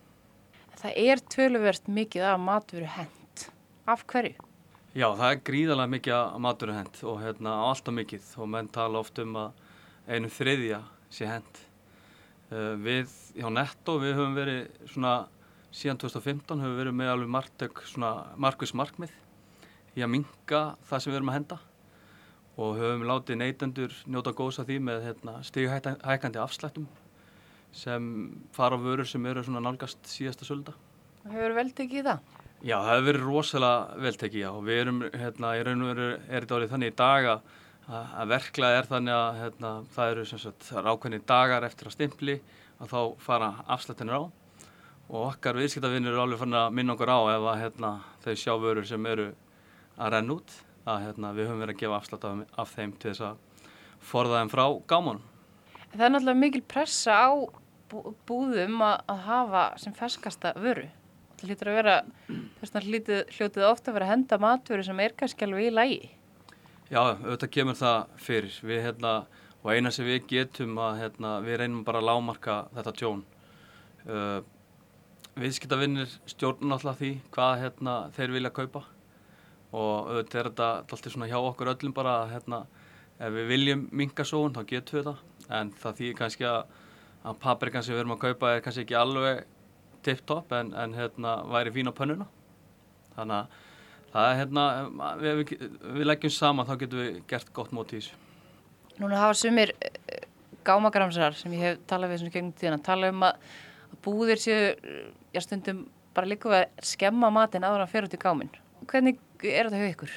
Það 0.82 1.02
er 1.02 1.22
töluvert 1.34 1.90
mikið 1.90 2.30
af 2.30 2.40
matvöru 2.42 2.88
hent. 2.96 3.50
Af 3.90 4.06
hverju? 4.10 4.48
Já, 4.92 5.06
það 5.16 5.28
er 5.30 5.38
gríðarlega 5.46 5.88
mikið 5.88 6.14
að 6.18 6.40
maturinn 6.44 6.76
hent 6.76 6.98
og 7.08 7.20
hérna 7.22 7.52
alltaf 7.64 7.94
mikið 7.96 8.24
og 8.44 8.48
menn 8.52 8.66
tala 8.68 9.00
oft 9.00 9.18
um 9.22 9.38
að 9.40 9.62
einu 10.04 10.28
þriðja 10.28 10.80
sé 11.08 11.28
hent. 11.30 11.60
Uh, 12.52 12.74
við 12.76 13.14
hjá 13.38 13.48
Netto, 13.48 13.94
við 14.02 14.18
höfum 14.18 14.36
verið 14.36 14.90
svona, 14.92 15.14
síðan 15.72 16.00
2015 16.02 16.60
höfum 16.60 16.72
við 16.74 16.80
verið 16.82 16.96
með 16.98 17.10
alveg 17.14 17.30
margtök 17.32 17.82
svona 17.88 18.12
markvis 18.40 18.74
markmið 18.76 19.12
í 19.96 20.04
að 20.04 20.10
minka 20.12 20.62
það 20.88 21.04
sem 21.04 21.12
við 21.12 21.18
erum 21.20 21.32
að 21.32 21.38
henda 21.38 21.58
og 22.60 22.76
höfum 22.76 23.06
látið 23.08 23.38
neytendur 23.40 23.94
njóta 24.12 24.34
góðs 24.36 24.60
af 24.60 24.68
því 24.68 24.78
með 24.84 25.06
hérna, 25.06 25.38
stíghækandi 25.48 26.40
afslættum 26.42 26.88
sem 27.72 28.10
fara 28.52 28.76
á 28.76 28.84
vörur 28.84 29.08
sem 29.08 29.24
eru 29.26 29.44
svona 29.44 29.62
nálgast 29.64 30.04
síðasta 30.04 30.44
sölda. 30.44 30.74
Hefur 31.24 31.56
vel 31.56 31.70
tekið 31.72 32.02
í 32.02 32.04
það? 32.04 32.20
Já, 32.62 32.76
það 32.76 32.92
hefur 32.92 33.06
verið 33.08 33.24
rosalega 33.26 34.02
vel 34.04 34.14
tekið, 34.20 34.42
já, 34.42 34.50
og 34.52 34.66
við 34.68 34.80
erum, 34.82 35.00
hérna, 35.22 35.54
í 35.56 35.64
raun 35.64 35.86
og 35.86 35.90
veru 35.94 36.08
er 36.12 36.44
þetta 36.44 36.56
orðið 36.58 36.74
þannig 36.74 36.92
í 36.92 36.96
dag 37.00 37.30
að, 37.32 37.56
að 37.96 38.34
verklað 38.34 38.76
er 38.76 38.90
þannig 38.92 39.16
að, 39.16 39.40
hérna, 39.40 39.72
það 39.96 40.12
eru 40.12 40.26
sem 40.28 40.42
sagt, 40.44 40.68
það 40.68 40.82
eru 40.82 40.92
ákveðni 40.92 41.22
dagar 41.32 41.66
eftir 41.66 41.88
að 41.88 41.96
stimpli 41.96 42.36
að 42.76 42.92
þá 42.92 43.00
fara 43.24 43.50
afslættinir 43.72 44.20
á 44.20 44.22
og 45.10 45.18
okkar 45.32 45.58
viðskiptavinnir 45.58 46.12
eru 46.12 46.22
alveg 46.22 46.40
fann 46.42 46.54
að 46.56 46.74
minna 46.76 46.94
okkur 46.96 47.10
á 47.12 47.18
ef 47.34 47.46
að, 47.52 47.58
hérna, 47.62 47.90
þau 48.24 48.34
sjá 48.38 48.52
vörur 48.62 48.86
sem 48.88 49.06
eru 49.10 49.26
að 49.98 50.12
renna 50.14 50.36
út, 50.38 50.54
að, 50.86 51.02
hérna, 51.06 51.32
við 51.36 51.48
höfum 51.50 51.60
verið 51.64 51.74
að 51.76 51.82
gefa 51.82 51.98
afslætt 51.98 52.24
af, 52.28 52.40
af 52.62 52.72
þeim 52.76 52.94
til 53.02 53.10
þess 53.10 53.26
að 53.28 53.66
forða 54.12 54.40
þeim 54.40 54.52
frá 54.54 54.64
gámanum. 54.92 55.26
Það 55.92 56.06
er 56.06 56.14
náttúrulega 56.14 56.40
mikil 56.40 56.62
pressa 56.72 57.18
á 57.28 57.30
bú- 57.92 58.14
búðum 58.26 58.80
að, 58.86 58.96
að 59.12 59.20
hafa 59.26 59.64
sem 59.82 59.94
ferskasta 59.96 60.54
vöru. 60.56 60.86
Það 61.36 61.50
hlýtur 61.50 61.70
að 61.72 61.78
vera, 61.80 61.94
þess 62.62 62.74
vegna 62.78 63.20
hljótið 63.36 63.66
ofta 63.68 63.90
að 63.90 63.96
vera 63.98 64.06
að 64.08 64.12
henda 64.14 64.38
matvöru 64.42 64.86
sem 64.86 65.00
er 65.04 65.14
kannski 65.18 65.44
alveg 65.46 65.68
í 65.68 65.74
lægi. 65.74 66.10
Já, 66.92 67.00
auðvitað 67.02 67.52
kemur 67.56 67.78
það 67.78 68.00
fyrir. 68.20 68.56
Við, 68.62 68.80
hérna, 68.86 69.12
og 69.62 69.70
eina 69.74 69.92
sem 69.94 70.06
við 70.06 70.26
getum 70.30 70.78
að 70.82 70.98
hérna, 71.02 71.34
við 71.44 71.60
reynum 71.62 71.84
bara 71.86 72.00
að 72.02 72.08
lámarka 72.08 72.56
þetta 72.76 72.94
tjón. 73.00 73.22
Uh, 74.02 74.40
viðskiptavinnir 75.38 76.10
stjórnum 76.28 76.74
alltaf 76.76 76.98
því 77.00 77.12
hvað 77.32 77.54
hérna, 77.62 77.96
þeir 78.16 78.34
vilja 78.36 78.52
kaupa 78.54 78.84
og 79.72 80.10
auðvitað 80.10 80.40
er 80.40 80.48
þetta 80.50 80.68
alltaf 80.82 81.12
svona 81.14 81.28
hjá 81.30 81.38
okkur 81.38 81.72
öllum 81.72 81.94
bara 81.96 82.18
að 82.22 82.34
hérna, 82.34 82.62
ef 83.18 83.32
við 83.32 83.48
viljum 83.48 83.86
minka 83.96 84.26
sóun 84.28 84.52
þá 84.52 84.62
getum 84.68 84.98
við 84.98 85.08
það 85.08 85.56
en 85.58 85.72
það 85.80 85.98
þýðir 86.00 86.18
kannski 86.20 86.48
að, 86.48 86.62
að 87.24 87.40
paprikan 87.42 87.84
sem 87.84 87.96
við 87.96 88.04
erum 88.04 88.14
að 88.16 88.22
kaupa 88.26 88.52
er 88.52 88.64
kannski 88.64 88.84
ekki 88.84 88.98
alveg 88.98 89.42
tip-top 90.04 90.52
en, 90.58 90.72
en 90.76 90.96
hérna, 90.98 91.36
væri 91.48 91.72
fín 91.74 91.88
á 91.88 91.94
pönnuna. 91.96 92.26
Þannig 93.16 93.38
að 93.38 93.58
það 94.12 94.28
er 94.28 94.38
hérna, 94.40 94.66
við, 95.20 95.40
við, 95.40 95.66
við 95.96 96.08
leggjum 96.08 96.34
saman 96.36 96.68
þá 96.68 96.74
getum 96.82 97.02
við 97.02 97.18
gert 97.30 97.52
gott 97.56 97.74
mót 97.76 97.92
í 97.94 98.00
þessu. 98.00 98.18
Núna 99.00 99.20
hafa 99.22 99.36
sumir 99.38 99.72
eh, 99.80 100.24
gámagramsar 100.66 101.36
sem 101.38 101.54
ég 101.56 101.64
hef 101.64 101.84
talað 101.88 102.12
við 102.12 102.22
svona 102.22 102.34
gegnum 102.34 102.56
tíðan, 102.58 102.82
tala 102.84 103.12
um 103.12 103.24
að, 103.24 103.38
að 103.38 103.70
búðir 104.04 104.40
séu, 104.40 104.74
já 105.34 105.40
stundum 105.44 105.86
bara 106.16 106.28
líka 106.28 106.50
að 106.52 106.84
skemma 106.86 107.30
matinn 107.32 107.64
áður 107.64 107.80
en 107.80 107.86
að 107.86 107.94
fer 107.94 108.06
út 108.06 108.14
í 108.16 108.20
gáminn. 108.20 108.52
Hvernig 108.90 109.18
er 109.42 109.68
þetta 109.68 109.80
hjá 109.80 109.92
ykkur? 109.92 110.14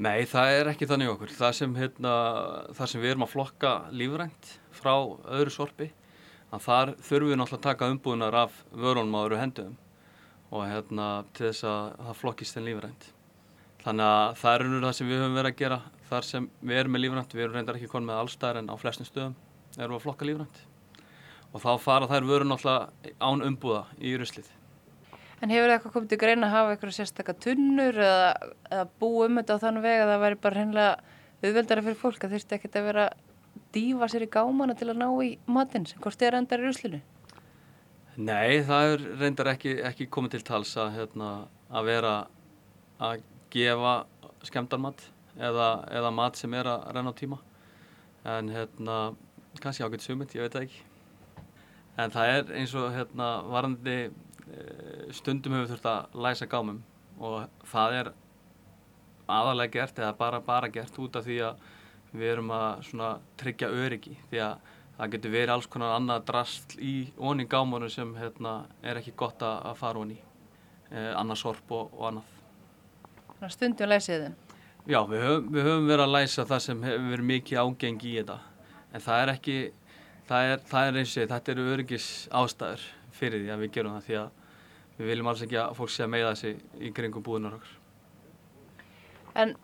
Nei, 0.00 0.24
það 0.30 0.56
er 0.56 0.70
ekki 0.70 0.88
þannig 0.88 1.10
okkur. 1.12 1.32
Það 1.34 1.54
sem, 1.58 1.72
hérna, 1.76 2.12
það 2.78 2.90
sem 2.92 3.02
við 3.02 3.12
erum 3.12 3.24
að 3.26 3.32
flokka 3.32 3.72
lífrænt 3.90 4.52
frá 4.74 4.92
öðru 5.36 5.54
sorpi, 5.54 5.90
að 6.54 6.66
þar 6.66 6.92
þurfum 7.02 7.32
við 7.32 7.40
náttúrulega 7.40 7.58
að 7.58 7.66
taka 7.66 7.88
umbúðunar 7.94 8.38
af 8.44 8.60
vörunum 8.70 9.18
á 9.18 9.20
öðru 9.24 9.40
hendum 9.40 9.74
og 10.50 10.64
hérna, 10.66 11.08
til 11.34 11.48
þess 11.48 11.66
að 11.68 11.82
það 12.06 12.20
flokkist 12.22 12.58
en 12.58 12.66
lífrænt. 12.66 13.10
Þannig 13.80 14.06
að 14.06 14.40
það 14.40 14.54
er 14.54 14.66
unnur 14.66 14.86
það 14.86 14.96
sem 14.98 15.10
við 15.10 15.22
höfum 15.22 15.38
verið 15.40 15.52
að 15.52 15.60
gera 15.60 15.80
þar 16.10 16.26
sem 16.30 16.48
við 16.60 16.80
erum 16.82 16.96
með 16.96 17.04
lífrænt. 17.04 17.36
Við 17.36 17.44
erum 17.44 17.58
reyndar 17.58 17.78
ekki 17.80 17.92
konið 17.92 18.10
með 18.10 18.22
allstæðar 18.24 18.60
en 18.60 18.70
á 18.70 18.74
flestum 18.80 19.08
stöðum 19.08 19.38
erum 19.78 19.94
við 19.94 20.00
að 20.00 20.04
flokka 20.06 20.28
lífrænt. 20.28 20.64
Og 21.50 21.62
þá 21.62 21.70
fara 21.82 22.08
þær 22.10 22.26
vörun 22.28 22.52
náttúrulega 22.52 23.14
án 23.18 23.44
umbúða 23.46 23.84
í 23.98 24.14
ruslið. 24.20 24.50
En 25.40 25.50
hefur 25.50 25.70
það 25.70 25.74
eitthvað 25.78 25.94
komið 25.94 26.10
til 26.12 26.20
greina 26.20 26.46
að 26.46 26.54
hafa 26.54 26.74
eitthvað 26.74 26.96
sérstakka 26.98 27.34
tunnur 27.40 27.96
eða, 27.96 28.32
eða 28.68 28.84
búa 29.00 29.26
um 29.26 29.40
þetta 29.40 29.56
á 29.56 29.62
þann 29.62 29.80
veg 29.82 30.02
að 30.02 30.10
það 30.12 30.24
væri 30.24 30.38
bara 30.44 30.58
hreinlega 30.58 30.90
auðveldara 31.40 31.84
fyrir 31.86 32.00
fólk 32.02 32.26
að 32.26 32.34
þurfti 32.36 32.56
ekkert 32.58 32.76
að 32.76 32.88
vera 32.90 33.06
að 33.08 33.22
dýfa 33.74 34.08
sér 34.10 34.26
í 34.26 34.30
gámana 34.34 34.76
til 34.76 34.90
að 34.92 35.00
ná 35.00 35.08
í 35.24 35.30
matinn 35.48 35.86
sem 35.88 36.02
hvort 36.02 36.22
er 36.26 36.36
endar 36.36 36.60
í 36.60 36.68
ruslinu? 36.68 37.00
Nei, 38.20 38.60
það 38.66 38.92
er 38.92 39.06
reyndar 39.22 39.52
ekki, 39.54 39.78
ekki 39.86 40.10
komið 40.12 40.36
til 40.36 40.42
tals 40.50 40.74
að, 40.76 40.92
hérna, 40.98 41.30
að 41.72 41.88
vera 41.88 42.14
að 43.00 43.24
gefa 43.54 43.94
skemmtarmat 44.44 45.06
eða, 45.38 45.70
eða 45.88 46.12
mat 46.12 46.36
sem 46.36 46.54
er 46.58 46.68
að 46.68 46.84
renna 46.96 47.14
á 47.14 47.20
tíma. 47.20 47.40
En 48.28 48.52
hérna, 48.52 49.00
kannski 49.62 49.86
ágætt 49.86 50.04
sumit, 50.04 50.34
ég 50.36 50.44
veit 50.44 50.56
það 50.58 50.66
ekki. 50.66 50.82
En 52.00 52.12
það 52.14 52.32
er 52.34 52.54
eins 52.60 52.72
og 52.78 52.88
hérna, 52.94 53.28
varandi 53.50 53.96
eh, 54.06 55.06
stundum 55.16 55.56
hefur 55.58 55.72
þurft 55.74 55.88
að 55.90 56.18
læsa 56.24 56.48
gámum 56.48 56.80
og 57.20 57.66
það 57.68 57.96
er 57.98 58.12
aðalega 59.30 59.74
gert 59.74 60.00
eða 60.00 60.16
bara, 60.18 60.40
bara 60.40 60.70
gert 60.72 60.96
út 60.98 61.18
af 61.18 61.26
því 61.26 61.38
að 61.50 61.64
við 62.10 62.32
erum 62.32 62.52
að 62.54 62.84
svona 62.88 63.10
tryggja 63.38 63.70
öryggi. 63.70 64.16
Því 64.30 64.42
að 64.46 64.70
það 64.96 65.14
getur 65.14 65.34
verið 65.34 65.54
alls 65.54 65.68
konar 65.70 65.96
annað 65.96 66.24
drasl 66.30 66.78
í 66.82 66.94
onni 67.16 67.46
gámanu 67.50 67.90
sem 67.92 68.10
hérna, 68.18 68.54
er 68.82 69.00
ekki 69.00 69.14
gott 69.16 69.42
að, 69.46 69.72
fara 69.78 70.02
onni 70.02 70.18
eh, 70.90 71.12
annað 71.16 71.42
sorp 71.44 71.74
og, 71.76 71.92
og 71.98 72.08
annað. 72.10 72.38
Þannig 73.34 73.48
að 73.48 73.54
stundum 73.56 73.92
lesið 73.92 74.24
þeim. 74.24 74.38
Já, 74.88 75.00
við 75.06 75.22
höfum, 75.26 75.50
við 75.54 75.68
höfum 75.68 75.90
verið 75.90 76.06
að 76.06 76.14
læsa 76.16 76.46
það 76.48 76.64
sem 76.64 76.82
hefur 76.88 77.10
verið 77.12 77.30
mikið 77.30 77.62
ágengi 77.62 78.10
í 78.10 78.16
þetta. 78.18 78.38
En 78.90 79.04
það 79.04 79.22
er 79.22 79.32
ekki 79.34 79.56
það 80.30 80.52
er, 80.52 80.62
það 80.70 80.88
er 80.88 81.00
eins 81.00 81.16
og 81.16 81.32
þetta 81.34 81.52
eru 81.54 81.66
öryggis 81.74 82.06
ástæður 82.40 82.86
fyrir 83.16 83.42
því 83.42 83.52
að 83.54 83.64
við 83.64 83.74
gerum 83.76 83.96
það 83.96 84.06
því 84.06 84.20
að 84.20 84.30
við 85.00 85.10
viljum 85.10 85.30
alls 85.32 85.44
ekki 85.46 85.58
að 85.58 85.76
fólk 85.78 85.92
sé 85.94 86.06
að 86.06 86.12
meiða 86.14 86.32
sig 86.38 86.62
í 86.78 86.92
kringum 86.94 87.26
búðunar 87.26 87.58
okkur 87.58 87.76
En 89.40 89.54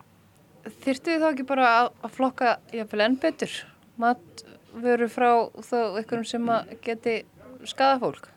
þyrftu 0.83 1.13
þið 1.13 1.23
þá 1.23 1.27
ekki 1.29 1.47
bara 1.47 1.67
að, 1.81 1.89
að 2.03 2.15
flokka 2.15 2.53
jafnvel 2.75 3.03
enn 3.05 3.17
betur? 3.21 3.55
Matvöru 4.01 5.09
frá 5.11 5.29
þá 5.63 5.77
einhverjum 5.99 6.27
sem 6.27 6.51
geti 6.83 7.17
skada 7.67 7.99
fólk? 8.01 8.29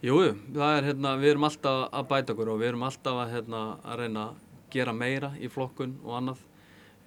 Jú, 0.00 0.16
jú, 0.24 0.36
það 0.56 0.76
er 0.78 0.86
hérna, 0.90 1.16
við 1.20 1.34
erum 1.34 1.48
alltaf 1.50 1.82
að 1.92 2.06
bæta 2.08 2.34
okkur 2.34 2.54
og 2.54 2.62
við 2.62 2.70
erum 2.70 2.86
alltaf 2.88 3.18
að, 3.20 3.34
hérna, 3.34 3.64
að 3.84 3.98
reyna 4.00 4.22
að 4.30 4.46
gera 4.72 4.94
meira 4.96 5.32
í 5.36 5.50
flokkun 5.52 5.98
og 6.06 6.14
annað 6.16 6.46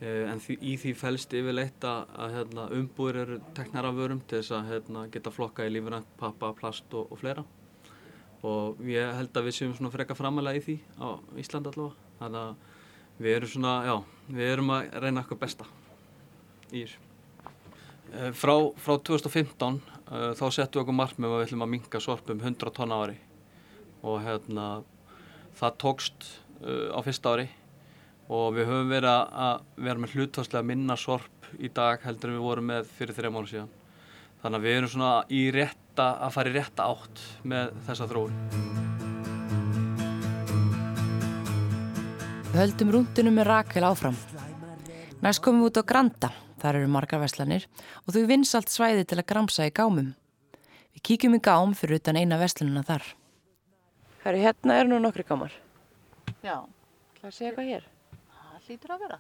en 0.04 0.40
því, 0.42 0.56
í 0.60 0.74
því 0.82 0.94
felst 1.00 1.34
yfirleitt 1.38 1.86
að, 1.88 2.08
að 2.20 2.38
hérna, 2.38 2.64
umbúður 2.76 3.20
eru 3.22 3.38
teknar 3.56 3.88
af 3.88 3.98
vörum 3.98 4.22
til 4.28 4.40
þess 4.40 4.56
að 4.58 4.72
hérna, 4.72 5.04
geta 5.14 5.32
flokka 5.32 5.68
í 5.68 5.72
lífrænt, 5.72 6.10
pappa, 6.20 6.50
plast 6.58 6.96
og, 6.98 7.12
og 7.14 7.22
fleira. 7.22 7.46
Og 8.44 8.82
ég 8.90 9.14
held 9.16 9.38
að 9.40 9.48
við 9.48 9.56
séum 9.56 9.76
svona 9.78 9.94
freka 9.94 10.18
framalega 10.18 10.60
í 10.60 10.64
því 10.66 10.76
á 11.00 11.08
Íslandi 11.40 11.72
allavega. 11.72 12.12
Þannig 12.20 12.42
að 12.42 13.24
við 13.24 13.38
erum 13.38 13.52
svona, 13.54 13.74
já, 13.88 13.96
við 14.28 14.52
erum 14.52 14.76
að 14.76 14.92
reyna 15.06 15.24
eitthvað 15.24 15.42
besta 15.46 15.70
í 16.74 16.84
þessu. 16.84 17.00
Eh, 18.14 18.30
Frá, 18.38 18.56
frá 18.78 18.98
2015 19.00 19.80
uh, 19.80 20.34
þá 20.38 20.46
settum 20.52 20.80
við 20.80 20.84
okkur 20.84 21.00
markmið 21.00 21.30
að 21.30 21.38
við 21.38 21.48
ætlum 21.48 21.66
að 21.66 21.74
minka 21.78 22.02
sorpum 22.04 22.44
100 22.44 22.76
tonna 22.76 23.00
á 23.00 23.04
ári. 23.08 23.20
Og 24.04 24.20
hérna 24.26 24.68
það 25.58 25.78
tókst 25.86 26.28
uh, 26.60 26.92
á 26.92 27.00
fyrsta 27.06 27.38
ári 27.38 27.48
og 28.32 28.54
við 28.56 28.68
höfum 28.70 28.92
verið 28.92 29.10
að, 29.12 29.64
vera 29.76 30.02
með 30.02 30.16
hlutvarslega 30.16 30.68
minna 30.68 30.96
sorp 31.00 31.48
í 31.60 31.70
dag 31.74 32.02
heldur 32.06 32.32
en 32.32 32.38
við 32.38 32.46
vorum 32.48 32.70
með 32.72 32.92
fyrir 32.98 33.18
þrejum 33.18 33.40
ára 33.40 33.50
síðan. 33.52 33.72
Þannig 34.44 34.60
að 34.60 34.68
við 34.68 34.78
erum 34.78 34.92
svona 34.92 35.12
í 35.32 35.42
rétta, 35.56 36.08
að 36.26 36.34
fara 36.36 36.52
í 36.52 36.56
rétta 36.58 36.88
átt 36.92 37.24
með 37.48 37.72
þessa 37.88 38.08
þróun. 38.12 38.36
Við 42.54 42.60
höldum 42.60 42.94
rúndinu 42.94 43.34
með 43.34 43.50
Rakel 43.50 43.86
áfram. 43.88 44.20
Næst 45.24 45.42
komum 45.44 45.64
við 45.64 45.72
út 45.72 45.80
á 45.82 45.90
Granda, 45.90 46.30
þar 46.62 46.82
eru 46.82 46.92
margar 46.92 47.24
veslanir 47.24 47.66
og 48.04 48.14
þau 48.16 48.28
vinsalt 48.30 48.70
svæði 48.70 49.08
til 49.08 49.18
að 49.22 49.30
gramsa 49.32 49.68
í 49.68 49.74
gámum. 49.74 50.14
Við 50.94 51.06
kíkjum 51.10 51.40
í 51.40 51.42
gám 51.44 51.74
fyrir 51.78 52.02
utan 52.02 52.20
eina 52.20 52.38
veslanina 52.42 52.84
þar. 52.86 53.08
Herri, 54.24 54.44
hérna 54.44 54.80
eru 54.80 54.94
nú 54.94 55.02
nokkri 55.04 55.26
gámar. 55.28 55.56
Já, 56.44 56.62
Það 57.24 57.32
sé 57.32 57.46
eitthvað 57.48 57.68
hér. 57.72 57.84
Það 58.64 58.72
hlýtur 58.72 58.94
að 58.94 59.02
vera. 59.04 59.18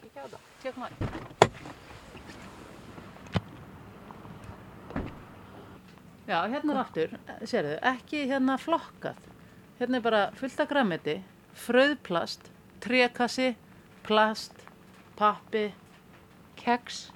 Kíkja 0.00 0.22
á 0.22 0.26
það, 0.30 0.42
tjekk 0.62 0.76
maður. 0.78 0.98
Já, 6.26 6.38
hérna 6.50 6.74
er 6.74 6.80
aftur, 6.82 7.16
sérðu, 7.46 7.74
ekki 7.86 8.24
hérna 8.30 8.56
flokkað. 8.58 9.18
Hérna 9.80 9.98
er 9.98 10.04
bara 10.06 10.22
fullt 10.38 10.62
af 10.62 10.70
græmiti, 10.70 11.16
fröðplast, 11.66 12.50
trékassi, 12.82 13.52
plast, 14.06 14.64
pappi, 15.18 15.68
keks. 16.58 17.10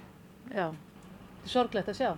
Já, 0.51 0.71
þetta 0.71 1.47
er 1.47 1.55
sorglegt 1.55 1.91
að 1.91 1.99
sjá. 1.99 2.11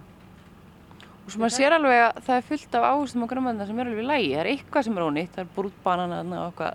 Og 1.24 1.32
svo 1.32 1.40
maður 1.40 1.56
sér 1.56 1.78
alveg 1.78 2.02
að 2.04 2.24
það 2.26 2.36
er 2.36 2.48
fullt 2.50 2.74
af 2.78 2.88
áherstum 2.90 3.24
og 3.24 3.30
grammaðina 3.32 3.68
sem 3.70 3.80
er 3.80 3.90
alveg 3.90 4.04
í 4.04 4.10
lægi. 4.10 4.32
Það 4.34 4.42
er 4.42 4.52
eitthvað 4.54 4.88
sem 4.88 4.98
er 4.98 5.06
ónýtt, 5.08 5.34
það 5.38 5.44
er 5.46 5.54
brútbanana 5.56 6.18
og 6.24 6.48
eitthvað 6.50 6.74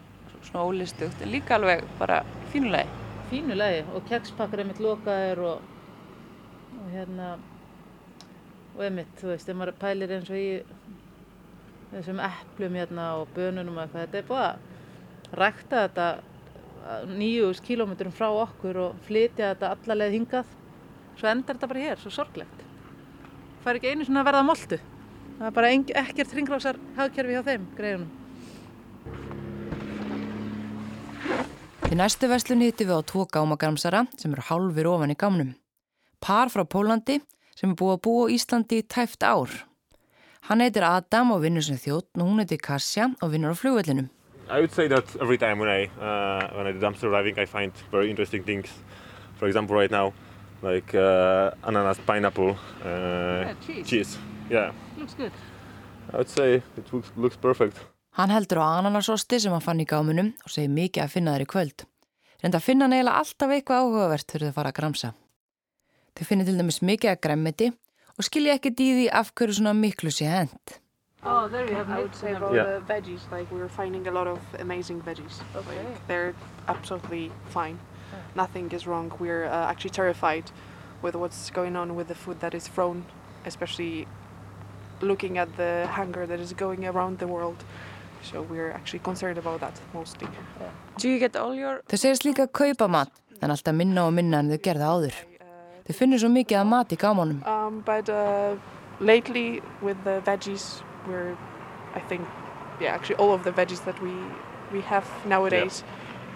svona 0.49 0.67
ólistugt, 0.71 1.23
en 1.23 1.35
líka 1.35 1.59
alveg 1.59 1.85
bara 1.99 2.23
fínulegi. 2.53 2.97
Fínu 3.29 3.57
lagi 3.59 3.83
og 3.93 4.07
kekspakkar 4.09 4.63
er 4.63 4.69
mitt 4.71 4.81
lokaðir 4.81 5.43
og, 5.45 5.65
og 6.79 6.87
hérna, 6.95 7.35
og 8.77 8.85
einmitt, 8.87 9.11
þú 9.21 9.33
veist, 9.35 9.51
ef 9.51 9.59
maður 9.59 9.77
pælir 9.83 10.15
eins 10.17 10.31
og 10.33 10.39
í 10.41 10.49
þessum 11.91 12.23
eplum 12.25 12.79
hérna 12.79 13.11
og 13.21 13.35
bönunum 13.37 13.77
og 13.77 13.85
eitthvað, 13.85 14.07
þetta 14.07 14.21
er 14.21 14.29
búið 14.31 14.45
að 14.47 15.37
rækta 15.43 15.83
þetta 15.87 16.09
nýju 17.19 17.51
kilómetrum 17.67 18.15
frá 18.17 18.29
okkur 18.31 18.81
og 18.87 19.03
flytja 19.09 19.53
þetta 19.53 19.75
allalegð 19.77 20.17
hingað, 20.17 20.55
svo 21.19 21.29
endar 21.29 21.59
þetta 21.59 21.71
bara 21.73 21.85
hér, 21.85 22.01
svo 22.01 22.15
sorglegt. 22.15 22.65
Það 23.63 23.73
er 23.73 23.81
ekki 23.81 23.93
einu 23.93 24.07
svona 24.09 24.23
að 24.23 24.31
verða 24.31 24.47
moltu. 24.49 24.79
Það 25.39 25.51
er 25.51 25.57
bara 25.59 25.75
ekkert 25.75 26.33
hringrásar 26.35 26.81
hagkerfi 26.97 27.37
hjá 27.37 27.45
þeim, 27.51 27.69
greiðunum. 27.77 28.18
Í 31.89 31.97
næstu 31.97 32.29
verslun 32.29 32.61
hittum 32.61 32.91
við 32.91 32.99
á 33.01 33.09
tvo 33.09 33.23
gámagramsara 33.33 34.03
sem 34.21 34.35
eru 34.35 34.43
hálfur 34.45 34.89
ofan 34.91 35.15
í 35.15 35.17
gámnum. 35.17 35.55
Par 36.21 36.51
frá 36.53 36.61
Pólandi 36.69 37.17
sem 37.57 37.73
er 37.73 37.79
búið 37.81 37.95
að 37.95 38.03
búa 38.05 38.27
á 38.29 38.33
Íslandi 38.35 38.81
í 38.83 38.85
tæft 38.85 39.25
ár. 39.25 39.55
Hann 40.51 40.61
heitir 40.61 40.85
Adam 40.85 41.33
og 41.33 41.41
vinnur 41.47 41.65
sem 41.65 41.81
þjótt 41.81 42.11
og 42.21 42.27
hún 42.29 42.43
heitir 42.43 42.61
Kassja 42.61 43.09
og 43.25 43.33
vinnur 43.33 43.57
á 43.57 43.61
flugvellinum. 43.61 44.11
I 44.51 44.61
would 44.61 44.73
say 44.73 44.87
that 44.89 45.17
every 45.17 45.39
time 45.39 45.59
when 45.59 45.69
I 45.69 45.89
uh, 45.97 46.53
when 46.57 46.67
I 46.67 46.73
do 46.73 46.81
dumpster 46.81 47.11
diving, 47.11 47.39
I 47.39 47.47
find 47.47 47.73
very 47.91 48.11
interesting 48.11 48.45
things. 48.45 48.69
For 49.39 49.49
example, 49.49 49.75
right 49.75 49.91
now, 49.91 50.13
like 50.61 50.95
uh, 50.95 51.53
ananas, 51.65 51.99
pineapple, 52.07 52.57
uh, 52.85 53.55
cheese. 53.65 53.87
cheese. 53.89 54.19
Yeah, 54.51 54.73
Looks 54.99 55.15
good. 55.15 55.33
I 56.13 56.17
would 56.19 56.29
say 56.29 56.63
it 56.77 56.93
looks, 56.93 57.13
looks 57.17 57.37
perfect. 57.37 57.77
Hann 58.19 58.33
heldur 58.35 58.59
á 58.59 58.81
ananasosti 58.81 59.39
sem 59.39 59.53
hann 59.55 59.63
fann 59.63 59.79
í 59.79 59.87
gámunum 59.87 60.33
og 60.43 60.51
segir 60.51 60.73
mikið 60.75 61.05
að 61.05 61.13
finna 61.13 61.35
þær 61.37 61.45
í 61.45 61.51
kvöld. 61.53 61.85
Reynda 62.43 62.59
að 62.59 62.65
finna 62.67 62.89
neila 62.91 63.13
alltaf 63.21 63.53
eitthvað 63.55 63.85
áhugavert 63.85 64.33
fyrir 64.35 64.51
þau 64.51 64.57
fara 64.57 64.73
að 64.73 64.79
gramsa. 64.81 65.11
Þau 66.19 66.25
finnir 66.27 66.49
til 66.49 66.57
dæmis 66.59 66.81
mikið 66.83 67.13
að 67.13 67.21
græmmiti 67.27 67.69
og 68.19 68.27
skilja 68.27 68.59
í 68.59 68.73
því 68.75 69.07
af 69.15 69.31
hverju 69.39 69.61
svona 69.61 69.75
miklu 69.79 70.11
sé 70.11 70.27
hent. 70.27 70.81
Oh, 71.23 71.47
there 71.47 71.67
you 71.67 71.75
have 71.75 71.91
I 71.91 72.01
would 72.01 72.15
say 72.15 72.33
about 72.35 72.55
Yeah. 72.55 72.65
the 72.65 72.81
veggies, 72.93 73.23
like 73.31 73.51
we're 73.53 73.69
finding 73.69 74.07
a 74.07 74.11
lot 74.11 74.27
of 74.27 74.39
amazing 74.59 75.01
veggies. 75.03 75.41
Okay. 75.55 75.79
Like 75.79 76.07
they're 76.09 76.35
absolutely 76.67 77.31
fine. 77.51 77.79
Nothing 78.35 78.73
is 78.73 78.87
wrong. 78.87 79.13
We're 79.21 79.47
uh, 79.47 79.71
actually 79.71 79.91
terrified 79.91 80.51
with 81.03 81.15
what's 81.15 81.51
going 81.51 81.77
on 81.77 81.95
with 81.95 82.09
the 82.09 82.15
food 82.15 82.41
that 82.41 82.55
is 82.55 82.67
thrown, 82.67 83.05
especially 83.47 84.07
looking 85.01 85.39
at 85.39 85.57
the 85.57 85.87
hunger 85.91 86.27
that 86.27 86.41
is 86.41 86.53
going 86.53 86.85
around 86.85 87.19
the 87.19 87.27
world. 87.27 87.65
So 88.23 88.43
we're 88.43 88.73
actually 88.73 89.01
concerned 89.01 89.39
about 89.39 89.61
that 89.61 89.81
mostly. 89.95 90.29
Do 90.99 91.09
you 91.09 91.19
get 91.19 91.37
all 91.37 91.55
your 91.55 91.83
Þau 91.89 91.99
segist 91.99 92.25
líka 92.27 92.49
að 92.49 92.53
kaupa 92.53 92.89
mat 92.91 93.13
en 93.43 93.51
alltaf 93.55 93.75
minna 93.75 94.07
og 94.07 94.15
minna 94.17 94.41
en 94.43 94.51
þau 94.51 94.59
gerða 94.63 94.91
áður. 94.95 95.19
Þau 95.87 95.95
finnur 95.97 96.21
svo 96.21 96.31
mikið 96.33 96.61
að 96.61 96.67
mat 96.73 96.93
í 96.93 96.99
gámunum. 97.01 97.39
Um, 97.47 97.81
but 97.87 98.11
uh, 98.11 98.57
lately, 99.01 99.63
with 99.81 100.03
the 100.05 100.21
veggies, 100.27 100.83
we're, 101.07 101.37
I 101.95 102.01
think, 102.01 102.27
yeah, 102.81 102.95
actually 102.95 103.17
all 103.17 103.33
of 103.33 103.45
the 103.45 103.53
veggies 103.53 103.85
that 103.85 104.01
we 104.03 104.13
we 104.73 104.83
have 104.83 105.07
nowadays 105.25 105.83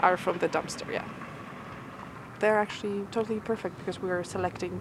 are 0.00 0.16
from 0.16 0.38
the 0.38 0.48
dumpster. 0.48 0.88
Yeah, 0.90 1.04
they're 2.38 2.58
actually 2.58 3.04
totally 3.10 3.40
perfect 3.40 3.76
because 3.78 4.00
we're 4.00 4.24
selecting, 4.24 4.80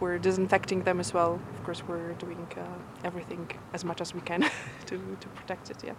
we're 0.00 0.18
disinfecting 0.18 0.82
them 0.84 1.00
as 1.00 1.14
well. 1.14 1.40
Of 1.54 1.64
course, 1.64 1.82
we're 1.88 2.12
doing 2.14 2.46
uh, 2.56 3.06
everything 3.06 3.48
as 3.72 3.84
much 3.84 4.00
as 4.00 4.14
we 4.14 4.20
can 4.20 4.42
to 4.86 4.96
to 5.20 5.28
protect 5.28 5.70
it. 5.70 5.82
Yeah. 5.84 5.94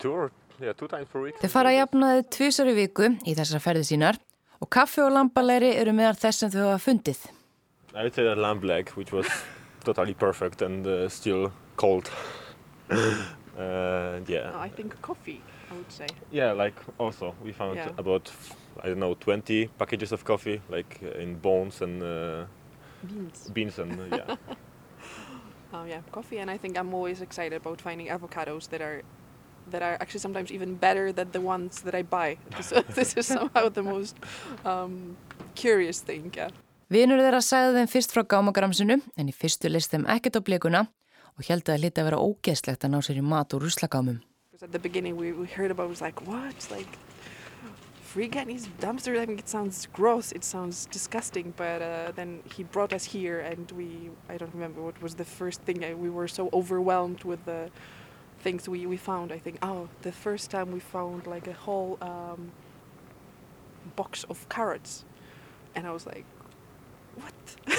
Þau 0.00 1.48
fara 1.52 1.70
að 1.72 1.78
jafnaði 1.78 2.24
tvisar 2.34 2.68
í 2.70 2.74
viku 2.76 3.08
í 3.28 3.34
þessar 3.36 3.62
ferði 3.64 3.84
sínar 3.92 4.18
og 4.60 4.68
kaffi 4.72 5.00
og 5.04 5.12
lambalegri 5.14 5.70
eru 5.80 5.92
meðal 5.96 6.16
þess 6.20 6.42
sem 6.44 6.50
þau 6.52 6.64
hafa 6.70 6.82
fundið. 6.84 7.20
I 7.94 8.02
would 8.04 8.14
say 8.14 8.24
that 8.24 8.38
lamb 8.38 8.62
leg, 8.62 8.90
which 8.96 9.12
was 9.12 9.26
totally 9.84 10.14
perfect 10.14 10.62
and 10.62 10.86
uh, 10.86 11.08
still 11.08 11.50
cold. 11.76 12.10
uh, 12.90 14.20
yeah. 14.28 14.52
I 14.54 14.68
think 14.68 15.00
coffee. 15.02 15.40
I 15.70 15.74
would 15.74 15.90
say. 15.92 16.06
Yeah, 16.30 16.52
like 16.52 16.74
also 16.98 17.34
we 17.44 17.52
found 17.52 17.76
Yeah. 17.76 17.90
about 17.98 18.30
I 18.82 18.88
don't 18.88 18.98
know 19.00 19.14
20 19.14 19.68
packages 19.78 20.12
of 20.12 20.24
coffee, 20.24 20.60
like 20.68 20.98
uh, 21.02 21.18
in 21.22 21.36
bones 21.38 21.82
and 21.82 22.02
uh, 22.02 22.44
Beans. 23.06 23.50
beans 23.52 23.78
and 23.78 23.98
yeah. 24.12 24.36
Oh 25.72 25.84
yeah, 25.84 26.00
coffee, 26.10 26.38
and 26.38 26.50
I 26.50 26.56
think 26.58 26.76
I'm 26.76 26.92
always 26.94 27.20
excited 27.20 27.56
about 27.56 27.80
finding 27.80 28.08
avocados 28.08 28.68
that 28.70 28.80
are 28.82 29.02
that 29.70 29.82
are 29.82 29.96
actually 30.00 30.20
sometimes 30.20 30.50
even 30.50 30.74
better 30.74 31.12
than 31.12 31.30
the 31.32 31.40
ones 31.40 31.82
that 31.82 31.94
I 31.94 32.02
buy. 32.02 32.38
So 32.62 32.82
this 32.82 33.14
is 33.14 33.26
somehow 33.26 33.68
the 33.68 33.82
most 33.82 34.16
um, 34.64 35.16
curious 35.54 36.00
thing. 36.00 36.32
Yeah. 36.36 36.50
Vinur 36.90 37.20
þeirra 37.22 37.38
sagði 37.38 37.78
þeim 37.78 37.90
fyrst 37.92 38.14
frá 38.14 38.24
gámagramsinu 38.26 38.96
en 39.16 39.28
í 39.30 39.34
fyrstu 39.34 39.70
list 39.70 39.92
þeim 39.92 40.08
ekkert 40.10 40.38
á 40.38 40.42
blikuna 40.42 40.80
og 41.38 41.46
held 41.46 41.70
að 41.70 41.84
hlita 41.84 42.02
að 42.02 42.08
vera 42.10 42.24
ógeðslegt 42.24 42.82
að 42.82 42.96
ná 42.96 42.98
sér 43.06 43.20
í 43.20 43.22
mat 43.22 43.54
úr 43.54 43.62
ruslagámum. 43.62 44.18
At 44.60 44.72
the 44.72 44.78
beginning 44.78 45.16
we, 45.16 45.32
we 45.32 45.46
heard 45.46 45.70
about 45.70 45.86
it 45.86 45.94
was 45.94 46.02
like 46.02 46.20
what 46.26 46.66
like 46.70 46.98
Freeganese 48.12 48.66
dumpster. 48.80 49.16
I 49.16 49.24
think 49.24 49.38
it 49.38 49.48
sounds 49.48 49.86
gross. 49.92 50.32
It 50.32 50.42
sounds 50.42 50.86
disgusting. 50.86 51.54
But 51.56 51.80
uh, 51.80 52.12
then 52.16 52.40
he 52.56 52.64
brought 52.64 52.92
us 52.92 53.04
here, 53.04 53.38
and 53.38 53.70
we 53.70 54.10
I 54.28 54.36
don't 54.36 54.52
remember 54.52 54.82
what 54.82 55.00
was 55.00 55.14
the 55.14 55.24
first 55.24 55.62
thing. 55.62 55.84
I, 55.84 55.94
we 55.94 56.10
were 56.10 56.26
so 56.26 56.50
overwhelmed 56.52 57.22
with 57.22 57.44
the 57.44 57.70
things 58.40 58.68
we, 58.68 58.86
we 58.86 58.96
found. 58.96 59.32
I 59.32 59.38
think 59.38 59.58
oh, 59.62 59.88
the 60.02 60.12
first 60.12 60.50
time 60.50 60.72
we 60.72 60.80
found 60.80 61.26
like 61.26 61.46
a 61.46 61.52
whole 61.52 61.98
um, 62.00 62.52
box 63.96 64.24
of 64.24 64.48
carrots, 64.48 65.04
and 65.74 65.86
I 65.86 65.92
was 65.92 66.06
like, 66.06 66.24
what? 67.16 67.78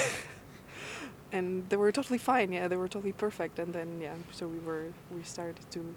and 1.32 1.68
they 1.68 1.76
were 1.76 1.92
totally 1.92 2.18
fine. 2.18 2.52
Yeah, 2.52 2.68
they 2.68 2.76
were 2.76 2.88
totally 2.88 3.12
perfect. 3.12 3.58
And 3.58 3.72
then 3.72 4.00
yeah, 4.00 4.14
so 4.32 4.46
we 4.46 4.58
were 4.60 4.86
we 5.14 5.22
started 5.22 5.70
to 5.72 5.94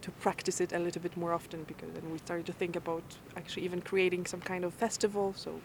to 0.00 0.10
practice 0.12 0.60
it 0.60 0.72
a 0.72 0.78
little 0.78 1.02
bit 1.02 1.16
more 1.16 1.32
often 1.32 1.64
because 1.64 1.90
then 1.92 2.10
we 2.12 2.18
started 2.18 2.46
to 2.46 2.52
think 2.52 2.76
about 2.76 3.02
actually 3.36 3.64
even 3.64 3.80
creating 3.82 4.26
some 4.26 4.40
kind 4.40 4.64
of 4.64 4.72
festival. 4.74 5.34
So 5.36 5.60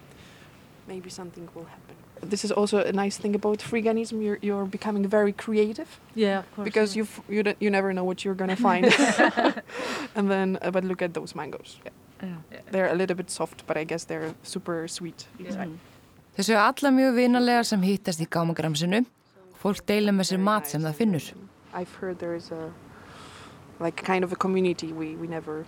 maybe 0.88 1.10
something 1.10 1.48
will 1.54 1.66
happen. 1.66 2.03
This 2.30 2.44
is 2.46 2.52
also 2.52 2.78
a 2.80 2.92
nice 2.92 3.18
thing 3.18 3.36
about 3.36 3.60
freeganism. 3.60 4.22
You're 4.24 4.40
you're 4.42 4.66
becoming 4.66 5.08
very 5.10 5.34
creative 5.34 5.88
Yeah, 6.16 6.40
of 6.40 6.56
course. 6.56 6.66
because 6.66 6.96
you 6.98 7.04
f- 7.04 7.22
you 7.30 7.44
don't, 7.44 7.58
you 7.60 7.70
never 7.70 7.94
know 7.94 8.04
what 8.06 8.24
you're 8.24 8.36
gonna 8.38 8.56
find. 8.70 8.86
and 10.16 10.30
then 10.30 10.58
uh, 10.62 10.72
but 10.72 10.84
look 10.84 11.02
at 11.02 11.14
those 11.14 11.36
mangoes. 11.36 11.80
Yeah. 12.22 12.62
They're 12.72 12.88
a 12.92 12.96
little 12.96 13.16
bit 13.16 13.30
soft, 13.30 13.66
but 13.68 13.78
I 13.78 13.84
guess 13.84 14.06
they're 14.06 14.34
super 14.44 14.88
sweet 14.88 15.28
inside. 15.40 15.72
Þau 16.38 16.44
séu 16.48 16.58
alla 16.58 16.90
mjög 16.92 17.16
vinalegar 17.20 17.66
sem 17.66 17.82
hittast 17.86 18.22
í 18.24 18.26
gámagramsinu. 18.28 19.04
Fólk 19.62 19.84
deila 19.86 20.12
með 20.16 20.32
sér 20.32 20.40
mat 20.42 20.68
sem 20.72 20.82
það 20.82 20.96
finnur. 20.98 21.28
I've 21.74 21.94
heard 22.02 22.20
there 22.20 22.36
is 22.36 22.50
a 22.52 22.72
like 23.80 24.02
kind 24.04 24.24
of 24.24 24.32
a 24.32 24.36
community. 24.36 24.94
We 24.94 25.16
we 25.16 25.28
never 25.28 25.66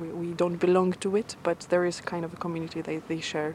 we, 0.00 0.08
we 0.08 0.32
don't 0.34 0.58
belong 0.60 0.92
to 1.00 1.16
it, 1.16 1.36
but 1.42 1.66
there 1.70 1.86
is 1.86 2.00
kind 2.00 2.24
of 2.24 2.32
a 2.34 2.36
community. 2.36 2.82
They 2.82 2.98
they 3.08 3.20
share 3.20 3.54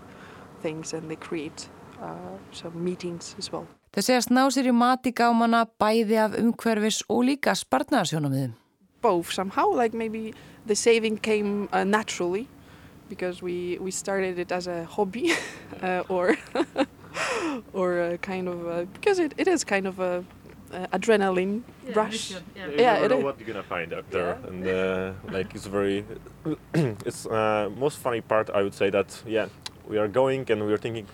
things 0.63 0.93
and 0.93 1.09
they 1.11 1.15
create 1.17 1.67
uh, 2.01 2.37
some 2.51 2.73
meetings 2.83 3.35
as 3.37 3.51
well. 3.51 3.65
Þau 3.93 4.01
segast 4.03 4.29
ná 4.29 4.45
sér 4.53 4.67
í 4.69 4.73
mat 4.75 5.05
í 5.09 5.13
gámana 5.15 5.65
bæði 5.81 6.17
af 6.21 6.35
umhverfis 6.37 7.01
og 7.09 7.23
líka 7.25 7.55
spartnaðarsjónamiðum. 7.55 8.53
both 9.01 9.31
somehow 9.31 9.69
like 9.71 9.93
maybe 9.93 10.33
the 10.65 10.75
saving 10.75 11.17
came 11.17 11.69
uh, 11.71 11.83
naturally 11.83 12.47
because 13.09 13.41
we 13.43 13.77
we 13.79 13.91
started 13.91 14.39
it 14.39 14.51
as 14.51 14.67
a 14.67 14.83
hobby 14.85 15.31
uh, 15.83 16.01
or 16.09 16.35
or 17.73 18.01
a 18.13 18.17
kind 18.17 18.47
of 18.47 18.65
a, 18.67 18.85
because 18.93 19.19
it, 19.19 19.33
it 19.37 19.47
is 19.47 19.63
kind 19.63 19.85
of 19.87 19.99
a, 19.99 20.23
uh 20.73 20.85
adrenaline 20.97 21.61
rush 21.95 22.31
Yeah. 22.31 22.67
You 22.67 22.81
Yeah, 22.83 22.93
never 22.93 23.05
it 23.05 23.09
know 23.11 23.17
is. 23.19 23.23
what 23.23 23.39
you're 23.39 23.47
gonna 23.53 23.63
find 23.63 23.93
out 23.93 24.05
there, 24.11 24.37
and 24.47 24.67
uh, 24.67 25.13
like 25.31 25.55
it's 25.55 25.67
very, 25.67 26.03
it's 27.07 27.25
uh, 27.25 27.69
most 27.77 27.97
funny 27.99 28.21
part. 28.21 28.49
I 28.49 28.61
would 28.63 28.73
say 28.73 28.89
that 28.89 29.09
yeah, 29.25 29.47
we 29.87 29.97
are 29.97 30.09
going 30.09 30.51
and 30.51 30.65
we 30.67 30.73
are 30.73 30.77
thinking 30.85 31.05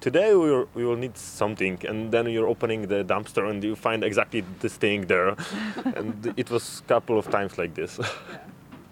today 0.00 0.34
we 0.34 0.50
will, 0.50 0.68
we 0.74 0.84
will 0.84 0.96
need 0.96 1.16
something, 1.16 1.78
and 1.88 2.10
then 2.12 2.26
you're 2.28 2.48
opening 2.48 2.88
the 2.88 3.04
dumpster 3.04 3.48
and 3.50 3.62
you 3.62 3.76
find 3.76 4.04
exactly 4.04 4.44
this 4.60 4.76
thing 4.76 5.06
there, 5.06 5.36
and 5.96 6.32
it 6.36 6.50
was 6.50 6.80
a 6.84 6.88
couple 6.88 7.18
of 7.18 7.30
times 7.30 7.58
like 7.58 7.74
this. 7.74 7.98
yeah. 8.00 8.38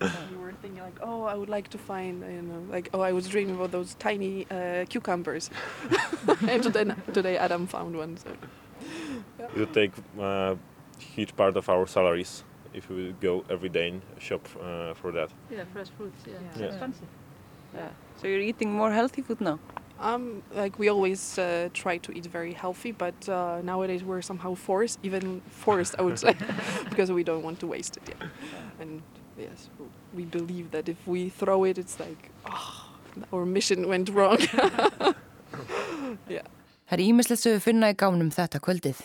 you 0.31 0.39
were 0.39 0.53
thinking 0.61 0.83
like 0.83 0.99
oh 1.03 1.23
I 1.23 1.35
would 1.35 1.49
like 1.49 1.69
to 1.69 1.79
find 1.79 2.21
you 2.23 2.43
know 2.43 2.63
like 2.69 2.91
oh 2.93 3.01
I 3.01 3.13
was 3.13 3.29
dreaming 3.29 3.55
about 3.55 3.71
those 3.71 3.95
tiny 3.95 4.45
uh, 4.51 4.85
cucumbers 4.89 5.51
and 6.49 6.63
today, 6.63 6.85
today 7.13 7.37
Adam 7.39 7.67
found 7.67 7.97
one 7.97 8.17
so 8.19 8.29
it 9.39 9.57
would 9.57 9.73
take 9.73 9.93
a 10.21 10.57
huge 10.99 11.35
part 11.37 11.57
of 11.57 11.69
our 11.69 11.87
salaries 11.87 12.43
if 12.75 12.91
we 12.91 13.15
go 13.21 13.45
every 13.49 13.69
day 13.69 13.89
and 13.89 14.03
shop 14.19 14.47
uh, 14.61 14.95
for 14.95 15.13
that. 15.13 15.31
Yeah, 15.51 15.65
fresh 15.73 15.89
fruits. 15.97 16.25
Yeah, 16.27 16.35
it's 16.51 16.61
Yeah. 16.61 16.67
expensive. 16.67 17.09
Yeah. 17.75 17.89
So 18.21 18.27
you're 18.27 18.41
eating 18.41 18.73
more 18.73 18.91
healthy 18.93 19.23
food 19.23 19.41
now? 19.41 19.59
Um, 20.01 20.43
like 20.55 20.79
we 20.79 20.89
always 20.89 21.39
uh, 21.39 21.69
try 21.73 21.99
to 21.99 22.13
eat 22.13 22.27
very 22.27 22.53
healthy, 22.53 22.93
but 22.93 23.29
uh, 23.29 23.61
nowadays 23.63 24.03
we're 24.03 24.23
somehow 24.23 24.55
forced, 24.55 24.99
even 25.03 25.41
forced, 25.49 25.95
I 25.99 26.03
would 26.03 26.19
say, 26.19 26.35
because 26.91 27.13
we 27.13 27.23
don't 27.23 27.43
want 27.43 27.61
to 27.61 27.67
waste 27.67 27.97
it. 27.97 28.03
Yeah. 28.09 28.29
And 28.81 29.03
yes, 29.39 29.71
we 30.13 30.25
believe 30.25 30.73
that 30.73 30.89
if 30.89 30.99
we 31.07 31.29
throw 31.29 31.65
it, 31.65 31.79
it's 31.79 32.01
like, 32.01 32.31
oh, 32.45 32.91
our 33.33 33.47
mission 33.47 33.89
went 33.89 34.11
wrong. 34.11 34.39
yeah. 36.29 36.43
Það 36.85 36.99
er 36.99 37.03
ímislegt 37.07 37.41
sem 37.41 37.55
við 37.55 37.63
finna 37.65 37.89
í 37.95 37.97
gámnum 37.97 38.29
þetta 38.35 38.61
kvöldið. 38.61 38.99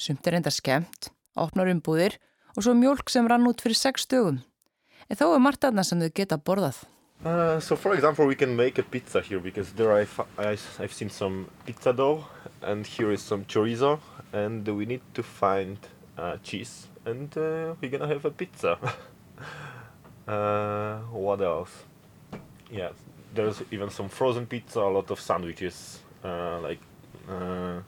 Sumt 0.00 0.26
er 0.26 0.34
enda 0.40 0.50
skemmt, 0.50 1.12
opnar 1.38 1.70
umbúðir 1.70 2.16
og 2.56 2.64
svo 2.66 2.74
mjólk 2.74 3.12
sem 3.12 3.28
rann 3.30 3.46
út 3.46 3.62
fyrir 3.62 3.78
sex 3.78 4.08
dögum. 4.10 4.40
En 5.06 5.18
þó 5.18 5.28
er 5.34 5.44
margt 5.44 5.66
annað 5.68 5.90
sem 5.90 6.02
þau 6.02 6.10
geta 6.16 6.40
borðað. 6.40 6.80
Uh, 7.24 7.60
so, 7.60 7.76
for 7.76 7.92
example, 7.94 8.26
we 8.26 8.34
can 8.34 8.56
make 8.56 8.78
a 8.78 8.82
pizza 8.82 9.20
here 9.20 9.40
because 9.40 9.72
there 9.74 9.92
I 9.92 10.06
fi- 10.06 10.24
I, 10.38 10.56
have 10.78 10.92
seen 10.92 11.10
some 11.10 11.50
pizza 11.66 11.92
dough, 11.92 12.24
and 12.62 12.86
here 12.86 13.12
is 13.12 13.20
some 13.20 13.44
chorizo, 13.44 14.00
and 14.32 14.66
we 14.66 14.86
need 14.86 15.02
to 15.12 15.22
find 15.22 15.76
uh, 16.16 16.38
cheese, 16.42 16.88
and 17.04 17.36
uh, 17.36 17.74
we're 17.78 17.90
gonna 17.90 18.08
have 18.08 18.24
a 18.24 18.30
pizza. 18.30 18.78
uh, 20.28 20.98
what 21.12 21.42
else? 21.42 21.84
Yeah, 22.70 22.90
there's 23.34 23.62
even 23.70 23.90
some 23.90 24.08
frozen 24.08 24.46
pizza, 24.46 24.80
a 24.80 24.88
lot 24.88 25.10
of 25.10 25.20
sandwiches, 25.20 26.00
uh, 26.24 26.58
like 26.60 26.80
uh, 27.28 27.80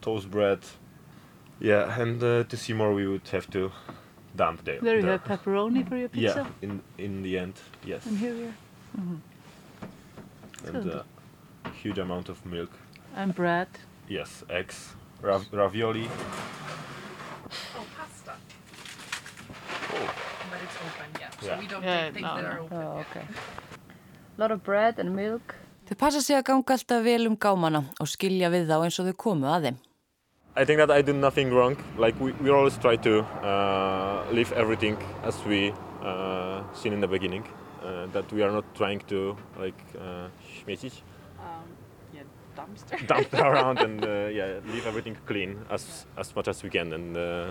toast 0.00 0.30
bread. 0.30 0.60
Yeah, 1.58 2.00
and 2.00 2.20
to 2.20 2.56
see 2.56 2.72
more, 2.72 2.94
we 2.94 3.08
would 3.08 3.26
have 3.28 3.50
to 3.50 3.72
dump 4.36 4.64
there. 4.64 4.80
There 4.80 4.96
you 4.96 5.02
there. 5.02 5.18
have 5.18 5.24
pepperoni 5.24 5.84
for 5.88 5.96
your 5.96 6.08
pizza. 6.14 6.46
Yeah, 6.46 6.68
in 6.68 6.80
in 6.98 7.22
the 7.22 7.38
end, 7.38 7.54
yes. 7.86 8.06
And 8.06 8.18
here 8.18 8.34
we 8.34 8.44
are. 8.44 8.54
and 10.66 10.82
Good. 10.84 10.94
uh, 10.94 11.02
huge 11.82 11.98
amount 11.98 12.28
of 12.28 12.44
milk. 12.46 12.70
And 13.16 13.34
bread. 13.34 13.68
Yes, 14.08 14.44
eggs, 14.48 14.94
rav- 15.22 15.48
ravioli. 15.52 16.06
Oh, 17.76 17.86
pasta. 17.96 18.32
Oh, 19.92 20.08
But 20.50 20.60
it's 20.62 20.76
open, 20.86 21.08
yeah. 21.20 21.30
So 21.40 21.46
Yeah. 21.46 21.58
we 21.60 21.66
don't 21.66 21.82
Yeah, 21.84 22.00
take 22.04 22.14
things 22.14 22.26
no, 22.26 22.34
that 22.36 22.42
no. 22.44 22.50
are 22.50 22.60
open. 22.60 22.78
Oh, 22.78 23.00
okay. 23.04 23.24
lot 24.38 24.50
of 24.50 24.62
bread 24.64 24.98
and 24.98 25.14
milk. 25.14 25.54
Þau 25.88 25.96
passa 25.98 26.20
sig 26.22 26.36
að 26.36 26.44
ganga 26.44 26.72
alltaf 26.76 27.02
vel 27.04 27.26
um 27.26 27.36
gámana 27.36 27.84
og 28.00 28.06
skilja 28.08 28.48
við 28.50 28.68
þá 28.70 28.76
eins 28.84 28.98
og 29.00 29.06
þau 29.10 29.16
komu 29.16 29.46
að 29.50 29.62
þeim. 29.66 29.76
I 30.56 30.64
think 30.64 30.78
that 30.78 30.90
I 30.90 31.02
did 31.02 31.14
nothing 31.16 31.52
wrong. 31.54 31.76
Like 31.96 32.18
we, 32.20 32.32
we 32.32 32.50
always 32.50 32.76
try 32.78 32.96
to 32.96 33.20
uh, 33.22 34.24
leave 34.32 34.52
everything 34.52 34.96
as 35.22 35.36
we 35.44 35.72
uh, 36.02 36.62
seen 36.74 36.92
in 36.92 37.00
the 37.00 37.06
beginning. 37.08 37.44
Uh, 37.82 38.06
that 38.12 38.30
we 38.32 38.42
are 38.42 38.50
not 38.52 38.64
trying 38.74 39.00
to 39.08 39.36
like 39.58 39.78
uh, 39.96 40.28
śmiecić, 40.64 40.92
Um, 41.40 41.64
yeah, 42.12 42.22
dumpster. 42.56 43.06
dump 43.06 43.32
around 43.34 43.78
and 43.78 44.04
uh, 44.04 44.28
yeah, 44.28 44.60
leave 44.72 44.86
everything 44.86 45.16
clean 45.26 45.56
as 45.70 46.04
as 46.18 46.34
much 46.36 46.48
as 46.48 46.62
we 46.62 46.68
can. 46.70 46.92
And 46.92 47.16
uh, 47.16 47.46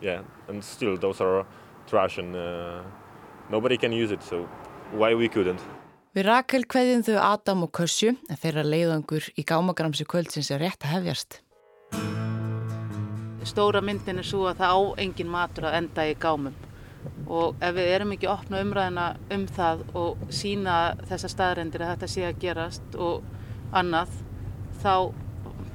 yeah, 0.00 0.20
and 0.48 0.62
still 0.62 0.96
those 0.96 1.20
are 1.20 1.44
trash 1.88 2.18
and 2.18 2.36
uh, 2.36 2.82
nobody 3.50 3.76
can 3.76 3.92
use 3.92 4.12
it. 4.12 4.22
So 4.22 4.46
why 4.92 5.14
we 5.14 5.28
couldn't? 5.28 5.60
Við 6.14 6.26
Rakel 6.26 6.64
kveðjum 6.66 7.02
þau 7.06 7.18
Adam 7.22 7.62
og 7.66 7.72
Kössju 7.72 8.14
en 8.28 8.36
þeirra 8.36 8.62
leiðangur 8.66 9.28
í 9.38 9.42
gámagramsi 9.46 10.04
kvöldsins 10.06 10.50
er 10.50 10.58
rétt 10.62 10.82
að 10.86 10.94
hefjast. 10.98 11.40
Stóra 13.48 13.80
myndin 13.84 14.20
er 14.20 14.26
svo 14.26 14.46
að 14.50 14.60
það 14.60 14.74
á 14.76 14.80
engin 15.04 15.30
matur 15.32 15.68
að 15.70 15.78
enda 15.80 16.04
í 16.08 16.16
gámum 16.20 16.56
og 17.30 17.62
ef 17.64 17.74
við 17.76 17.88
erum 17.94 18.12
ekki 18.12 18.28
opna 18.28 18.60
umræðina 18.60 19.06
um 19.32 19.46
það 19.48 19.84
og 19.96 20.24
sína 20.34 20.76
þessa 21.08 21.30
staðrendir 21.32 21.84
að 21.84 21.92
þetta 21.94 22.08
sé 22.12 22.24
að 22.26 22.40
gerast 22.42 22.96
og 23.00 23.22
annað 23.72 24.12
þá 24.82 24.94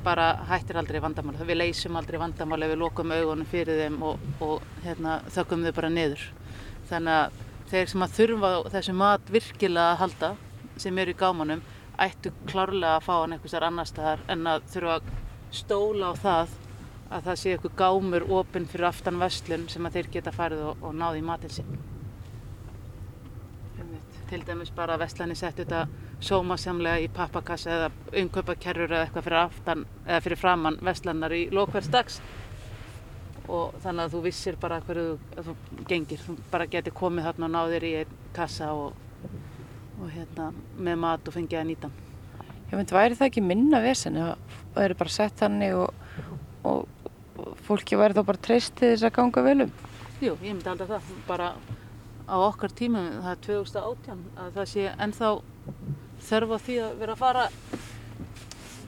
bara 0.05 0.28
hættir 0.49 0.78
aldrei 0.78 0.99
vandamál. 1.01 1.38
Við 1.39 1.57
leysum 1.57 1.97
aldrei 1.97 2.20
vandamál 2.22 2.61
ef 2.61 2.74
við 2.74 2.82
lokum 2.84 3.13
augunum 3.16 3.49
fyrir 3.49 3.80
þeim 3.82 3.97
og, 4.05 4.28
og 4.45 4.66
hérna, 4.84 5.18
þökkum 5.34 5.66
þau 5.66 5.72
bara 5.80 5.89
niður. 5.93 6.26
Þannig 6.91 7.22
að 7.24 7.39
þeir 7.72 7.89
sem 7.91 8.05
að 8.05 8.18
þurfa 8.20 8.51
þessu 8.76 8.95
mat 8.99 9.32
virkilega 9.34 9.95
að 9.95 10.01
halda 10.03 10.30
sem 10.82 11.01
eru 11.01 11.16
í 11.16 11.18
gámanum 11.18 11.63
ættu 12.05 12.34
klárlega 12.45 12.99
að 12.99 13.07
fá 13.07 13.13
hann 13.16 13.34
einhvers 13.34 13.55
þar 13.55 13.68
annar 13.70 13.89
staðar 13.89 14.24
en 14.30 14.49
að 14.51 14.70
þurfa 14.74 14.99
að 14.99 15.09
stóla 15.55 16.11
á 16.11 16.13
það 16.22 16.55
að 17.10 17.28
það 17.28 17.41
sé 17.41 17.51
eitthvað 17.53 17.76
gámur 17.82 18.26
opinn 18.39 18.70
fyrir 18.70 18.89
aftan 18.89 19.20
vestlun 19.22 19.68
sem 19.70 19.86
að 19.86 19.99
þeir 19.99 20.10
geta 20.16 20.34
farið 20.36 20.64
og, 20.72 20.82
og 20.82 20.95
náði 20.97 21.22
í 21.22 21.51
sinn. 21.53 21.76
Einmitt. 23.80 24.18
Til 24.30 24.41
dæmis 24.47 24.74
bara 24.76 24.95
að 24.95 25.06
vestlani 25.06 25.36
sett 25.38 25.60
þetta 25.62 25.86
sómasamlega 26.24 27.03
í 27.03 27.12
pappakassa 27.14 27.76
eða 27.76 27.91
umkaupakerrur 28.24 28.91
eða 28.91 29.06
eitthvað 29.06 29.28
fyrir 29.28 29.41
aftan 29.41 29.86
eða 30.08 30.24
fyrir 30.26 30.41
framann 30.41 30.80
vestlanar 30.82 31.36
í 31.36 31.43
lokverðs 31.53 31.91
dags 31.93 32.22
og 33.45 33.76
þannig 33.84 34.08
að 34.08 34.16
þú 34.16 34.22
vissir 34.26 34.58
bara 34.62 34.80
hverju 34.82 35.03
þú, 35.06 35.18
að 35.38 35.49
þú 35.49 35.86
gengir, 35.89 36.24
þú 36.24 36.38
bara 36.51 36.70
getur 36.72 36.95
komið 36.97 37.28
þarna 37.28 37.47
og 37.47 37.53
náðir 37.53 37.86
í 37.86 37.91
einn 37.99 38.16
kassa 38.34 38.72
og, 38.74 38.95
og 39.99 40.10
hérna 40.10 40.49
með 40.78 40.99
mat 41.03 41.30
og 41.30 41.36
fengið 41.36 41.62
að 41.62 41.70
nýta. 41.70 41.91
Ég 42.66 42.80
myndi, 42.80 42.97
væri 42.97 43.18
það 43.20 43.30
ekki 43.30 43.45
minna 43.45 43.82
vesen 43.84 44.18
ef 44.18 44.58
það 44.74 44.88
eru 44.88 44.99
bara 45.03 45.14
sett 45.14 45.38
þannig 45.43 45.76
og, 45.78 46.32
og 46.66 46.95
fólki 47.68 48.00
væri 48.00 48.18
þá 48.18 48.24
bara 48.28 48.43
treyst 48.48 48.76
til 48.80 48.91
þess 48.93 49.08
að 49.08 49.16
ganga 49.20 49.43
vel 49.46 49.58
um? 49.66 49.74
Jú, 50.22 50.36
ég 50.36 50.54
myndi 50.54 50.70
alltaf 50.72 50.93
það, 50.93 51.10
bara 51.28 51.50
á 52.26 52.36
okkar 52.41 52.74
tímum, 52.74 53.10
það 53.22 53.32
er 53.34 53.41
2018, 53.48 54.24
að 54.41 54.54
það 54.56 54.70
sé 54.72 54.86
ennþá 55.06 55.32
þörf 56.26 56.56
á 56.56 56.58
því 56.66 56.78
að 56.86 56.96
vera 57.02 57.16
að 57.16 57.22
fara 57.22 57.43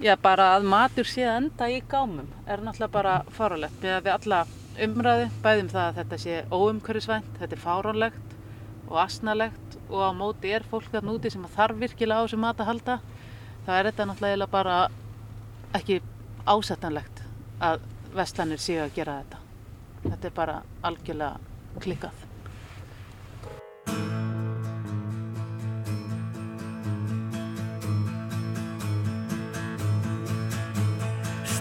já, 0.02 0.14
bara 0.22 0.48
að 0.56 0.70
matur 0.72 1.10
sé 1.10 1.26
að 1.26 1.42
enda 1.42 1.68
í 1.70 1.82
gámum 1.90 2.32
er 2.46 2.64
náttúrulega 2.64 2.96
bara 2.96 3.18
fáralegt 3.34 3.84
með 3.84 4.00
við 4.08 4.16
alla 4.16 4.42
umræði, 4.88 5.30
bæðum 5.44 5.70
það 5.74 5.86
að 5.88 6.00
þetta 6.02 6.20
sé 6.24 6.40
óumhverfisvænt, 6.54 7.30
þetta 7.40 7.58
er 7.58 7.64
fáránlegt 7.64 8.36
og 8.88 9.00
asnalegt 9.02 9.78
og 9.90 10.04
á 10.04 10.12
móti 10.16 10.52
er 10.54 10.66
fólk 10.68 10.90
þarna 10.92 11.16
úti 11.16 11.32
sem 11.34 11.46
þarf 11.56 11.80
virkilega 11.82 12.24
á 12.24 12.26
þessu 12.26 12.40
mat 12.42 12.62
að 12.62 12.70
halda. 12.72 12.98
Þá 13.66 13.72
er 13.78 13.90
þetta 13.90 14.08
náttúrulega 14.10 14.50
bara 14.52 14.78
ekki 15.78 16.00
ásættanlegt 16.48 17.24
að 17.64 17.82
vestlanir 18.18 18.62
séu 18.62 18.82
að 18.86 18.96
gera 18.98 19.20
þetta 19.22 19.44
þetta 20.08 20.32
er 20.32 20.40
bara 20.42 20.62
algjörlega 20.90 21.84
klikkað 21.84 22.26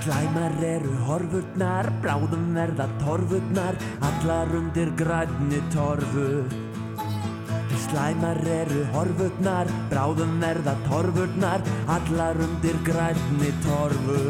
Slæmar 0.07 0.53
eru 0.63 0.93
horfurnar, 1.03 1.89
bráðum 1.99 2.45
verða 2.55 2.85
torfurnar, 3.01 3.75
allar 4.07 4.53
undir 4.55 4.93
grænni 5.01 5.59
torfu. 5.75 6.29
Slæmar 7.89 8.39
eru 8.61 8.87
horfurnar, 8.95 9.75
bráðum 9.91 10.39
verða 10.45 10.77
torfurnar, 10.87 11.67
allar 11.99 12.39
undir 12.47 12.79
grænni 12.87 13.51
torfu. 13.67 14.23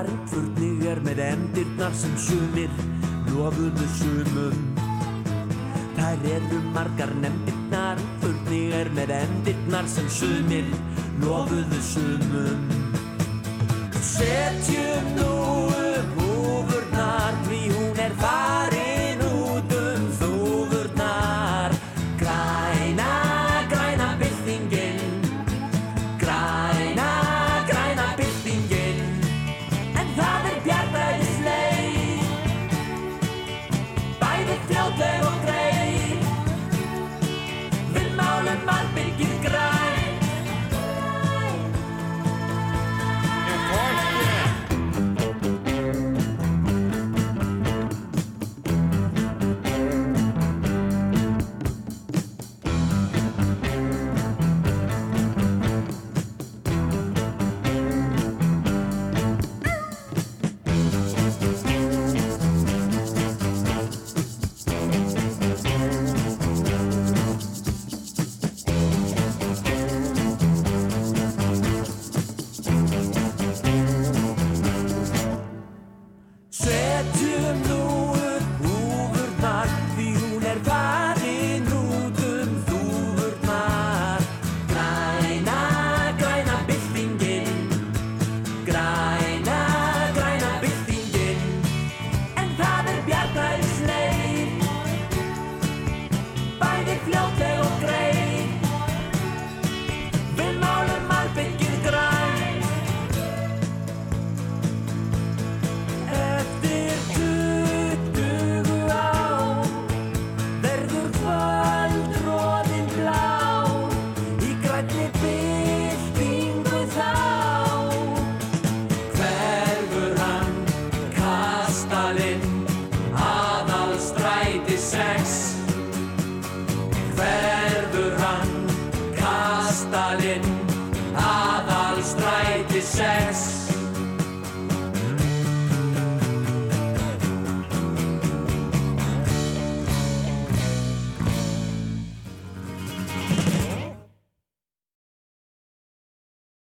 Nefndirnar, 0.00 0.28
furnig 0.30 0.86
er 0.86 1.00
með 1.04 1.18
endirnar 1.24 1.94
sem 1.94 2.12
sumir 2.16 2.70
lofuðu 3.30 3.86
sumum. 3.98 4.60
Þær 5.96 6.24
eru 6.36 6.60
margar 6.74 7.12
nefndirnar, 7.20 8.00
furnig 8.20 8.72
er 8.74 8.90
með 8.96 9.10
endirnar 9.20 9.88
sem 9.88 10.08
sumir 10.08 10.64
lofuðu 11.20 11.82
sumum. 11.92 12.70
Setjum 14.00 14.89